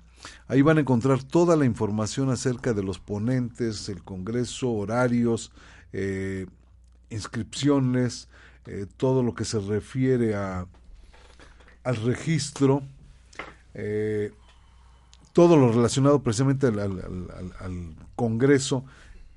Ahí 0.48 0.60
van 0.60 0.76
a 0.76 0.80
encontrar 0.82 1.22
toda 1.22 1.56
la 1.56 1.64
información 1.64 2.28
acerca 2.28 2.74
de 2.74 2.82
los 2.82 2.98
ponentes, 2.98 3.88
el 3.88 4.02
Congreso, 4.02 4.70
horarios, 4.70 5.50
eh, 5.94 6.46
inscripciones, 7.08 8.28
eh, 8.72 8.86
todo 8.96 9.24
lo 9.24 9.34
que 9.34 9.44
se 9.44 9.58
refiere 9.58 10.36
a, 10.36 10.64
al 11.82 11.96
registro, 11.96 12.84
eh, 13.74 14.30
todo 15.32 15.56
lo 15.56 15.72
relacionado 15.72 16.22
precisamente 16.22 16.68
al, 16.68 16.78
al, 16.78 17.94
Congreso. 18.14 18.84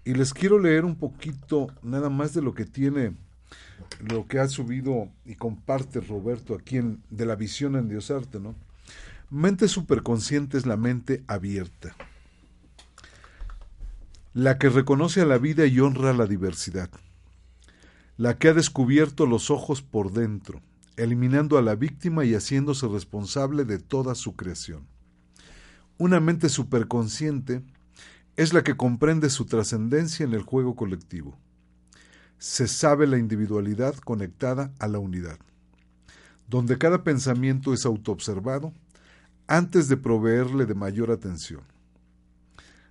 Y 0.06 0.14
les 0.14 0.36
quiero 0.36 0.60
leer 0.60 0.86
un 0.86 0.96
poquito 0.96 1.72
nada 1.82 2.12
más 2.12 2.36
de 2.36 2.44
lo 2.44 2.54
que 2.54 2.66
tiene, 2.66 3.16
lo 4.08 4.28
que 4.28 4.38
ha 4.38 4.48
subido 4.48 5.10
y 5.26 5.34
comparte 5.34 6.00
Roberto 6.00 6.54
aquí 6.54 6.78
en, 6.78 7.02
de 7.10 7.26
la 7.26 7.36
visión 7.36 7.76
en 7.76 7.90
Diosarte, 7.90 8.40
¿no? 8.40 8.54
Mente 9.32 9.68
superconsciente 9.68 10.60
es 10.60 10.68
la 10.68 10.78
mente 10.78 11.24
abierta, 11.26 11.96
la 14.36 14.60
que 14.60 14.70
reconoce 14.70 15.22
a 15.22 15.26
la 15.26 15.40
vida 15.40 15.66
y 15.66 15.80
honra 15.80 16.14
la 16.14 16.28
diversidad, 16.28 16.92
la 18.24 18.38
que 18.38 18.48
ha 18.48 18.54
descubierto 18.54 19.26
los 19.26 19.52
ojos 19.52 19.82
por 19.82 20.14
dentro, 20.14 20.62
eliminando 20.96 21.58
a 21.58 21.62
la 21.62 21.76
víctima 21.76 22.24
y 22.24 22.34
haciéndose 22.36 22.88
responsable 22.88 23.66
de 23.66 23.80
toda 23.80 24.16
su 24.16 24.38
creación. 24.38 24.88
Una 25.98 26.22
mente 26.22 26.48
superconsciente 26.48 27.64
es 28.38 28.54
la 28.54 28.64
que 28.64 28.78
comprende 28.78 29.30
su 29.30 29.46
trascendencia 29.46 30.24
en 30.24 30.34
el 30.34 30.42
juego 30.42 30.74
colectivo. 30.74 31.38
Se 32.38 32.70
sabe 32.70 33.08
la 33.08 33.18
individualidad 33.18 33.94
conectada 33.98 34.72
a 34.80 34.88
la 34.88 35.00
unidad, 35.00 35.40
donde 36.48 36.78
cada 36.78 37.04
pensamiento 37.04 37.74
es 37.74 37.86
autoobservado 37.86 38.72
antes 39.48 39.90
de 39.90 39.98
proveerle 39.98 40.66
de 40.66 40.76
mayor 40.76 41.12
atención, 41.12 41.64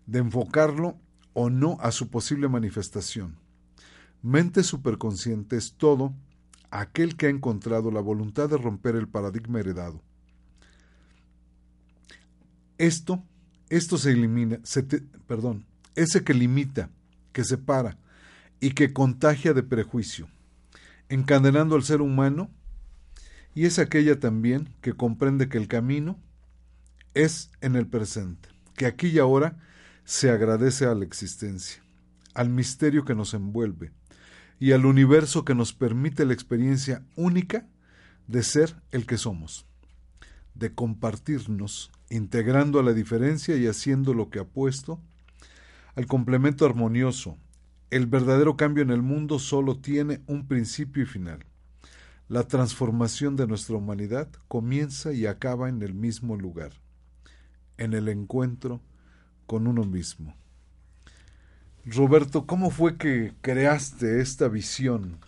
de 0.05 0.19
enfocarlo 0.19 0.99
o 1.33 1.49
no 1.49 1.79
a 1.81 1.91
su 1.91 2.11
posible 2.11 2.49
manifestación. 2.49 3.41
Mente 4.23 4.63
superconsciente 4.63 5.57
es 5.57 5.75
todo 5.75 6.15
aquel 6.71 7.17
que 7.17 7.27
ha 7.27 7.31
encontrado 7.31 7.91
la 7.91 8.01
voluntad 8.01 8.49
de 8.49 8.57
romper 8.57 8.95
el 8.95 9.09
paradigma 9.09 9.61
heredado. 9.61 10.01
Esto, 12.79 13.23
esto 13.69 13.99
se 13.99 14.13
elimina, 14.13 14.61
se 14.63 14.83
perdón, 14.83 15.67
ese 15.95 16.25
que 16.25 16.35
limita, 16.35 16.91
que 17.33 17.45
separa 17.45 17.99
y 18.61 18.71
que 18.71 18.93
contagia 18.93 19.53
de 19.55 19.63
prejuicio, 19.63 20.29
encadenando 21.09 21.75
al 21.75 21.83
ser 21.83 22.01
humano, 22.01 22.51
y 23.55 23.67
es 23.67 23.79
aquella 23.79 24.19
también 24.19 24.73
que 24.81 24.95
comprende 24.95 25.49
que 25.49 25.59
el 25.59 25.69
camino 25.69 26.19
es 27.15 27.51
en 27.61 27.77
el 27.77 27.87
presente, 27.87 28.49
que 28.77 28.87
aquí 28.87 29.09
y 29.09 29.19
ahora 29.19 29.59
se 30.05 30.31
agradece 30.31 30.87
a 30.87 30.95
la 30.95 31.05
existencia, 31.05 31.83
al 32.35 32.49
misterio 32.49 33.05
que 33.05 33.15
nos 33.15 33.35
envuelve, 33.35 33.93
y 34.59 34.73
al 34.73 34.87
universo 34.87 35.45
que 35.45 35.55
nos 35.55 35.73
permite 35.73 36.25
la 36.25 36.35
experiencia 36.35 37.05
única 37.17 37.67
de 38.27 38.43
ser 38.43 38.77
el 38.91 39.07
que 39.07 39.19
somos, 39.19 39.67
de 40.55 40.75
compartirnos, 40.75 41.91
integrando 42.11 42.79
a 42.79 42.83
la 42.83 42.93
diferencia 42.93 43.57
y 43.57 43.67
haciendo 43.67 44.15
lo 44.15 44.31
que 44.31 44.39
apuesto 44.39 45.01
al 45.95 46.07
complemento 46.07 46.65
armonioso. 46.65 47.37
El 47.91 48.07
verdadero 48.07 48.57
cambio 48.57 48.83
en 48.83 48.91
el 48.91 49.03
mundo 49.03 49.39
solo 49.39 49.79
tiene 49.79 50.23
un 50.27 50.47
principio 50.47 51.03
y 51.03 51.07
final. 51.07 51.45
La 52.29 52.49
transformación 52.49 53.37
de 53.37 53.47
nuestra 53.47 53.77
humanidad 53.77 54.29
comienza 54.49 55.13
y 55.13 55.27
acaba 55.27 55.69
en 55.69 55.83
el 55.83 55.93
mismo 55.93 56.37
lugar, 56.37 56.73
en 57.77 57.93
el 57.93 58.09
encuentro 58.09 58.81
con 59.47 59.67
uno 59.67 59.85
mismo. 59.85 60.35
Roberto, 61.85 62.47
¿cómo 62.47 62.71
fue 62.71 62.97
que 62.97 63.33
creaste 63.41 64.21
esta 64.21 64.49
visión? 64.49 65.19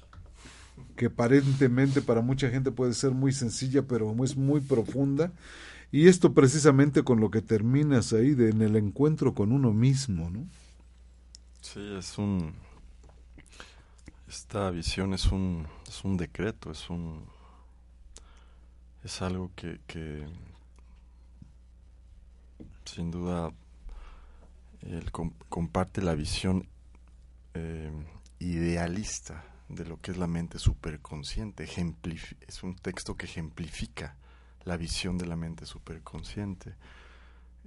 Que 0.96 1.06
aparentemente 1.06 2.00
para 2.02 2.20
mucha 2.22 2.48
gente 2.50 2.70
puede 2.70 2.94
ser 2.94 3.10
muy 3.12 3.32
sencilla, 3.32 3.82
pero 3.82 4.14
es 4.24 4.36
muy 4.36 4.60
profunda. 4.60 5.32
Y 5.90 6.08
esto 6.08 6.34
precisamente 6.34 7.02
con 7.04 7.20
lo 7.20 7.30
que 7.30 7.42
terminas 7.42 8.12
ahí, 8.12 8.34
de, 8.34 8.50
en 8.50 8.62
el 8.62 8.76
encuentro 8.76 9.34
con 9.34 9.52
uno 9.52 9.72
mismo, 9.72 10.30
¿no? 10.30 10.46
Sí, 11.60 11.80
es 11.98 12.18
un... 12.18 12.54
Esta 14.28 14.70
visión 14.70 15.14
es 15.14 15.26
un, 15.32 15.66
es 15.88 16.04
un 16.04 16.16
decreto, 16.16 16.70
es 16.70 16.90
un... 16.90 17.24
Es 19.02 19.20
algo 19.22 19.50
que, 19.54 19.80
que 19.86 20.26
sin 22.84 23.10
duda 23.10 23.52
él 24.86 25.10
comparte 25.48 26.02
la 26.02 26.14
visión 26.14 26.68
eh, 27.54 27.90
idealista 28.38 29.44
de 29.68 29.84
lo 29.86 30.00
que 30.00 30.10
es 30.10 30.18
la 30.18 30.26
mente 30.26 30.58
superconsciente. 30.58 31.64
es 31.64 32.62
un 32.62 32.76
texto 32.76 33.16
que 33.16 33.26
ejemplifica 33.26 34.16
la 34.64 34.76
visión 34.76 35.18
de 35.18 35.26
la 35.26 35.36
mente 35.36 35.66
superconsciente. 35.66 36.74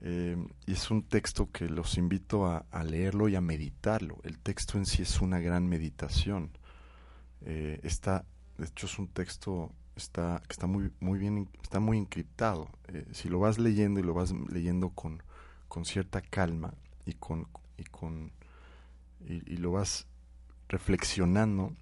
Eh, 0.01 0.37
y 0.67 0.73
es 0.73 0.91
un 0.91 1.03
texto 1.03 1.51
que 1.51 1.67
los 1.69 1.97
invito 1.97 2.45
a, 2.45 2.83
leerlo 2.83 3.29
y 3.29 3.35
a 3.35 3.41
meditarlo. 3.41 4.19
El 4.23 4.37
texto 4.37 4.77
en 4.77 4.85
sí 4.85 5.01
es 5.01 5.21
una 5.21 5.39
gran 5.39 5.67
meditación. 5.67 6.51
Eh, 7.41 7.79
está, 7.83 8.25
de 8.57 8.65
hecho, 8.65 8.85
es 8.85 8.99
un 8.99 9.07
texto 9.07 9.71
está, 9.95 10.41
que 10.47 10.53
está 10.53 10.67
muy, 10.67 10.91
muy 10.99 11.17
bien, 11.17 11.49
está 11.63 11.79
muy 11.79 11.97
encriptado. 11.97 12.69
si 13.11 13.29
lo 13.29 13.39
vas 13.39 13.57
leyendo 13.57 13.99
y 13.99 14.03
lo 14.03 14.13
vas 14.13 14.31
leyendo 14.49 14.89
con, 14.89 15.23
con 15.67 15.83
cierta 15.85 16.21
calma, 16.21 16.73
y 17.07 17.13
con 17.13 17.47
y 17.77 17.83
con 17.85 18.31
y, 19.25 19.57
lo 19.57 19.71
vas 19.71 20.05
reflexionando 20.69 21.73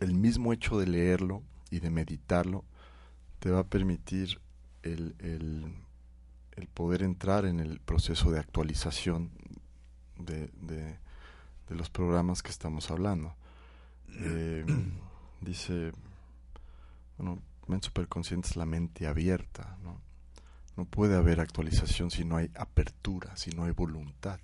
el 0.00 0.14
mismo 0.14 0.52
hecho 0.52 0.78
de 0.78 0.86
leerlo 0.86 1.42
y 1.70 1.80
de 1.80 1.90
meditarlo 1.90 2.64
te 3.38 3.50
va 3.50 3.60
a 3.60 3.64
permitir 3.64 4.40
el, 4.82 5.14
el, 5.20 6.66
poder 6.74 7.02
entrar 7.02 7.44
en 7.44 7.60
el 7.60 7.80
proceso 7.80 8.30
de 8.30 8.38
actualización 8.38 9.30
de, 10.18 10.50
de, 10.60 10.98
los 11.68 11.90
programas 11.90 12.42
que 12.42 12.50
estamos 12.50 12.90
hablando. 12.90 13.34
Eh, 14.20 14.64
dice, 15.40 15.92
bueno, 17.16 17.42
mente 17.66 17.86
superconsciente 17.86 18.48
es 18.48 18.56
la 18.56 18.66
mente 18.66 19.06
abierta, 19.06 19.76
¿no? 19.82 20.00
No 20.78 20.84
puede 20.84 21.16
haber 21.16 21.40
actualización 21.40 22.12
si 22.12 22.24
no 22.24 22.36
hay 22.36 22.52
apertura, 22.54 23.36
si 23.36 23.50
no 23.50 23.64
hay 23.64 23.72
voluntad. 23.72 24.38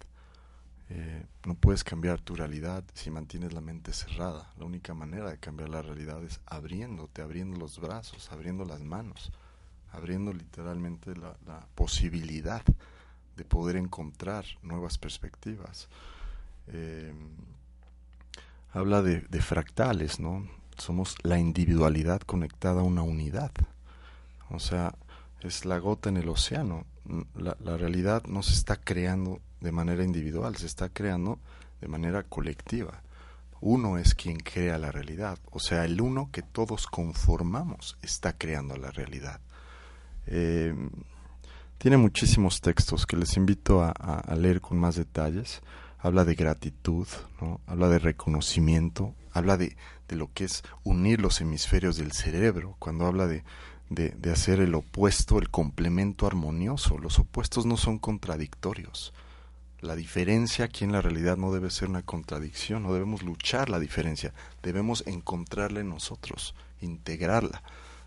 Eh, 0.90 1.24
no 1.46 1.54
puedes 1.54 1.84
cambiar 1.84 2.20
tu 2.20 2.34
realidad 2.34 2.82
si 2.92 3.08
mantienes 3.12 3.52
la 3.52 3.60
mente 3.60 3.92
cerrada. 3.92 4.52
La 4.58 4.64
única 4.64 4.94
manera 4.94 5.30
de 5.30 5.38
cambiar 5.38 5.68
la 5.68 5.80
realidad 5.80 6.24
es 6.24 6.40
abriéndote, 6.46 7.22
abriendo 7.22 7.56
los 7.56 7.78
brazos, 7.78 8.32
abriendo 8.32 8.64
las 8.64 8.82
manos, 8.82 9.30
abriendo 9.92 10.32
literalmente 10.32 11.14
la, 11.14 11.36
posibilidad 11.76 12.64
de 13.36 13.44
poder 13.44 13.76
encontrar 13.76 14.44
nuevas 14.60 14.98
perspectivas. 14.98 15.88
Eh, 16.66 17.14
habla 18.72 19.02
de, 19.02 19.20
de, 19.20 19.40
fractales, 19.40 20.18
¿no? 20.18 20.48
Somos 20.78 21.14
la 21.22 21.38
individualidad 21.38 22.22
conectada 22.22 22.80
a 22.80 22.84
una 22.84 23.02
unidad. 23.02 23.52
O 24.50 24.58
sea, 24.58 24.96
es 25.44 25.64
la 25.64 25.78
gota 25.78 26.08
en 26.08 26.16
el 26.16 26.28
océano. 26.28 26.86
La, 27.36 27.76
realidad 27.76 28.24
no 28.26 28.42
se 28.42 28.54
está 28.54 28.76
creando 28.76 29.40
de 29.60 29.72
manera 29.72 30.02
individual, 30.02 30.56
se 30.56 30.66
está 30.66 30.88
creando 30.88 31.38
de 31.80 31.88
manera 31.88 32.22
colectiva. 32.22 33.02
Uno 33.60 33.98
es 33.98 34.14
quien 34.14 34.38
crea 34.38 34.78
la 34.78 34.90
realidad, 34.90 35.38
o 35.50 35.58
sea, 35.58 35.84
el 35.84 36.00
uno 36.00 36.30
que 36.32 36.42
todos 36.42 36.86
conformamos 36.86 37.98
está 38.02 38.36
creando 38.36 38.76
la 38.76 38.90
realidad. 38.90 39.40
Eh, 40.26 40.74
tiene 41.78 41.96
muchísimos 41.98 42.60
textos 42.62 43.06
que 43.06 43.16
les 43.16 43.36
invito 43.36 43.82
a, 43.82 44.34
leer 44.36 44.60
con 44.60 44.78
más 44.78 44.96
detalles. 44.96 45.60
Habla 45.98 46.24
de 46.24 46.34
gratitud, 46.34 47.06
¿no? 47.40 47.60
habla 47.66 47.88
de 47.88 47.98
reconocimiento, 47.98 49.14
habla 49.32 49.56
de, 49.56 49.76
de 50.08 50.16
lo 50.16 50.30
que 50.32 50.44
es 50.44 50.62
unir 50.82 51.20
los 51.20 51.40
hemisferios 51.40 51.96
del 51.96 52.12
cerebro, 52.12 52.76
cuando 52.78 53.06
habla 53.06 53.26
de, 53.26 53.44
de, 53.94 54.30
hacer 54.30 54.60
el 54.60 54.74
opuesto, 54.74 55.38
el 55.38 55.50
complemento 55.50 56.26
armonioso. 56.26 56.98
Los 56.98 57.18
opuestos 57.18 57.66
no 57.66 57.76
son 57.76 57.98
contradictorios. 57.98 59.12
La 59.80 59.96
diferencia 59.96 60.64
aquí 60.64 60.84
en 60.84 60.92
la 60.92 61.02
realidad 61.02 61.36
no 61.36 61.52
debe 61.52 61.70
ser 61.70 61.88
una 61.88 62.02
contradicción, 62.02 62.82
no 62.82 62.94
debemos 62.94 63.22
luchar 63.22 63.68
la 63.68 63.78
diferencia, 63.78 64.32
debemos 64.62 65.04
encontrarla 65.06 65.80
en 65.80 65.90
nosotros, 65.90 66.54
integrarla. 66.80 67.62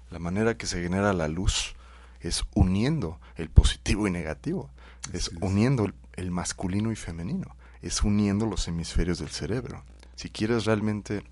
La 0.10 0.20
manera 0.20 0.58
que 0.58 0.66
se 0.66 0.82
genera 0.82 1.14
la 1.14 1.28
luz 1.28 1.76
es 2.20 2.44
uniendo 2.56 3.20
el 3.36 3.50
positivo 3.50 4.08
y 4.08 4.12
negativo, 4.12 4.72
es 5.14 5.30
uniendo 5.40 5.92
el 6.14 6.32
masculino 6.32 6.92
y 6.92 6.96
femenino, 6.96 7.56
es 7.82 8.02
uniendo 8.04 8.48
los 8.48 8.68
hemisferios 8.68 9.20
del 9.20 9.30
cerebro. 9.30 9.84
Si 10.16 10.30
quieres 10.30 10.66
realmente 10.66 11.24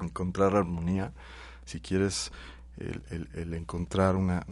encontrar 0.00 0.54
armonía, 0.54 1.12
si 1.64 1.80
quieres 1.80 2.30
el, 2.78 3.54
encontrar 3.54 4.16
una, 4.16 4.44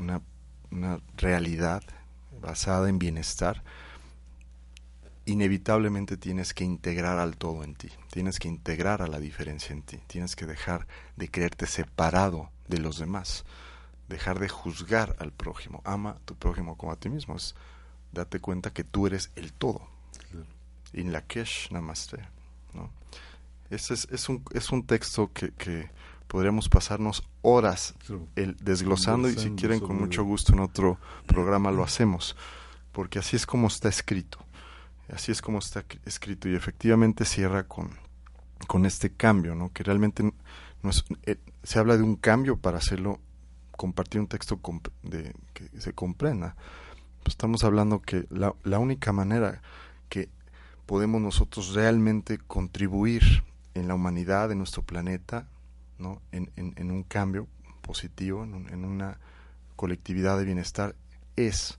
realidad 1.17 1.83
basada 2.41 2.89
en 2.89 2.99
bienestar, 2.99 3.63
inevitablemente 5.25 6.17
tienes 6.17 6.55
que 6.55 6.65
integrar 6.65 7.19
al 7.19 7.37
todo 7.37 7.65
en 7.65 7.75
ti, 7.75 7.89
tienes 8.11 8.39
que 8.39 8.49
integrar 8.49 9.03
a 9.03 9.07
la 9.07 9.19
diferencia 9.19 9.73
en 9.73 9.83
ti, 9.83 9.99
tienes 10.07 10.37
que 10.37 10.47
dejar 10.47 10.87
de 11.17 11.31
creerte 11.31 11.67
separado 11.67 12.51
de 12.69 12.79
los 12.79 12.99
demás, 12.99 13.45
dejar 14.09 14.39
de 14.39 14.49
juzgar 14.49 15.17
al 15.19 15.33
prójimo, 15.33 15.83
ama 15.85 16.11
a 16.11 16.19
tu 16.21 16.37
prójimo 16.37 16.77
como 16.77 16.93
a 16.93 16.97
ti 16.97 17.09
mismo, 17.09 17.37
es 17.37 17.55
date 18.13 18.41
cuenta 18.41 18.73
que 18.73 18.85
tú 18.85 19.07
eres 19.07 19.31
el 19.37 19.53
todo. 19.53 19.83
In 20.93 21.13
la 21.13 21.23
kesh 21.23 21.71
namaste. 21.73 22.19
¿no? 22.73 22.91
Ese 23.69 23.95
es, 23.95 24.29
un, 24.29 24.43
es 24.55 24.71
un 24.71 24.87
texto 24.87 25.31
que 25.33 25.91
podríamos 26.27 26.69
pasarnos 26.69 27.23
horas 27.43 27.95
el, 28.35 28.57
desglosando 28.57 29.29
y 29.29 29.35
si 29.35 29.51
quieren 29.51 29.81
con 29.81 29.99
mucho 29.99 30.25
gusto 30.25 30.53
en 30.53 30.61
otro 30.61 30.99
programa 31.27 31.71
lo 31.71 31.85
hacemos, 31.85 32.37
porque 32.93 33.19
así 33.19 33.37
es 33.37 33.47
como 33.47 33.69
está 33.69 33.89
escrito. 33.89 34.39
Así 35.13 35.31
es 35.31 35.41
como 35.41 35.59
está 35.59 35.85
escrito 36.05 36.49
y 36.49 36.57
efectivamente 36.57 37.25
cierra 37.25 37.63
con, 37.69 37.91
con 38.67 38.87
este 38.87 39.11
cambio, 39.11 39.55
¿no? 39.55 39.73
que 39.73 39.85
realmente 39.85 40.25
no 40.25 40.91
es, 40.91 41.05
eh, 41.23 41.37
se 41.63 41.79
habla 41.79 41.97
de 41.97 42.03
un 42.03 42.17
cambio 42.17 42.57
para 42.57 42.79
hacerlo, 42.79 43.21
compartir 43.71 44.21
un 44.21 44.27
texto 44.27 44.61
de, 45.03 45.33
que 45.53 45.81
se 45.81 45.93
comprenda. 45.93 46.57
Pues 47.23 47.35
estamos 47.35 47.63
hablando 47.63 48.03
que 48.03 48.27
la, 48.31 48.55
la 48.65 48.81
única 48.81 49.13
manera 49.13 49.63
que 50.09 50.29
podemos 50.87 51.21
nosotros 51.21 51.75
realmente 51.75 52.39
contribuir 52.39 53.45
en 53.75 53.89
la 53.89 53.95
humanidad, 53.95 54.51
en 54.51 54.59
nuestro 54.59 54.83
planeta, 54.83 55.49
¿no? 55.99 56.21
en, 56.33 56.51
en, 56.57 56.75
en 56.77 56.91
un 56.91 57.03
cambio 57.03 57.47
positivo, 57.83 58.45
en, 58.45 58.69
en 58.69 58.85
una 58.85 59.19
colectividad 59.77 60.39
de 60.39 60.45
bienestar, 60.45 60.95
es 61.37 61.79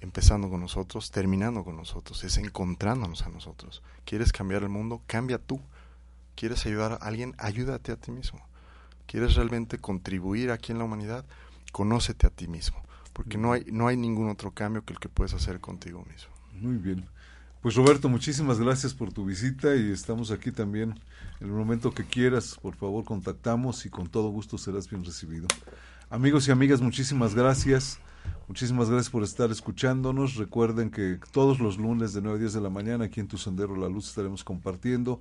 empezando 0.00 0.48
con 0.48 0.60
nosotros, 0.60 1.10
terminando 1.10 1.64
con 1.64 1.76
nosotros, 1.76 2.24
es 2.24 2.38
encontrándonos 2.38 3.22
a 3.22 3.28
nosotros. 3.28 3.82
¿Quieres 4.04 4.32
cambiar 4.32 4.62
el 4.62 4.68
mundo? 4.68 5.02
Cambia 5.06 5.38
tú. 5.38 5.60
¿Quieres 6.34 6.64
ayudar 6.66 6.92
a 6.92 6.96
alguien? 6.96 7.34
Ayúdate 7.38 7.92
a 7.92 7.96
ti 7.96 8.10
mismo. 8.10 8.40
¿Quieres 9.06 9.34
realmente 9.34 9.78
contribuir 9.78 10.50
aquí 10.50 10.72
en 10.72 10.78
la 10.78 10.84
humanidad? 10.84 11.24
Conócete 11.72 12.26
a 12.26 12.30
ti 12.30 12.48
mismo, 12.48 12.82
porque 13.12 13.38
no 13.38 13.52
hay, 13.52 13.64
no 13.70 13.88
hay 13.88 13.96
ningún 13.96 14.30
otro 14.30 14.52
cambio 14.52 14.84
que 14.84 14.92
el 14.92 15.00
que 15.00 15.08
puedes 15.08 15.34
hacer 15.34 15.60
contigo 15.60 16.04
mismo. 16.10 16.32
Muy 16.52 16.76
bien. 16.76 17.08
Pues 17.62 17.74
Roberto, 17.74 18.08
muchísimas 18.08 18.58
gracias 18.58 18.94
por 18.94 19.12
tu 19.12 19.26
visita 19.26 19.76
y 19.76 19.92
estamos 19.92 20.30
aquí 20.30 20.50
también 20.50 20.94
en 21.40 21.46
el 21.46 21.52
momento 21.52 21.92
que 21.92 22.06
quieras. 22.06 22.56
Por 22.62 22.74
favor, 22.74 23.04
contactamos 23.04 23.84
y 23.84 23.90
con 23.90 24.06
todo 24.06 24.30
gusto 24.30 24.56
serás 24.56 24.88
bien 24.88 25.04
recibido. 25.04 25.46
Amigos 26.08 26.48
y 26.48 26.52
amigas, 26.52 26.80
muchísimas 26.80 27.34
gracias. 27.34 27.98
Muchísimas 28.48 28.88
gracias 28.88 29.10
por 29.10 29.24
estar 29.24 29.50
escuchándonos. 29.50 30.36
Recuerden 30.36 30.90
que 30.90 31.20
todos 31.32 31.60
los 31.60 31.76
lunes 31.76 32.14
de 32.14 32.22
9 32.22 32.38
a 32.38 32.40
10 32.40 32.54
de 32.54 32.60
la 32.62 32.70
mañana 32.70 33.04
aquí 33.04 33.20
en 33.20 33.28
Tu 33.28 33.36
Sendero 33.36 33.76
La 33.76 33.90
Luz 33.90 34.08
estaremos 34.08 34.42
compartiendo. 34.42 35.20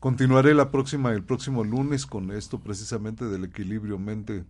Continuaré 0.00 0.54
la 0.54 0.70
próxima, 0.70 1.12
el 1.12 1.22
próximo 1.22 1.64
lunes 1.64 2.06
con 2.06 2.30
esto 2.30 2.60
precisamente 2.60 3.26
del 3.26 3.44
equilibrio 3.44 3.98
mente, 3.98 4.44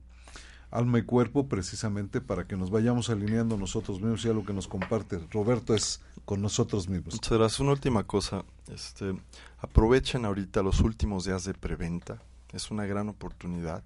alma 0.75 0.99
y 0.99 1.03
cuerpo, 1.03 1.47
precisamente 1.49 2.20
para 2.20 2.47
que 2.47 2.57
nos 2.57 2.70
vayamos 2.70 3.09
alineando 3.09 3.57
nosotros 3.57 4.01
mismos 4.01 4.25
y 4.25 4.29
a 4.29 4.33
lo 4.33 4.45
que 4.45 4.53
nos 4.53 4.66
comparte 4.66 5.20
Roberto 5.31 5.72
es 5.72 6.01
con 6.25 6.43
nosotros 6.43 6.89
mismos. 6.89 7.14
Muchas 7.14 7.39
gracias. 7.39 7.61
Una 7.61 7.70
última 7.70 8.05
cosa. 8.05 8.45
Este, 8.68 9.14
aprovechen 9.59 10.25
ahorita 10.25 10.62
los 10.62 10.81
últimos 10.81 11.25
días 11.25 11.45
de 11.45 11.55
preventa. 11.55 12.20
Es 12.53 12.72
una 12.72 12.87
gran 12.87 13.09
oportunidad. 13.09 13.85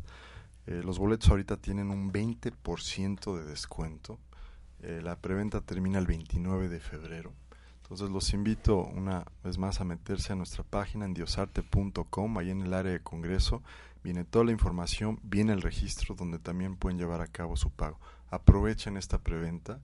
Eh, 0.67 0.81
los 0.83 0.99
boletos 0.99 1.29
ahorita 1.29 1.59
tienen 1.59 1.91
un 1.91 2.11
20% 2.11 3.37
de 3.37 3.45
descuento. 3.45 4.19
Eh, 4.81 5.01
la 5.03 5.17
preventa 5.17 5.61
termina 5.61 5.99
el 5.99 6.07
29 6.07 6.71
de 6.71 6.81
febrero. 6.81 7.33
Entonces 7.83 8.11
los 8.11 8.33
invito 8.33 8.85
una 8.85 9.25
vez 9.45 9.59
más 9.59 9.81
a 9.81 9.85
meterse 9.85 10.33
a 10.33 10.37
nuestra 10.37 10.63
página 10.63 11.05
en 11.05 11.15
diosarte.com, 11.15 12.39
ahí 12.39 12.51
en 12.51 12.63
el 12.63 12.73
área 12.73 12.93
de 12.93 13.01
congreso. 13.01 13.63
Viene 14.09 14.25
toda 14.25 14.47
la 14.47 14.53
información, 14.53 15.21
viene 15.23 15.53
el 15.53 15.61
registro 15.61 16.15
donde 16.15 16.39
también 16.39 16.77
pueden 16.77 16.97
llevar 16.97 17.21
a 17.21 17.27
cabo 17.27 17.57
su 17.57 17.69
pago. 17.69 18.01
Aprovechen 18.31 18.97
esta 18.97 19.19
preventa, 19.19 19.83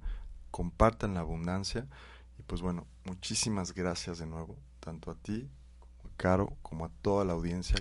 compartan 0.50 1.12
la 1.12 1.20
abundancia 1.20 1.86
y 2.38 2.42
pues 2.42 2.62
bueno, 2.62 2.86
muchísimas 3.04 3.74
gracias 3.74 4.20
de 4.20 4.26
nuevo, 4.26 4.56
tanto 4.80 5.10
a 5.10 5.14
ti, 5.14 5.50
Caro, 6.16 6.56
como 6.62 6.86
a 6.86 6.90
toda 7.02 7.26
la 7.26 7.34
audiencia 7.34 7.76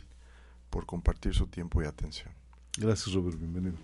por 0.70 0.86
compartir 0.86 1.34
su 1.34 1.48
tiempo 1.48 1.82
y 1.82 1.86
atención. 1.86 2.34
Gracias, 2.78 3.16
Robert. 3.16 3.40
Bienvenido. 3.40 3.78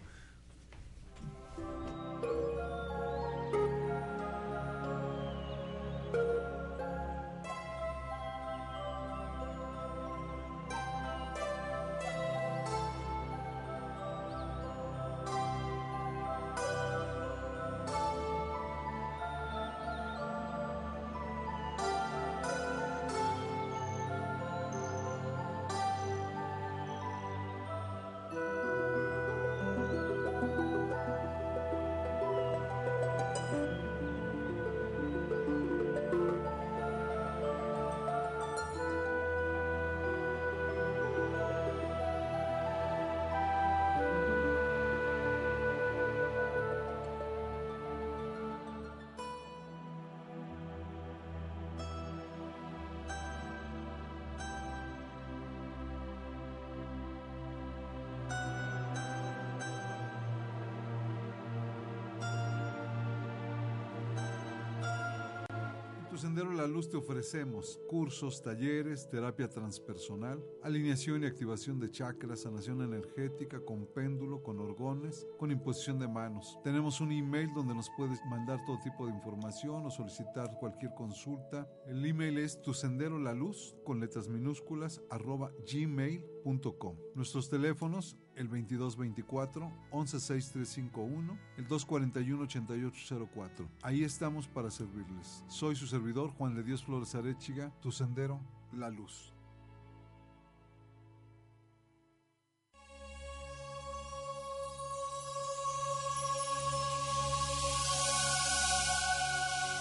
Sendero 66.19 66.51
La 66.51 66.67
Luz 66.67 66.89
te 66.89 66.97
ofrecemos 66.97 67.79
cursos, 67.87 68.43
talleres, 68.43 69.09
terapia 69.09 69.47
transpersonal, 69.47 70.43
alineación 70.61 71.23
y 71.23 71.27
activación 71.27 71.79
de 71.79 71.89
chakras, 71.91 72.41
sanación 72.41 72.81
energética 72.81 73.61
con 73.61 73.85
péndulo, 73.85 74.43
con 74.43 74.59
orgones, 74.59 75.25
con 75.37 75.49
imposición 75.49 75.97
de 75.97 76.09
manos. 76.09 76.59
Tenemos 76.61 76.99
un 76.99 77.13
email 77.13 77.53
donde 77.53 77.73
nos 77.73 77.89
puedes 77.95 78.19
mandar 78.25 78.59
todo 78.65 78.79
tipo 78.83 79.07
de 79.07 79.13
información 79.13 79.85
o 79.85 79.89
solicitar 79.89 80.57
cualquier 80.59 80.93
consulta. 80.93 81.71
El 81.87 82.05
email 82.05 82.37
es 82.39 82.61
tu 82.61 82.73
sendero 82.73 83.17
la 83.17 83.33
luz 83.33 83.73
con 83.85 84.01
letras 84.01 84.27
minúsculas 84.27 85.01
arroba 85.09 85.53
gmail.com. 85.71 86.97
Nuestros 87.15 87.49
teléfonos 87.49 88.17
el 88.39 88.47
2224 88.47 89.69
116351, 89.91 91.37
el 91.57 91.67
241 91.67 92.43
8804. 92.43 93.69
Ahí 93.83 94.03
estamos 94.03 94.47
para 94.47 94.71
servirles. 94.71 95.43
Soy 95.49 95.75
su 95.75 95.85
servidor 95.85 96.31
Juan 96.31 96.55
de 96.55 96.63
Dios 96.63 96.83
Flores 96.83 97.13
Arechiga, 97.15 97.71
tu 97.81 97.91
sendero, 97.91 98.39
la 98.71 98.89
luz. 98.89 99.33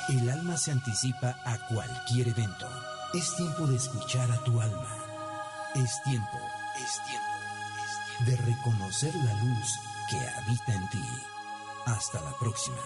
El 0.08 0.28
alma 0.30 0.56
se 0.56 0.72
anticipa 0.72 1.36
a 1.44 1.68
cualquier 1.68 2.28
evento. 2.28 2.66
Es 3.12 3.36
tiempo 3.36 3.66
de 3.66 3.76
escuchar 3.76 4.30
a 4.32 4.42
tu 4.42 4.58
alma. 4.58 4.96
Es 5.74 6.02
tiempo, 6.02 6.38
es 6.82 7.04
tiempo 7.06 7.27
de 8.26 8.36
reconocer 8.36 9.14
la 9.14 9.34
luz 9.34 9.78
que 10.10 10.16
habita 10.16 10.74
en 10.74 10.88
ti. 10.90 11.04
Hasta 11.86 12.20
la 12.20 12.32
próxima. 12.38 12.76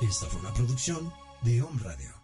Esta 0.00 0.26
fue 0.26 0.40
una 0.40 0.52
producción 0.52 1.12
de 1.42 1.62
Home 1.62 1.82
Radio. 1.82 2.19